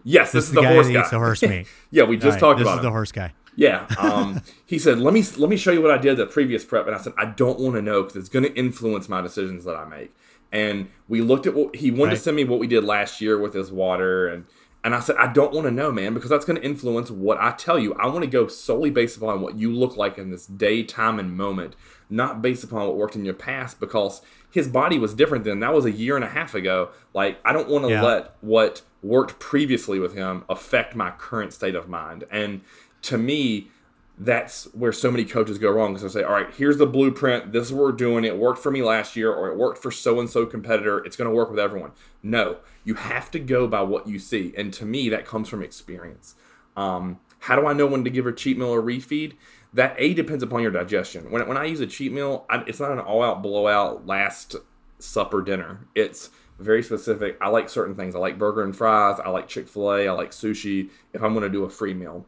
Yes, 0.04 0.32
this, 0.32 0.46
this 0.46 0.50
is 0.50 0.56
the, 0.56 0.62
the 0.62 0.68
horse 0.68 0.90
guy. 0.90 1.10
the 1.10 1.20
horse 1.20 1.42
meat. 1.44 1.68
yeah, 1.92 2.04
we 2.04 2.18
just 2.18 2.36
right, 2.36 2.40
talked 2.40 2.60
this 2.60 2.66
about 2.66 2.76
is 2.76 2.80
him. 2.80 2.86
the 2.86 2.92
horse 2.92 3.12
guy. 3.12 3.34
Yeah. 3.56 3.86
Um, 3.98 4.42
he 4.66 4.80
said, 4.80 5.00
"Let 5.00 5.14
me 5.14 5.24
let 5.38 5.50
me 5.50 5.58
show 5.58 5.72
you 5.72 5.82
what 5.82 5.92
I 5.92 5.98
did 5.98 6.18
the 6.18 6.26
previous 6.26 6.64
prep," 6.64 6.88
and 6.88 6.96
I 6.96 7.00
said, 7.00 7.14
"I 7.18 7.26
don't 7.26 7.60
want 7.60 7.76
to 7.76 7.82
know 7.82 8.04
because 8.04 8.16
it's 8.16 8.30
going 8.30 8.46
to 8.46 8.54
influence 8.56 9.10
my 9.10 9.22
decisions 9.22 9.66
that 9.66 9.76
I 9.76 9.86
make." 9.86 10.14
And 10.52 10.90
we 11.08 11.22
looked 11.22 11.48
at 11.48 11.54
what 11.54 11.76
he 11.76 11.92
wanted 11.92 12.12
right. 12.12 12.18
to 12.18 12.22
send 12.22 12.36
me 12.36 12.44
what 12.44 12.60
we 12.60 12.68
did 12.68 12.84
last 12.84 13.22
year 13.22 13.40
with 13.40 13.54
his 13.54 13.72
water 13.72 14.28
and 14.28 14.46
And 14.84 14.96
I 14.96 15.00
said, 15.00 15.16
I 15.18 15.32
don't 15.32 15.54
want 15.54 15.66
to 15.66 15.72
know, 15.72 15.92
man, 15.92 16.14
because 16.16 16.30
that's 16.30 16.44
going 16.44 16.60
to 16.60 16.66
influence 16.66 17.12
what 17.12 17.38
I 17.40 17.52
tell 17.52 17.78
you. 17.78 17.94
I 17.96 18.08
want 18.08 18.22
to 18.22 18.28
go 18.28 18.48
solely 18.48 18.90
based 18.90 19.16
upon 19.18 19.42
what 19.42 19.56
you 19.56 19.72
look 19.72 19.96
like 19.96 20.18
in 20.18 20.32
this 20.32 20.48
day, 20.48 20.82
time, 20.84 21.20
and 21.20 21.38
moment, 21.38 21.76
not 22.10 22.42
based 22.42 22.64
upon 22.64 22.88
what 22.88 22.98
worked 22.98 23.16
in 23.16 23.24
your 23.24 23.36
past, 23.36 23.80
because 23.80 24.22
his 24.50 24.68
body 24.68 24.98
was 24.98 25.14
different 25.14 25.44
then. 25.44 25.60
That 25.60 25.74
was 25.74 25.86
a 25.86 25.92
year 25.92 26.16
and 26.16 26.26
a 26.26 26.30
half 26.30 26.56
ago. 26.56 26.90
Like, 27.14 27.38
I 27.46 27.54
don't 27.54 27.70
want 27.70 27.86
to 27.86 27.92
Yeah. 27.92 28.02
let 28.02 28.36
what 28.42 28.82
worked 29.04 29.40
previously 29.40 30.00
with 30.00 30.16
him 30.16 30.44
affect 30.50 30.96
my 30.96 31.12
current 31.12 31.54
state 31.54 31.76
of 31.76 31.88
mind. 31.88 32.24
And 32.32 32.62
to 33.04 33.20
me, 33.20 33.70
that's 34.24 34.66
where 34.74 34.92
so 34.92 35.10
many 35.10 35.26
coaches 35.26 35.58
go 35.58 35.72
wrong 35.72 35.94
because 35.94 36.14
they 36.14 36.20
say, 36.20 36.24
all 36.24 36.34
right, 36.34 36.54
here's 36.54 36.78
the 36.78 36.86
blueprint. 36.86 37.52
This 37.54 37.66
is 37.66 37.74
what 37.74 37.82
we're 37.82 37.92
doing. 37.92 38.24
It 38.24 38.38
worked 38.38 38.60
for 38.60 38.70
me 38.70 38.84
last 38.84 39.16
year, 39.16 39.34
or 39.34 39.50
it 39.50 39.58
worked 39.58 39.82
for 39.82 39.90
so 39.90 40.20
and 40.20 40.30
so 40.30 40.46
competitor. 40.46 41.00
It's 41.00 41.16
going 41.16 41.30
to 41.30 41.36
work 41.36 41.50
with 41.50 41.58
everyone. 41.58 41.92
No, 42.22 42.58
you 42.84 42.94
have 42.94 43.32
to 43.32 43.40
go 43.40 43.68
by 43.68 43.82
what 43.82 44.08
you 44.08 44.20
see. 44.20 44.54
And 44.56 44.72
to 44.76 44.86
me, 44.86 45.10
that 45.10 45.26
comes 45.26 45.50
from 45.50 45.64
experience. 45.64 46.36
Um, 46.78 47.20
how 47.40 47.56
do 47.56 47.66
I 47.66 47.74
know 47.74 47.88
when 47.88 48.04
to 48.04 48.12
give 48.12 48.28
a 48.28 48.32
cheat 48.32 48.60
meal 48.60 48.68
or 48.68 48.84
refeed? 48.84 49.34
That 49.74 49.96
A 49.98 50.14
depends 50.14 50.44
upon 50.44 50.62
your 50.62 50.72
digestion. 50.72 51.32
When, 51.32 51.48
when 51.48 51.58
I 51.58 51.66
use 51.66 51.80
a 51.80 51.88
cheat 51.88 52.12
meal, 52.12 52.46
I, 52.48 52.64
it's 52.68 52.80
not 52.80 52.92
an 52.92 53.00
all 53.00 53.24
out 53.24 53.42
blowout 53.42 54.06
last 54.06 54.56
supper 55.00 55.42
dinner. 55.42 55.88
It's 55.96 56.30
very 56.60 56.84
specific. 56.84 57.40
I 57.42 57.50
like 57.50 57.70
certain 57.70 57.96
things. 57.96 58.14
I 58.14 58.20
like 58.20 58.38
burger 58.38 58.64
and 58.64 58.76
fries. 58.76 59.20
I 59.20 59.30
like 59.30 59.48
Chick 59.48 59.68
fil 59.68 59.92
A. 59.92 60.08
I 60.08 60.12
like 60.12 60.30
sushi 60.30 60.92
if 61.12 61.24
I'm 61.24 61.34
going 61.34 61.42
to 61.42 61.50
do 61.50 61.64
a 61.64 61.70
free 61.72 61.96
meal 61.96 62.28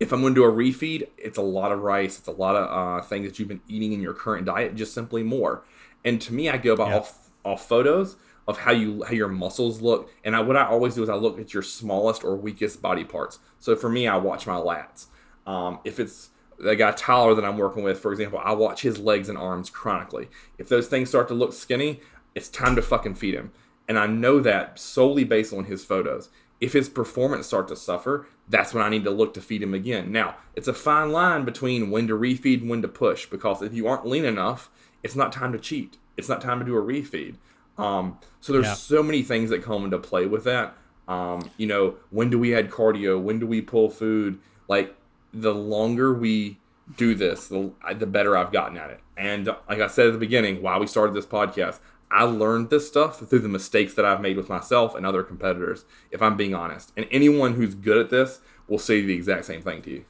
if 0.00 0.12
I'm 0.12 0.22
going 0.22 0.34
to 0.34 0.40
do 0.40 0.44
a 0.44 0.50
refeed, 0.52 1.08
it's 1.18 1.38
a 1.38 1.42
lot 1.42 1.70
of 1.72 1.80
rice. 1.82 2.18
It's 2.18 2.26
a 2.28 2.32
lot 2.32 2.56
of 2.56 2.68
uh, 3.02 3.04
things 3.06 3.26
that 3.26 3.38
you've 3.38 3.48
been 3.48 3.60
eating 3.68 3.92
in 3.92 4.00
your 4.00 4.14
current 4.14 4.46
diet, 4.46 4.74
just 4.74 4.94
simply 4.94 5.22
more. 5.22 5.62
And 6.04 6.20
to 6.22 6.32
me, 6.32 6.48
I 6.48 6.56
go 6.56 6.74
by 6.74 6.88
Yeah. 6.88 6.98
off, 6.98 7.30
off 7.44 7.68
photos 7.68 8.16
of 8.48 8.58
how 8.58 8.72
you 8.72 9.04
how 9.04 9.12
your 9.12 9.28
muscles 9.28 9.80
look. 9.82 10.10
And 10.24 10.34
I, 10.34 10.40
what 10.40 10.56
I 10.56 10.66
always 10.66 10.94
do 10.94 11.02
is 11.02 11.08
I 11.10 11.14
look 11.14 11.38
at 11.38 11.52
your 11.54 11.62
smallest 11.62 12.24
or 12.24 12.34
weakest 12.34 12.80
body 12.82 13.04
parts. 13.04 13.38
So 13.58 13.76
for 13.76 13.88
me, 13.90 14.08
I 14.08 14.16
watch 14.16 14.46
my 14.46 14.56
lats. 14.56 15.06
Um, 15.46 15.78
if 15.84 16.00
it's 16.00 16.30
the 16.58 16.74
guy 16.76 16.92
Tyler 16.92 17.34
that 17.34 17.44
I'm 17.44 17.58
working 17.58 17.82
with, 17.82 17.98
for 18.00 18.10
example, 18.10 18.40
I 18.42 18.52
watch 18.52 18.82
his 18.82 18.98
legs 18.98 19.28
and 19.28 19.36
arms 19.38 19.70
chronically. 19.70 20.28
If 20.58 20.68
those 20.68 20.88
things 20.88 21.10
start 21.10 21.28
to 21.28 21.34
look 21.34 21.52
skinny, 21.52 22.00
it's 22.34 22.48
time 22.48 22.74
to 22.76 22.82
fucking 22.82 23.14
feed 23.16 23.34
him. 23.34 23.52
And 23.88 23.98
I 23.98 24.06
know 24.06 24.40
that 24.40 24.78
solely 24.78 25.24
based 25.24 25.52
on 25.52 25.64
his 25.64 25.84
photos. 25.84 26.30
If 26.60 26.72
his 26.74 26.88
performance 26.88 27.46
starts 27.46 27.70
to 27.72 27.76
suffer, 27.76 28.26
that's 28.50 28.74
when 28.74 28.82
I 28.84 28.88
need 28.88 29.04
to 29.04 29.10
look 29.10 29.32
to 29.34 29.40
feed 29.40 29.62
him 29.62 29.72
again. 29.74 30.12
Now, 30.12 30.34
it's 30.54 30.68
a 30.68 30.74
fine 30.74 31.10
line 31.12 31.44
between 31.44 31.90
when 31.90 32.06
to 32.08 32.14
refeed 32.18 32.60
and 32.60 32.68
when 32.70 32.82
to 32.82 32.88
push 32.88 33.24
because 33.26 33.62
if 33.62 33.72
you 33.72 33.86
aren't 33.86 34.06
lean 34.06 34.24
enough, 34.24 34.68
it's 35.02 35.16
not 35.16 35.32
time 35.32 35.52
to 35.52 35.58
cheat. 35.58 35.96
It's 36.16 36.28
not 36.28 36.40
time 36.42 36.58
to 36.58 36.64
do 36.64 36.76
a 36.76 36.82
refeed. 36.82 37.36
Um, 37.78 38.18
so 38.40 38.52
there's 38.52 38.66
Yeah. 38.66 38.74
so 38.74 39.02
many 39.02 39.22
things 39.22 39.48
that 39.50 39.62
come 39.62 39.84
into 39.84 39.98
play 39.98 40.26
with 40.26 40.44
that. 40.44 40.76
Um, 41.08 41.50
you 41.56 41.66
know, 41.66 41.94
when 42.10 42.28
do 42.28 42.38
we 42.38 42.54
add 42.54 42.70
cardio? 42.70 43.20
When 43.20 43.38
do 43.38 43.46
we 43.46 43.60
pull 43.62 43.88
food? 43.88 44.38
Like 44.68 44.94
the 45.32 45.54
longer 45.54 46.12
we 46.12 46.58
do 46.96 47.14
this, 47.14 47.48
the, 47.48 47.72
the 47.96 48.06
better 48.06 48.36
I've 48.36 48.52
gotten 48.52 48.76
at 48.76 48.90
it. 48.90 49.00
And 49.16 49.46
like 49.68 49.80
I 49.80 49.86
said 49.86 50.08
at 50.08 50.12
the 50.12 50.18
beginning, 50.18 50.60
while 50.60 50.80
we 50.80 50.86
started 50.86 51.14
this 51.14 51.24
podcast, 51.26 51.78
I 52.10 52.24
learned 52.24 52.70
this 52.70 52.88
stuff 52.88 53.20
through 53.20 53.38
the 53.38 53.48
mistakes 53.48 53.94
that 53.94 54.04
I've 54.04 54.20
made 54.20 54.36
with 54.36 54.48
myself 54.48 54.94
and 54.94 55.06
other 55.06 55.22
competitors, 55.22 55.84
if 56.10 56.20
I'm 56.20 56.36
being 56.36 56.54
honest. 56.54 56.92
And 56.96 57.06
anyone 57.10 57.54
who's 57.54 57.74
good 57.74 57.98
at 57.98 58.10
this 58.10 58.40
will 58.66 58.78
say 58.78 59.00
the 59.00 59.14
exact 59.14 59.44
same 59.44 59.62
thing 59.62 59.82
to 59.82 59.90
you. 59.90 60.04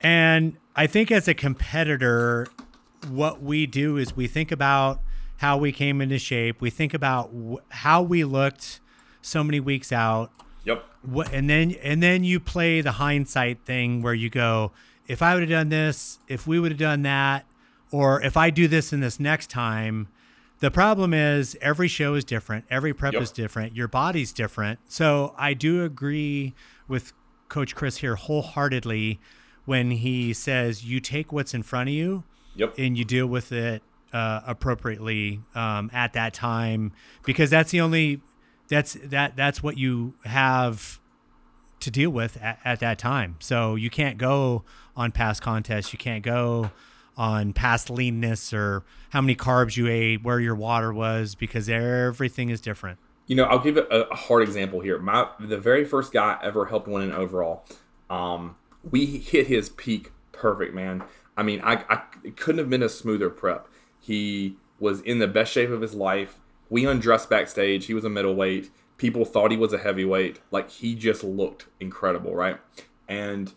And 0.00 0.56
I 0.76 0.86
think 0.86 1.10
as 1.10 1.26
a 1.26 1.34
competitor, 1.34 2.46
what 3.08 3.42
we 3.42 3.66
do 3.66 3.96
is 3.96 4.14
we 4.14 4.26
think 4.26 4.52
about 4.52 5.00
how 5.38 5.56
we 5.56 5.72
came 5.72 6.00
into 6.00 6.18
shape. 6.18 6.60
We 6.60 6.70
think 6.70 6.94
about 6.94 7.30
wh- 7.34 7.62
how 7.70 8.02
we 8.02 8.24
looked 8.24 8.80
so 9.22 9.42
many 9.42 9.60
weeks 9.60 9.92
out. 9.92 10.30
Yep. 10.64 10.84
What, 11.02 11.32
and 11.32 11.48
then 11.48 11.72
and 11.82 12.02
then 12.02 12.24
you 12.24 12.40
play 12.40 12.80
the 12.80 12.92
hindsight 12.92 13.64
thing 13.64 14.02
where 14.02 14.14
you 14.14 14.30
go, 14.30 14.72
if 15.06 15.22
I 15.22 15.34
would 15.34 15.42
have 15.42 15.50
done 15.50 15.68
this, 15.68 16.18
if 16.28 16.46
we 16.46 16.58
would 16.58 16.72
have 16.72 16.78
done 16.78 17.02
that, 17.02 17.46
or 17.90 18.22
if 18.22 18.36
I 18.36 18.50
do 18.50 18.68
this 18.68 18.92
in 18.92 19.00
this 19.00 19.18
next 19.20 19.50
time. 19.50 20.08
The 20.60 20.70
problem 20.70 21.12
is 21.12 21.56
every 21.60 21.88
show 21.88 22.14
is 22.14 22.24
different. 22.24 22.64
Every 22.70 22.94
prep 22.94 23.12
Yep. 23.12 23.22
is 23.22 23.30
different. 23.30 23.76
Your 23.76 23.88
body's 23.88 24.32
different. 24.32 24.78
So 24.88 25.34
I 25.36 25.52
do 25.54 25.84
agree 25.84 26.54
with 26.88 27.12
Coach 27.48 27.74
Chris 27.74 27.98
here 27.98 28.14
wholeheartedly 28.16 29.20
when 29.66 29.90
he 29.90 30.32
says 30.32 30.84
you 30.84 31.00
take 31.00 31.32
what's 31.32 31.52
in 31.52 31.62
front 31.62 31.88
of 31.90 31.94
you 31.94 32.24
Yep. 32.54 32.74
and 32.78 32.96
you 32.96 33.04
deal 33.04 33.26
with 33.26 33.52
it 33.52 33.82
uh, 34.12 34.40
appropriately 34.46 35.40
um, 35.54 35.90
at 35.92 36.12
that 36.14 36.32
time 36.32 36.92
because 37.24 37.50
that's 37.50 37.70
the 37.72 37.80
only 37.80 38.20
that's 38.68 38.94
that 39.04 39.36
that's 39.36 39.62
what 39.62 39.76
you 39.76 40.14
have 40.24 41.00
to 41.80 41.90
deal 41.90 42.10
with 42.10 42.36
at, 42.42 42.58
at 42.64 42.80
that 42.80 42.98
time. 42.98 43.36
So 43.40 43.74
you 43.74 43.90
can't 43.90 44.16
go 44.16 44.64
on 44.96 45.12
past 45.12 45.42
contests. 45.42 45.92
You 45.92 45.98
can't 45.98 46.22
go 46.24 46.70
on 47.16 47.52
past 47.52 47.90
leanness 47.90 48.52
or 48.52 48.84
how 49.10 49.20
many 49.20 49.34
carbs 49.34 49.76
you 49.76 49.88
ate, 49.88 50.22
where 50.22 50.40
your 50.40 50.54
water 50.54 50.92
was, 50.92 51.34
because 51.34 51.68
everything 51.68 52.50
is 52.50 52.60
different. 52.60 52.98
You 53.26 53.36
know, 53.36 53.44
I'll 53.44 53.58
give 53.58 53.76
a, 53.76 53.82
a 53.82 54.14
hard 54.14 54.42
example 54.42 54.80
here. 54.80 54.98
My 54.98 55.28
the 55.40 55.58
very 55.58 55.84
first 55.84 56.12
guy 56.12 56.38
I 56.40 56.44
ever 56.44 56.66
helped 56.66 56.86
win 56.86 57.02
an 57.02 57.12
overall. 57.12 57.64
Um, 58.08 58.56
we 58.88 59.06
hit 59.06 59.48
his 59.48 59.70
peak 59.70 60.12
perfect, 60.32 60.74
man. 60.74 61.02
I 61.36 61.42
mean, 61.42 61.60
I, 61.62 61.84
I 61.88 62.02
couldn't 62.36 62.58
have 62.58 62.70
been 62.70 62.82
a 62.82 62.88
smoother 62.88 63.30
prep. 63.30 63.68
He 64.00 64.56
was 64.78 65.00
in 65.00 65.18
the 65.18 65.26
best 65.26 65.52
shape 65.52 65.70
of 65.70 65.80
his 65.80 65.94
life. 65.94 66.38
We 66.70 66.86
undressed 66.86 67.28
backstage. 67.28 67.86
He 67.86 67.94
was 67.94 68.04
a 68.04 68.08
middleweight. 68.08 68.70
People 68.96 69.24
thought 69.24 69.50
he 69.50 69.56
was 69.56 69.72
a 69.72 69.78
heavyweight. 69.78 70.40
Like 70.50 70.70
he 70.70 70.94
just 70.94 71.24
looked 71.24 71.66
incredible, 71.80 72.34
right? 72.34 72.58
And 73.08 73.52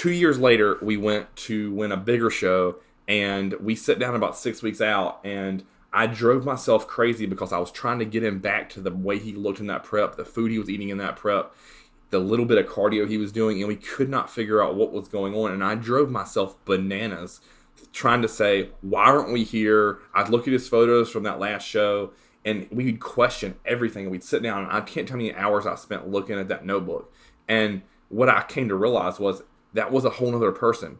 two 0.00 0.12
years 0.12 0.38
later, 0.38 0.78
we 0.80 0.96
went 0.96 1.36
to 1.36 1.70
win 1.74 1.92
a 1.92 1.96
bigger 1.96 2.30
show, 2.30 2.76
and 3.06 3.52
we 3.60 3.76
sat 3.76 3.98
down 3.98 4.14
about 4.14 4.34
six 4.34 4.62
weeks 4.62 4.80
out, 4.80 5.20
and 5.24 5.62
I 5.92 6.06
drove 6.06 6.46
myself 6.46 6.86
crazy 6.86 7.26
because 7.26 7.52
I 7.52 7.58
was 7.58 7.70
trying 7.70 7.98
to 7.98 8.06
get 8.06 8.24
him 8.24 8.38
back 8.38 8.70
to 8.70 8.80
the 8.80 8.90
way 8.90 9.18
he 9.18 9.34
looked 9.34 9.60
in 9.60 9.66
that 9.66 9.84
prep, 9.84 10.16
the 10.16 10.24
food 10.24 10.52
he 10.52 10.58
was 10.58 10.70
eating 10.70 10.88
in 10.88 10.96
that 10.96 11.16
prep, 11.16 11.54
the 12.08 12.18
little 12.18 12.46
bit 12.46 12.56
of 12.56 12.64
cardio 12.64 13.06
he 13.06 13.18
was 13.18 13.30
doing, 13.30 13.58
and 13.58 13.68
we 13.68 13.76
could 13.76 14.08
not 14.08 14.30
figure 14.30 14.62
out 14.62 14.74
what 14.74 14.90
was 14.90 15.06
going 15.06 15.34
on. 15.34 15.52
And 15.52 15.62
I 15.62 15.74
drove 15.74 16.10
myself 16.10 16.56
bananas 16.64 17.42
trying 17.92 18.22
to 18.22 18.28
say, 18.28 18.70
why 18.80 19.04
aren't 19.04 19.34
we 19.34 19.44
here? 19.44 19.98
I'd 20.14 20.30
look 20.30 20.46
at 20.46 20.54
his 20.54 20.66
photos 20.66 21.10
from 21.10 21.24
that 21.24 21.38
last 21.38 21.68
show, 21.68 22.12
and 22.42 22.66
we'd 22.70 23.00
question 23.00 23.56
everything. 23.66 24.04
And 24.04 24.12
We'd 24.12 24.24
sit 24.24 24.42
down, 24.42 24.64
and 24.64 24.72
I 24.72 24.80
can't 24.80 25.06
tell 25.06 25.18
how 25.18 25.22
many 25.22 25.34
hours 25.34 25.66
I 25.66 25.74
spent 25.74 26.08
looking 26.08 26.38
at 26.38 26.48
that 26.48 26.64
notebook. 26.64 27.12
And 27.46 27.82
what 28.08 28.30
I 28.30 28.44
came 28.44 28.68
to 28.68 28.74
realize 28.74 29.20
was 29.20 29.42
that 29.72 29.92
was 29.92 30.04
a 30.04 30.10
whole 30.10 30.34
other 30.34 30.52
person. 30.52 30.98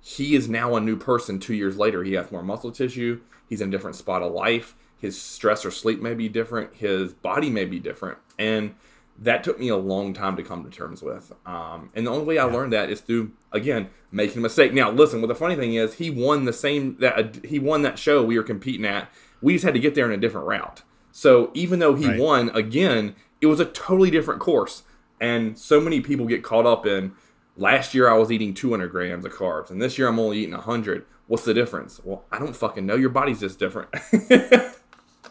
He 0.00 0.34
is 0.34 0.48
now 0.48 0.74
a 0.76 0.80
new 0.80 0.96
person 0.96 1.38
two 1.38 1.54
years 1.54 1.76
later. 1.76 2.02
He 2.04 2.14
has 2.14 2.32
more 2.32 2.42
muscle 2.42 2.70
tissue. 2.72 3.20
He's 3.48 3.60
in 3.60 3.68
a 3.68 3.70
different 3.70 3.96
spot 3.96 4.22
of 4.22 4.32
life. 4.32 4.74
His 4.98 5.20
stress 5.20 5.64
or 5.64 5.70
sleep 5.70 6.00
may 6.00 6.14
be 6.14 6.28
different. 6.28 6.74
His 6.74 7.12
body 7.12 7.50
may 7.50 7.64
be 7.64 7.78
different. 7.78 8.18
And 8.38 8.74
that 9.18 9.44
took 9.44 9.58
me 9.58 9.68
a 9.68 9.76
long 9.76 10.14
time 10.14 10.36
to 10.36 10.42
come 10.42 10.64
to 10.64 10.70
terms 10.70 11.02
with. 11.02 11.32
Um, 11.44 11.90
and 11.94 12.06
the 12.06 12.10
only 12.10 12.24
way 12.24 12.38
I 12.38 12.44
learned 12.44 12.72
that 12.72 12.88
is 12.88 13.00
through, 13.02 13.32
again, 13.52 13.90
making 14.10 14.38
a 14.38 14.40
mistake. 14.40 14.72
Now, 14.72 14.90
listen, 14.90 15.20
what 15.20 15.28
the 15.28 15.34
funny 15.34 15.56
thing 15.56 15.74
is, 15.74 15.94
he 15.94 16.10
won 16.10 16.46
the 16.46 16.52
same, 16.52 16.96
that 17.00 17.44
he 17.44 17.58
won 17.58 17.82
that 17.82 17.98
show 17.98 18.22
we 18.24 18.36
were 18.38 18.42
competing 18.42 18.86
at. 18.86 19.10
We 19.42 19.54
just 19.54 19.64
had 19.64 19.74
to 19.74 19.80
get 19.80 19.94
there 19.94 20.06
in 20.06 20.12
a 20.12 20.16
different 20.16 20.46
route. 20.46 20.82
So 21.12 21.50
even 21.54 21.78
though 21.80 21.94
he 21.94 22.06
Right. 22.06 22.18
won 22.20 22.48
again, 22.50 23.14
it 23.40 23.46
was 23.46 23.60
a 23.60 23.64
totally 23.66 24.10
different 24.10 24.40
course. 24.40 24.84
And 25.20 25.58
so 25.58 25.80
many 25.80 26.00
people 26.00 26.26
get 26.26 26.42
caught 26.42 26.64
up 26.66 26.86
in 26.86 27.12
last 27.60 27.94
year 27.94 28.08
I 28.08 28.14
was 28.14 28.32
eating 28.32 28.54
200 28.54 28.88
grams 28.88 29.24
of 29.24 29.32
carbs, 29.32 29.70
and 29.70 29.80
this 29.80 29.96
year 29.98 30.08
I'm 30.08 30.18
only 30.18 30.38
eating 30.38 30.54
100. 30.54 31.04
What's 31.28 31.44
the 31.44 31.54
difference? 31.54 32.00
Well, 32.02 32.24
I 32.32 32.40
don't 32.40 32.56
fucking 32.56 32.84
know. 32.84 32.96
Your 32.96 33.10
body's 33.10 33.38
just 33.38 33.60
different. 33.60 33.88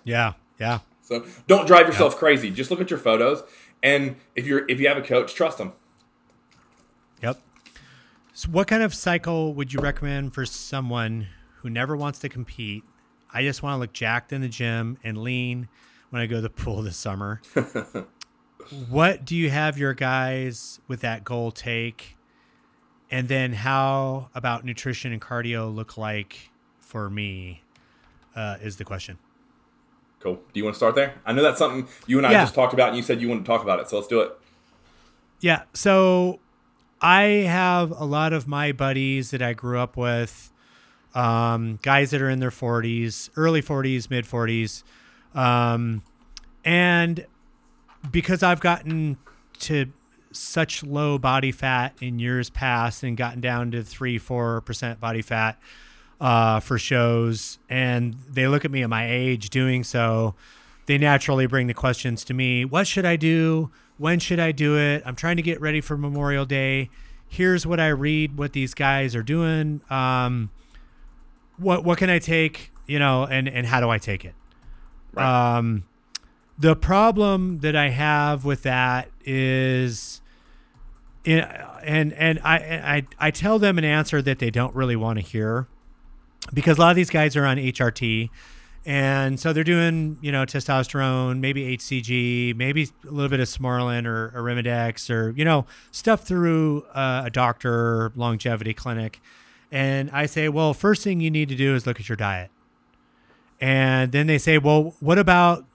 Yeah, 0.04 0.34
yeah. 0.60 0.80
so 1.02 1.26
don't 1.48 1.68
drive 1.68 1.88
yourself 1.88 2.18
crazy. 2.18 2.50
Just 2.50 2.72
look 2.72 2.82
at 2.82 2.90
your 2.90 3.00
photos, 3.00 3.44
and 3.84 4.16
if 4.36 4.48
you're 4.48 4.68
if 4.70 4.80
you 4.80 4.88
have 4.88 4.98
a 4.98 5.02
coach, 5.02 5.34
trust 5.34 5.58
them. 5.58 5.74
Yep. 7.22 7.40
So, 8.34 8.50
what 8.50 8.68
kind 8.68 8.82
of 8.82 8.94
cycle 8.94 9.54
would 9.54 9.74
you 9.74 9.82
recommend 9.82 10.34
for 10.34 10.46
someone 10.46 11.28
who 11.58 11.70
never 11.70 11.96
wants 11.96 12.20
to 12.20 12.30
compete? 12.30 12.84
I 13.32 13.44
just 13.44 13.62
want 13.62 13.76
to 13.76 13.78
look 13.78 13.94
jacked 13.94 14.34
in 14.34 14.42
the 14.42 14.50
gym 14.50 14.98
and 15.04 15.18
lean 15.20 15.68
when 16.10 16.22
I 16.22 16.26
go 16.26 16.38
to 16.38 16.42
the 16.42 16.50
pool 16.50 16.82
this 16.82 16.98
summer. 16.98 17.42
what 18.90 19.26
do 19.26 19.36
you 19.36 19.50
have 19.50 19.78
your 19.78 19.94
guys 19.94 20.80
with 20.88 21.02
that 21.02 21.24
goal 21.24 21.52
take? 21.52 22.16
And 23.12 23.28
then, 23.28 23.54
how 23.54 24.30
about 24.36 24.64
nutrition 24.64 25.12
and 25.12 25.22
cardio 25.22 25.74
look 25.74 25.98
like 25.98 26.52
for 26.80 27.10
me? 27.10 27.64
Uh, 28.36 28.58
is 28.62 28.78
the 28.78 28.86
question. 28.86 29.18
Cool. 30.20 30.36
Do 30.36 30.60
you 30.60 30.64
want 30.64 30.76
to 30.76 30.78
start 30.78 30.96
there? 30.96 31.16
I 31.26 31.34
know 31.34 31.42
that's 31.42 31.58
something 31.58 31.88
you 32.08 32.18
and 32.18 32.28
I 32.28 32.32
Yeah. 32.32 32.42
just 32.44 32.54
talked 32.54 32.74
about, 32.74 32.90
and 32.90 32.98
you 32.98 33.04
said 33.04 33.20
you 33.22 33.28
want 33.30 33.44
to 33.44 33.48
talk 33.48 33.64
about 33.64 33.80
it. 33.80 33.90
So 33.90 33.96
let's 33.98 34.08
do 34.08 34.22
it. 34.22 34.38
Yeah. 35.40 35.64
So 35.74 36.40
I 37.02 37.22
have 37.48 37.92
a 37.92 38.04
lot 38.06 38.34
of 38.34 38.48
my 38.48 38.72
buddies 38.72 39.32
that 39.32 39.42
I 39.42 39.54
grew 39.54 39.80
up 39.80 39.98
with, 39.98 40.52
um, 41.16 41.80
guys 41.82 42.12
that 42.12 42.22
are 42.22 42.30
in 42.30 42.40
their 42.40 42.52
40s, 42.52 43.30
early 43.36 43.62
40s, 43.62 44.10
mid 44.10 44.26
40s. 44.26 44.84
Um, 45.34 46.04
and 46.66 47.26
because 48.12 48.44
I've 48.44 48.60
gotten 48.60 49.18
to 49.62 49.92
such 50.32 50.84
low 50.84 51.18
body 51.18 51.52
fat 51.52 51.94
in 52.02 52.20
years 52.20 52.50
past 52.50 53.04
and 53.04 53.18
gotten 53.18 53.42
down 53.42 53.72
to 53.72 53.84
three, 53.84 54.18
four 54.18 54.62
percent 54.62 55.00
body 55.00 55.22
fat 55.22 55.60
uh, 56.20 56.60
for 56.60 56.78
shows, 56.78 57.60
and 57.70 58.16
they 58.30 58.48
look 58.48 58.66
at 58.66 58.72
me 58.72 58.84
at 58.84 58.90
my 58.90 59.10
age 59.10 59.50
doing 59.50 59.84
so. 59.84 60.36
They 60.86 60.98
naturally 60.98 61.46
bring 61.46 61.68
the 61.68 61.74
questions 61.74 62.24
to 62.26 62.34
me. 62.34 62.66
What 62.66 62.88
should 62.88 63.06
I 63.06 63.16
do? 63.16 63.72
When 63.98 64.20
should 64.20 64.40
I 64.40 64.52
do 64.52 64.78
it? 64.78 65.04
I'm 65.06 65.16
trying 65.16 65.36
to 65.36 65.42
get 65.42 65.62
ready 65.62 65.82
for 65.82 65.98
Memorial 65.98 66.46
Day. 66.46 66.90
Here's 67.28 67.66
what 67.68 67.80
I 67.80 67.90
read. 67.90 68.38
What 68.38 68.54
these 68.54 68.74
guys 68.74 69.16
are 69.16 69.24
doing. 69.24 69.82
Um, 69.90 70.50
what 71.58 71.84
what 71.84 71.98
can 71.98 72.10
I 72.10 72.20
take? 72.20 72.72
You 72.88 72.98
know, 72.98 73.26
and 73.26 73.48
and 73.48 73.68
how 73.68 73.82
do 73.82 73.90
I 73.90 73.98
take 74.00 74.26
it? 74.26 74.34
Right. 75.14 75.58
Um, 75.58 75.84
the 76.60 76.76
problem 76.76 77.60
that 77.60 77.76
I 77.76 77.90
have 77.90 78.44
with 78.44 78.64
that 78.64 79.10
is, 79.24 80.20
and 81.26 82.14
and 82.14 82.40
I, 82.44 82.58
I 82.58 83.08
I 83.28 83.32
tell 83.32 83.60
them 83.60 83.78
an 83.78 83.86
answer 83.86 84.22
that 84.22 84.40
they 84.40 84.52
don't 84.52 84.76
really 84.76 84.98
want 84.98 85.20
to 85.20 85.26
hear, 85.26 85.68
because 86.54 86.78
a 86.78 86.82
lot 86.82 86.90
of 86.90 86.96
these 86.98 87.10
guys 87.10 87.38
are 87.38 87.46
on 87.46 87.56
HRT, 87.56 88.30
and 88.86 89.40
so 89.40 89.54
they're 89.54 89.64
doing 89.64 90.18
you 90.22 90.34
know 90.34 90.44
testosterone, 90.46 91.40
maybe 91.40 91.78
HCG, 91.78 92.58
maybe 92.58 92.90
a 93.08 93.12
little 93.12 93.30
bit 93.30 93.40
of 93.40 93.48
Smarlin 93.48 94.06
or 94.06 94.34
Arimidex 94.36 95.10
or 95.10 95.32
you 95.32 95.46
know 95.46 95.66
stuff 95.92 96.24
through 96.28 96.86
a 96.94 97.30
doctor 97.32 98.12
longevity 98.18 98.74
clinic, 98.74 99.22
and 99.72 100.12
I 100.12 100.26
say, 100.26 100.50
well, 100.50 100.74
first 100.74 101.06
thing 101.06 101.22
you 101.22 101.32
need 101.32 101.48
to 101.50 101.56
do 101.56 101.74
is 101.74 101.88
look 101.88 102.02
at 102.02 102.10
your 102.10 102.18
diet. 102.18 102.52
And 103.62 104.14
then 104.14 104.28
they 104.28 104.38
say, 104.38 104.58
well, 104.58 104.96
what 105.02 105.20
about 105.20 105.66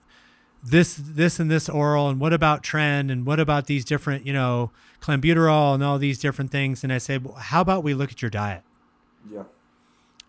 this, 0.65 0.99
this, 0.99 1.39
and 1.39 1.49
this 1.49 1.69
oral? 1.69 2.09
And 2.09 2.19
what 2.19 2.33
about 2.33 2.63
tren? 2.63 3.11
And 3.11 3.25
what 3.25 3.39
about 3.39 3.67
these 3.67 3.85
different, 3.85 4.25
you 4.25 4.33
know, 4.33 4.71
clenbuterol 5.01 5.75
and 5.75 5.83
all 5.83 5.97
these 5.97 6.19
different 6.19 6.51
things? 6.51 6.83
And 6.83 6.91
I 6.91 6.97
say, 6.97 7.17
well, 7.17 7.35
how 7.35 7.61
about 7.61 7.83
we 7.83 7.93
look 7.93 8.11
at 8.11 8.21
your 8.21 8.31
diet? 8.31 8.63
Yeah. 9.31 9.43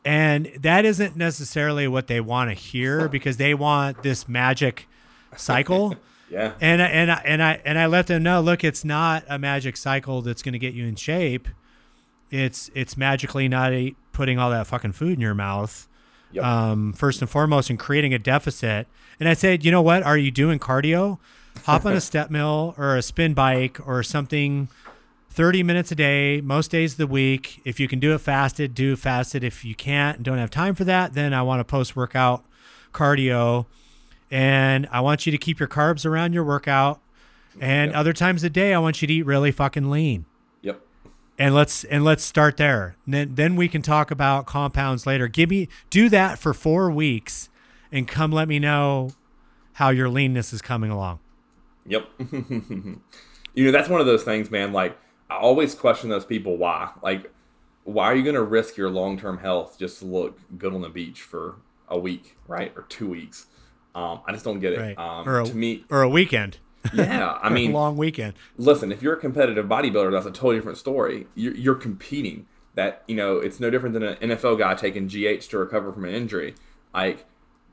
And 0.05 0.51
that 0.61 0.85
isn't 0.85 1.17
necessarily 1.17 1.89
what 1.89 2.07
they 2.07 2.21
want 2.21 2.51
to 2.51 2.55
hear 2.55 3.09
because 3.17 3.37
they 3.39 3.55
want 3.55 4.03
this 4.03 4.29
magic 4.29 4.89
cycle. 5.37 5.97
Yeah. 6.29 6.55
And 6.61 6.83
I- 6.83 6.87
and 6.89 7.13
I, 7.13 7.23
and 7.25 7.41
I 7.41 7.61
and 7.65 7.79
I 7.79 7.87
let 7.87 8.09
them 8.09 8.25
know, 8.25 8.41
look, 8.41 8.65
it's 8.65 8.85
not 8.85 9.23
a 9.29 9.39
magic 9.39 9.77
cycle 9.77 10.23
that's 10.23 10.43
going 10.43 10.55
to 10.55 10.59
get 10.59 10.75
you 10.75 10.85
in 10.85 10.97
shape. 10.97 11.47
It's 12.33 12.69
it's 12.75 12.97
magically 12.97 13.47
not 13.47 13.73
eat, 13.73 13.97
putting 14.13 14.37
all 14.37 14.51
that 14.51 14.67
fucking 14.67 14.91
food 14.91 15.13
in 15.13 15.21
your 15.21 15.35
mouth. 15.37 15.87
Yep. 16.37 16.45
Um, 16.45 16.93
first 16.93 17.21
and 17.21 17.29
foremost, 17.29 17.69
and 17.71 17.79
creating 17.79 18.15
a 18.15 18.19
deficit. 18.19 18.87
And 19.19 19.29
I 19.29 19.35
said, 19.35 19.65
you 19.65 19.71
know 19.71 19.83
what? 19.83 20.03
Are 20.03 20.17
you 20.19 20.31
doing 20.31 20.59
cardio? 20.59 21.19
Hop 21.65 21.85
on 21.85 21.95
a 21.95 22.01
step 22.11 22.31
mill 22.31 22.75
or 22.79 22.97
a 22.97 23.03
spin 23.03 23.35
bike 23.35 23.79
or 23.87 24.03
something. 24.03 24.69
Thirty 25.31 25.63
minutes 25.63 25.93
a 25.93 25.95
day, 25.95 26.41
most 26.41 26.71
days 26.71 26.93
of 26.93 26.99
the 26.99 27.07
week. 27.07 27.61
If 27.65 27.79
you 27.79 27.89
can 27.89 27.99
do 27.99 28.15
it 28.15 28.19
fasted, 28.23 28.75
do 28.75 28.97
fasted. 28.97 29.45
If 29.45 29.65
you 29.67 29.75
can't 29.75 30.17
and 30.17 30.25
don't 30.25 30.39
have 30.39 30.51
time 30.51 30.75
for 30.75 30.85
that, 30.85 31.13
then 31.13 31.35
I 31.35 31.43
want 31.43 31.61
a 31.61 31.65
post 31.65 31.95
workout 31.95 32.45
cardio 32.93 33.67
and 34.31 34.89
I 34.91 35.01
want 35.01 35.27
you 35.27 35.33
to 35.33 35.39
keep 35.39 35.61
your 35.61 35.69
carbs 35.69 36.07
around 36.07 36.33
your 36.33 36.45
workout. 36.45 37.01
And 37.61 37.91
Yep. 37.91 37.99
other 38.01 38.13
times 38.13 38.45
a 38.45 38.51
day, 38.51 38.75
I 38.75 38.79
want 38.79 39.01
you 39.03 39.09
to 39.09 39.15
eat 39.15 39.27
really 39.27 39.51
fucking 39.53 39.91
lean. 39.91 40.25
And 41.39 41.55
let's 41.55 41.85
and 41.85 42.05
let's 42.05 42.25
start 42.25 42.57
there. 42.57 42.97
And 43.05 43.15
then 43.15 43.35
then 43.35 43.57
we 43.57 43.69
can 43.69 43.83
talk 43.83 44.11
about 44.11 44.47
compounds 44.47 45.07
later. 45.07 45.29
Give 45.29 45.51
me 45.51 45.69
do 45.91 46.09
that 46.09 46.39
for 46.39 46.55
four 46.55 46.91
weeks, 46.91 47.51
and 47.93 48.09
come 48.09 48.33
let 48.33 48.49
me 48.49 48.59
know 48.59 49.11
how 49.75 49.91
your 49.91 50.09
leanness 50.09 50.53
is 50.55 50.63
coming 50.63 50.91
along. 50.91 51.19
Yep. 51.87 52.09
you 53.55 53.65
know, 53.65 53.71
that's 53.71 53.89
one 53.89 54.01
of 54.01 54.07
those 54.07 54.23
things, 54.23 54.51
man. 54.51 54.73
Like, 54.73 54.99
I 55.29 55.37
always 55.37 55.75
question 55.75 56.09
those 56.09 56.25
people 56.25 56.57
why. 56.57 56.91
Like, 57.03 57.31
why 57.85 58.07
are 58.07 58.15
you 58.15 58.23
going 58.23 58.35
to 58.35 58.43
risk 58.43 58.77
your 58.77 58.91
long 58.91 59.19
term 59.19 59.39
health 59.39 59.79
just 59.79 60.01
to 60.01 60.07
look 60.07 60.39
good 60.59 60.75
on 60.75 60.81
the 60.81 60.89
beach 60.89 61.23
for 61.23 61.57
a 61.89 61.99
week, 61.99 62.37
right? 62.49 62.73
Or 62.77 62.83
two 62.83 63.09
weeks? 63.09 63.47
Um, 63.95 64.21
I 64.27 64.33
just 64.33 64.45
don't 64.45 64.61
get 64.61 64.75
it. 64.75 64.79
Right. 64.79 64.99
Um, 64.99 65.29
or 65.29 65.41
a, 65.41 65.45
to 65.47 65.55
me, 65.55 65.85
or 65.91 66.03
a 66.03 66.09
weekend. 66.09 66.59
Yeah. 66.95 67.39
I 67.43 67.49
mean, 67.49 67.73
long 67.73 67.97
weekend. 67.97 68.35
listen, 68.57 68.93
if 68.93 69.03
you're 69.03 69.15
a 69.15 69.21
competitive 69.21 69.67
bodybuilder, 69.67 70.13
that's 70.13 70.27
a 70.27 70.31
totally 70.31 70.57
different 70.57 70.79
story. 70.79 71.27
You're, 71.35 71.55
you're 71.55 71.75
competing. 71.75 72.47
That 72.75 73.05
you 73.07 73.17
know, 73.17 73.39
it's 73.39 73.59
no 73.59 73.71
different 73.71 73.95
than 73.95 74.03
an 74.03 74.17
NFL 74.17 74.59
guy 74.59 74.75
taking 74.75 75.07
GH 75.07 75.49
to 75.49 75.59
recover 75.59 75.93
from 75.95 76.05
an 76.05 76.15
injury. 76.15 76.55
Like, 76.93 77.25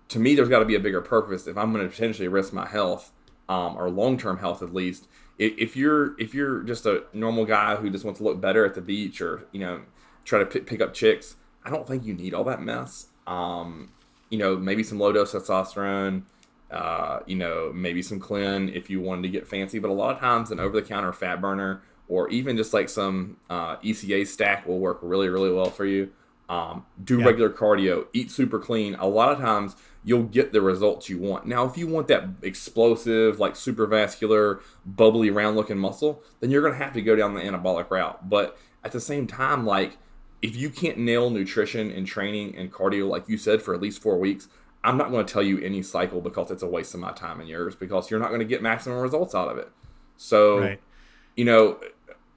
to 0.10 0.20
me, 0.20 0.34
there's 0.34 0.48
got 0.48 0.60
to 0.60 0.66
be 0.66 0.76
a 0.76 0.80
bigger 0.80 1.02
purpose 1.02 1.46
if 1.46 1.58
I'm 1.58 1.74
going 1.74 1.84
to 1.84 1.92
potentially 1.92 2.30
risk 2.30 2.54
my 2.54 2.66
health, 2.66 3.12
um, 3.50 3.76
or 3.76 3.90
long 3.90 4.18
term 4.18 4.38
health 4.38 4.62
at 4.62 4.74
least. 4.74 5.08
If, 5.38 5.54
if 5.58 5.76
you're 5.76 6.20
if 6.20 6.34
you're 6.34 6.64
just 6.64 6.86
a 6.86 7.04
normal 7.12 7.46
guy 7.46 7.76
who 7.76 7.90
just 7.90 8.06
wants 8.06 8.20
to 8.20 8.24
look 8.24 8.40
better 8.40 8.66
at 8.66 8.76
the 8.76 8.82
beach 8.82 9.22
or 9.22 9.46
you 9.52 9.60
know 9.60 9.82
try 10.24 10.40
to 10.40 10.46
pick, 10.46 10.66
pick 10.66 10.80
up 10.80 10.94
chicks, 10.94 11.36
I 11.66 11.70
don't 11.70 11.88
think 11.88 12.06
you 12.06 12.14
need 12.14 12.34
all 12.34 12.44
that 12.46 12.62
mess. 12.62 13.08
Um, 13.28 13.92
you 14.30 14.38
know, 14.38 14.56
maybe 14.56 14.84
some 14.84 15.00
low 15.00 15.12
dose 15.12 15.34
testosterone, 15.34 16.24
uh, 16.74 17.20
you 17.26 17.36
know, 17.36 17.72
maybe 17.74 18.02
some 18.02 18.20
clen 18.20 18.70
if 18.70 18.90
you 18.90 19.00
wanted 19.00 19.22
to 19.24 19.30
get 19.30 19.48
fancy. 19.48 19.80
But 19.80 19.90
a 19.90 19.94
lot 19.94 20.14
of 20.16 20.20
times, 20.20 20.52
an 20.52 20.60
over 20.60 20.80
the 20.82 20.86
counter 20.88 21.14
fat 21.14 21.40
burner 21.40 21.82
or 22.10 22.30
even 22.30 22.58
just 22.58 22.74
like 22.74 22.90
some 22.90 23.38
uh, 23.50 23.78
ECA 23.78 24.28
stack 24.28 24.68
will 24.68 24.80
work 24.80 25.00
really, 25.02 25.30
really 25.30 25.52
well 25.52 25.70
for 25.70 25.86
you. 25.86 26.12
Um, 26.50 26.86
do 27.02 27.20
Yeah. 27.20 27.26
regular 27.26 27.50
cardio, 27.50 28.08
eat 28.12 28.30
super 28.30 28.60
clean. 28.60 28.96
A 28.96 29.08
lot 29.08 29.32
of 29.32 29.40
times, 29.40 29.76
you'll 30.04 30.24
get 30.24 30.52
the 30.52 30.62
results 30.62 31.08
you 31.08 31.18
want. 31.18 31.46
Now, 31.48 31.64
if 31.66 31.78
you 31.78 31.88
want 31.88 32.10
that 32.10 32.26
explosive, 32.42 33.40
like 33.40 33.56
super 33.56 33.86
vascular, 33.88 34.60
bubbly, 34.86 35.30
round 35.30 35.56
looking 35.56 35.78
muscle, 35.78 36.22
then 36.42 36.52
you're 36.52 36.62
going 36.62 36.74
to 36.74 36.84
have 36.84 36.94
to 36.94 37.02
go 37.02 37.16
down 37.16 37.34
the 37.34 37.42
anabolic 37.42 37.90
route. 37.90 38.30
But 38.30 38.58
at 38.84 38.92
the 38.92 39.00
same 39.00 39.28
time, 39.28 39.66
like, 39.66 39.98
if 40.42 40.58
you 40.58 40.70
can't 40.70 40.98
nail 40.98 41.30
nutrition 41.30 41.90
and 41.90 42.06
training 42.06 42.58
and 42.58 42.72
cardio, 42.72 43.08
like 43.08 43.30
you 43.30 43.38
said, 43.38 43.62
for 43.62 43.74
at 43.74 43.82
least 43.82 44.02
four 44.02 44.18
weeks, 44.18 44.50
I'm 44.84 44.98
not 44.98 45.12
going 45.12 45.26
to 45.26 45.32
tell 45.32 45.44
you 45.44 45.60
any 45.60 45.82
cycle 45.82 46.20
because 46.22 46.52
it's 46.52 46.64
a 46.64 46.68
waste 46.68 46.94
of 46.94 47.00
my 47.00 47.12
time 47.12 47.40
and 47.40 47.48
yours 47.48 47.76
because 47.76 48.12
you're 48.12 48.20
not 48.20 48.30
going 48.30 48.40
to 48.40 48.46
get 48.46 48.62
maximum 48.62 49.00
results 49.00 49.34
out 49.34 49.48
of 49.48 49.58
it. 49.58 49.70
So, 50.18 50.60
Right. 50.60 50.82
you 51.36 51.46
know, 51.46 51.80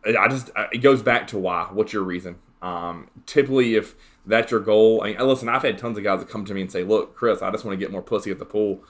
I 0.06 0.28
just 0.28 0.50
it 0.72 0.78
goes 0.78 1.02
back 1.02 1.26
to 1.28 1.38
why. 1.38 1.68
What's 1.72 1.92
your 1.92 2.04
reason? 2.04 2.36
Um, 2.62 3.08
typically, 3.26 3.74
if 3.74 3.94
that's 4.24 4.50
your 4.50 4.60
goal, 4.60 5.02
I 5.02 5.08
mean, 5.12 5.18
listen, 5.26 5.48
I've 5.48 5.62
had 5.62 5.78
tons 5.78 5.98
of 5.98 6.04
guys 6.04 6.20
that 6.20 6.28
come 6.28 6.44
to 6.44 6.54
me 6.54 6.60
and 6.62 6.70
say, 6.70 6.84
"Look, 6.84 7.16
Chris, 7.16 7.42
I 7.42 7.50
just 7.50 7.64
want 7.64 7.78
to 7.78 7.84
get 7.84 7.90
more 7.92 8.02
pussy 8.02 8.30
at 8.30 8.38
the 8.38 8.44
pool." 8.44 8.82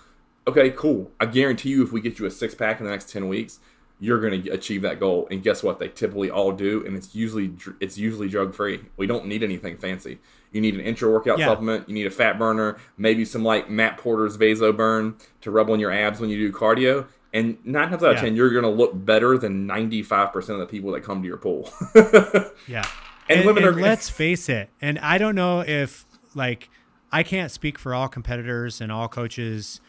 Okay, 0.46 0.70
cool. 0.70 1.10
I 1.18 1.26
guarantee 1.26 1.70
you, 1.70 1.82
if 1.82 1.90
we 1.92 2.00
get 2.00 2.18
you 2.18 2.26
a 2.26 2.30
six 2.30 2.54
pack 2.54 2.78
in 2.80 2.84
the 2.86 2.92
next 2.92 3.08
ten 3.10 3.28
weeks, 3.28 3.58
you're 3.98 4.20
going 4.20 4.42
to 4.42 4.50
achieve 4.50 4.82
that 4.82 5.00
goal. 5.00 5.26
And 5.30 5.42
guess 5.42 5.62
what? 5.62 5.78
They 5.78 5.88
typically 5.88 6.30
all 6.30 6.52
do, 6.52 6.84
and 6.86 6.94
it's 6.96 7.14
usually 7.14 7.52
it's 7.80 7.96
usually 7.98 8.28
drug 8.28 8.54
free. 8.54 8.84
We 8.96 9.06
don't 9.06 9.26
need 9.26 9.42
anything 9.42 9.76
fancy. 9.78 10.18
You 10.52 10.60
need 10.60 10.74
an 10.74 10.80
intra 10.80 11.10
workout 11.10 11.38
Yeah. 11.38 11.46
supplement. 11.46 11.88
You 11.88 11.94
need 11.94 12.06
a 12.06 12.10
fat 12.10 12.38
burner, 12.38 12.78
maybe 12.96 13.24
some 13.24 13.42
like 13.44 13.68
Matt 13.68 13.98
Porter's 13.98 14.36
Vaso 14.36 14.72
Burn 14.72 15.16
to 15.42 15.50
rub 15.50 15.68
on 15.70 15.80
your 15.80 15.92
abs 15.92 16.20
when 16.20 16.30
you 16.30 16.36
do 16.38 16.56
cardio. 16.56 17.06
And 17.34 17.58
nine 17.64 17.90
times 17.90 18.02
out 18.02 18.10
of 18.12 18.16
Yeah. 18.16 18.22
ten, 18.22 18.36
you're 18.36 18.50
going 18.50 18.62
to 18.62 18.70
look 18.70 18.92
better 19.04 19.36
than 19.36 19.66
ninety 19.66 20.02
five 20.02 20.32
percent 20.32 20.60
of 20.60 20.66
the 20.66 20.70
people 20.70 20.92
that 20.92 21.02
come 21.02 21.20
to 21.22 21.28
your 21.28 21.36
pool. 21.36 21.70
Yeah. 22.66 22.86
And 23.28 23.44
women 23.44 23.64
are- 23.64 23.72
let's 23.72 24.08
face 24.08 24.48
it. 24.48 24.70
And 24.80 24.98
I 25.00 25.18
don't 25.18 25.34
know 25.34 25.60
if 25.60 26.06
like 26.34 26.70
I 27.12 27.22
can't 27.22 27.50
speak 27.50 27.78
for 27.78 27.94
all 27.94 28.08
competitors 28.08 28.80
and 28.80 28.90
all 28.92 29.08
coaches. 29.08 29.80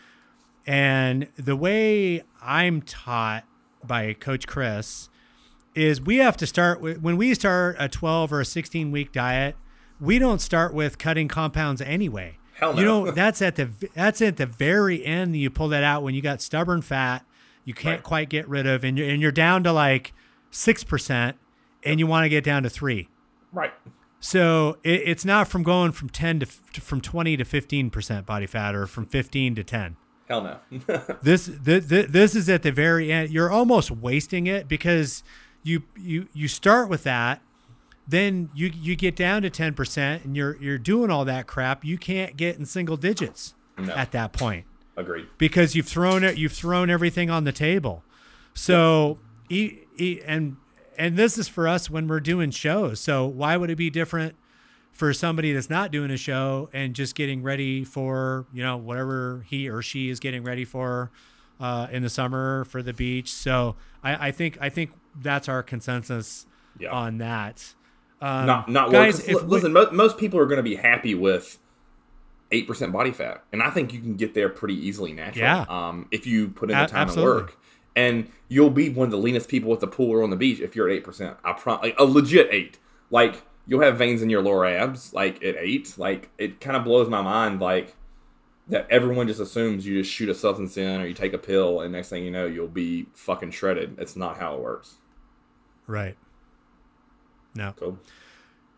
And 0.66 1.28
the 1.38 1.55
way 1.55 2.24
I'm 2.41 2.82
taught 2.82 3.45
by 3.84 4.14
Coach 4.14 4.47
Chris 4.47 5.10
is 5.76 6.01
we 6.01 6.18
have 6.18 6.36
to 6.38 6.47
start 6.47 6.82
with 6.82 7.01
when 7.01 7.16
we 7.18 7.34
start 7.34 7.76
a 7.80 7.88
12 7.88 8.34
or 8.34 8.41
a 8.41 8.45
16 8.45 8.91
week 8.91 9.12
diet, 9.12 9.55
we 9.99 10.19
don't 10.19 10.39
start 10.39 10.73
with 10.73 10.97
cutting 10.97 11.27
compounds 11.27 11.81
anyway. 11.81 12.37
Hell 12.53 12.73
no. 12.73 12.79
You 12.79 12.85
know, 12.85 13.11
that's 13.21 13.41
at 13.41 13.55
the 13.55 13.69
that's 13.93 14.21
at 14.21 14.37
the 14.37 14.45
very 14.45 15.05
end 15.05 15.35
you 15.37 15.49
pull 15.49 15.67
that 15.69 15.83
out 15.83 16.03
when 16.03 16.13
you 16.15 16.21
got 16.21 16.41
stubborn 16.41 16.81
fat 16.81 17.23
you 17.65 17.73
can't 17.73 17.97
Right. 17.99 18.03
quite 18.03 18.29
get 18.29 18.47
rid 18.47 18.65
of 18.65 18.83
and 18.83 18.97
you're 18.97 19.09
and 19.09 19.21
you're 19.21 19.31
down 19.31 19.63
to 19.63 19.71
like 19.73 20.13
6% 20.51 21.33
and 21.83 21.99
you 21.99 22.07
want 22.07 22.25
to 22.25 22.29
get 22.29 22.43
down 22.43 22.63
to 22.63 22.69
3. 22.69 23.07
right. 23.51 23.73
So 24.19 24.77
it, 24.83 25.01
it's 25.05 25.25
not 25.25 25.47
from 25.47 25.61
going 25.61 25.91
from 25.91 26.09
10 26.09 26.39
to 26.39 26.47
f- 26.47 26.81
from 26.83 27.01
20 27.01 27.37
to 27.37 27.43
15% 27.43 28.25
body 28.25 28.47
fat 28.47 28.73
or 28.73 28.87
from 28.87 29.05
15 29.05 29.53
to 29.55 29.63
10. 29.63 29.95
Hell 30.27 30.41
no. 30.41 30.57
This 31.21 31.45
this, 31.61 31.85
this 31.85 32.35
is 32.35 32.49
at 32.49 32.63
the 32.63 32.71
very 32.71 33.11
end. 33.11 33.29
You're 33.29 33.51
almost 33.51 33.91
wasting 33.91 34.47
it 34.47 34.67
because 34.67 35.23
you 35.63 35.83
you 35.95 36.27
you 36.33 36.47
start 36.47 36.89
with 36.89 37.03
that, 37.03 37.41
then 38.08 38.49
you 38.55 38.72
you 38.74 38.95
get 38.95 39.16
down 39.16 39.41
to 39.41 39.49
10% 39.49 40.24
and 40.24 40.36
you're 40.36 40.55
you're 40.62 40.78
doing 40.78 41.12
all 41.12 41.26
that 41.26 41.45
crap. 41.47 41.84
You 41.84 41.97
can't 41.97 42.38
get 42.38 42.58
in 42.58 42.66
single 42.66 42.95
digits 42.97 43.53
No. 43.78 43.93
at 43.93 44.12
that 44.12 44.32
point 44.34 44.66
Agreed. 44.95 45.28
because 45.38 45.76
you've 45.76 45.88
thrown 45.88 46.24
it 46.24 46.38
you've 46.38 46.53
thrown 46.53 46.89
everything 46.89 47.30
on 47.30 47.43
the 47.43 47.51
table 47.51 48.03
so 48.53 49.20
e, 49.49 49.80
e, 49.97 50.20
and 50.26 50.58
and 50.97 51.16
this 51.16 51.38
is 51.38 51.47
for 51.47 51.68
us 51.68 51.89
when 51.89 52.08
we're 52.08 52.20
doing 52.20 52.49
shows 52.51 52.99
so 52.99 53.26
why 53.28 53.55
would 53.58 53.70
it 53.70 53.76
be 53.76 53.89
different 53.89 54.36
for 54.91 55.14
somebody 55.14 55.53
that's 55.53 55.70
not 55.70 55.91
doing 55.91 56.10
a 56.10 56.18
show 56.18 56.70
and 56.74 56.95
just 56.95 57.14
getting 57.14 57.43
ready 57.43 57.84
for 57.84 58.47
you 58.51 58.64
know 58.64 58.78
whatever 58.78 59.45
he 59.47 59.70
or 59.70 59.82
she 59.84 60.10
is 60.10 60.20
getting 60.20 60.43
ready 60.43 60.66
for 60.66 61.12
uh, 61.60 61.88
in 61.91 62.03
the 62.03 62.10
summer 62.10 62.66
for 62.66 62.84
the 62.84 62.93
beach. 62.93 63.32
So 63.34 63.76
I, 64.03 64.28
I 64.28 64.32
think 64.32 64.58
I 64.62 64.70
think 64.70 64.91
that's 65.20 65.47
our 65.49 65.62
consensus 65.64 66.45
Yeah. 66.80 66.91
on 66.91 67.18
that. 67.20 67.74
Um, 68.20 68.45
not 68.47 68.70
not 68.70 68.91
guys. 68.91 69.20
guys. 69.20 69.28
if 69.30 69.43
we- 69.43 69.47
listen, 69.47 69.74
mo- 69.74 69.91
most 69.91 70.18
people 70.18 70.39
are 70.39 70.45
going 70.45 70.57
to 70.57 70.63
be 70.63 70.76
happy 70.76 71.13
with 71.15 71.59
eight 72.51 72.68
percent 72.68 72.91
body 72.91 73.11
fat, 73.11 73.43
and 73.51 73.61
I 73.61 73.70
think 73.70 73.93
you 73.93 73.99
can 73.99 74.15
get 74.15 74.34
there 74.34 74.49
pretty 74.49 74.76
easily 74.76 75.13
naturally. 75.13 75.43
Yeah. 75.45 75.65
Um, 75.70 76.07
if 76.11 76.26
you 76.26 76.49
put 76.49 76.72
in 76.72 76.78
the 76.78 76.86
time 76.88 77.07
absolutely. 77.07 77.32
and 77.32 77.41
work, 77.41 77.57
and 77.95 78.32
you'll 78.47 78.70
be 78.70 78.89
one 78.89 79.05
of 79.05 79.11
the 79.11 79.18
leanest 79.18 79.49
people 79.49 79.74
at 79.74 79.80
the 79.80 79.88
pool 79.88 80.11
or 80.11 80.24
on 80.24 80.30
the 80.30 80.36
beach 80.36 80.59
if 80.59 80.76
you're 80.76 80.89
at 80.89 80.95
eight 80.95 81.03
percent. 81.03 81.38
I 81.43 81.53
prom 81.53 81.82
like 81.82 81.95
a 81.99 82.05
legit 82.05 82.47
eight. 82.51 82.80
Like 83.11 83.43
you'll 83.68 83.82
have 83.82 83.97
veins 83.97 84.22
in 84.22 84.30
your 84.30 84.41
lower 84.41 84.65
abs, 84.65 85.13
like 85.13 85.43
at 85.43 85.55
eight. 85.57 85.93
Like 85.97 86.30
it 86.38 86.59
kind 86.59 86.76
of 86.78 86.84
blows 86.84 87.09
my 87.09 87.22
mind, 87.22 87.59
like 87.59 87.95
that 88.70 88.88
everyone 88.89 89.28
just 89.28 89.39
assumes 89.39 89.86
you 89.86 90.01
just 90.01 90.13
shoot 90.13 90.28
a 90.28 90.36
substance 90.36 90.76
in 90.78 91.01
or 91.01 91.05
you 91.05 91.13
take 91.13 91.34
a 91.34 91.38
pill, 91.38 91.82
and 91.82 91.91
next 91.93 92.09
thing 92.09 92.24
you 92.24 92.32
know 92.32 92.45
you'll 92.45 92.68
be 92.68 93.05
fucking 93.13 93.51
shredded. 93.51 93.95
It's 93.99 94.15
not 94.15 94.38
how 94.38 94.55
it 94.55 94.61
works. 94.61 94.95
right. 95.86 96.18
No. 97.58 97.74
So 97.80 97.97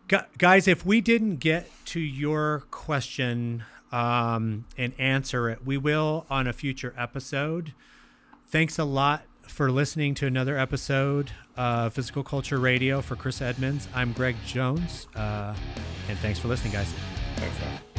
Gu- 0.08 0.18
guys, 0.38 0.66
if 0.66 0.84
we 0.84 1.00
didn't 1.00 1.36
get 1.36 1.70
to 1.86 2.00
your 2.00 2.64
question 2.72 3.62
um, 3.92 4.64
and 4.76 4.92
answer 4.98 5.48
it, 5.48 5.64
we 5.64 5.78
will 5.78 6.26
on 6.28 6.46
a 6.48 6.52
future 6.52 6.94
episode. 6.98 7.72
Thanks 8.48 8.78
a 8.78 8.84
lot 8.84 9.22
for 9.42 9.70
listening 9.70 10.14
to 10.14 10.26
another 10.26 10.58
episode 10.58 11.30
of 11.56 11.92
Physical 11.92 12.24
Culture 12.24 12.58
Radio. 12.58 13.00
For 13.00 13.14
Chris 13.14 13.40
Edmonds, 13.40 13.86
I'm 13.94 14.12
Greg 14.12 14.36
Jones, 14.46 15.06
uh, 15.14 15.54
and 16.08 16.18
thanks 16.18 16.38
for 16.38 16.48
listening, 16.48 16.72
guys. 16.72 16.92
thanks. 17.36 17.89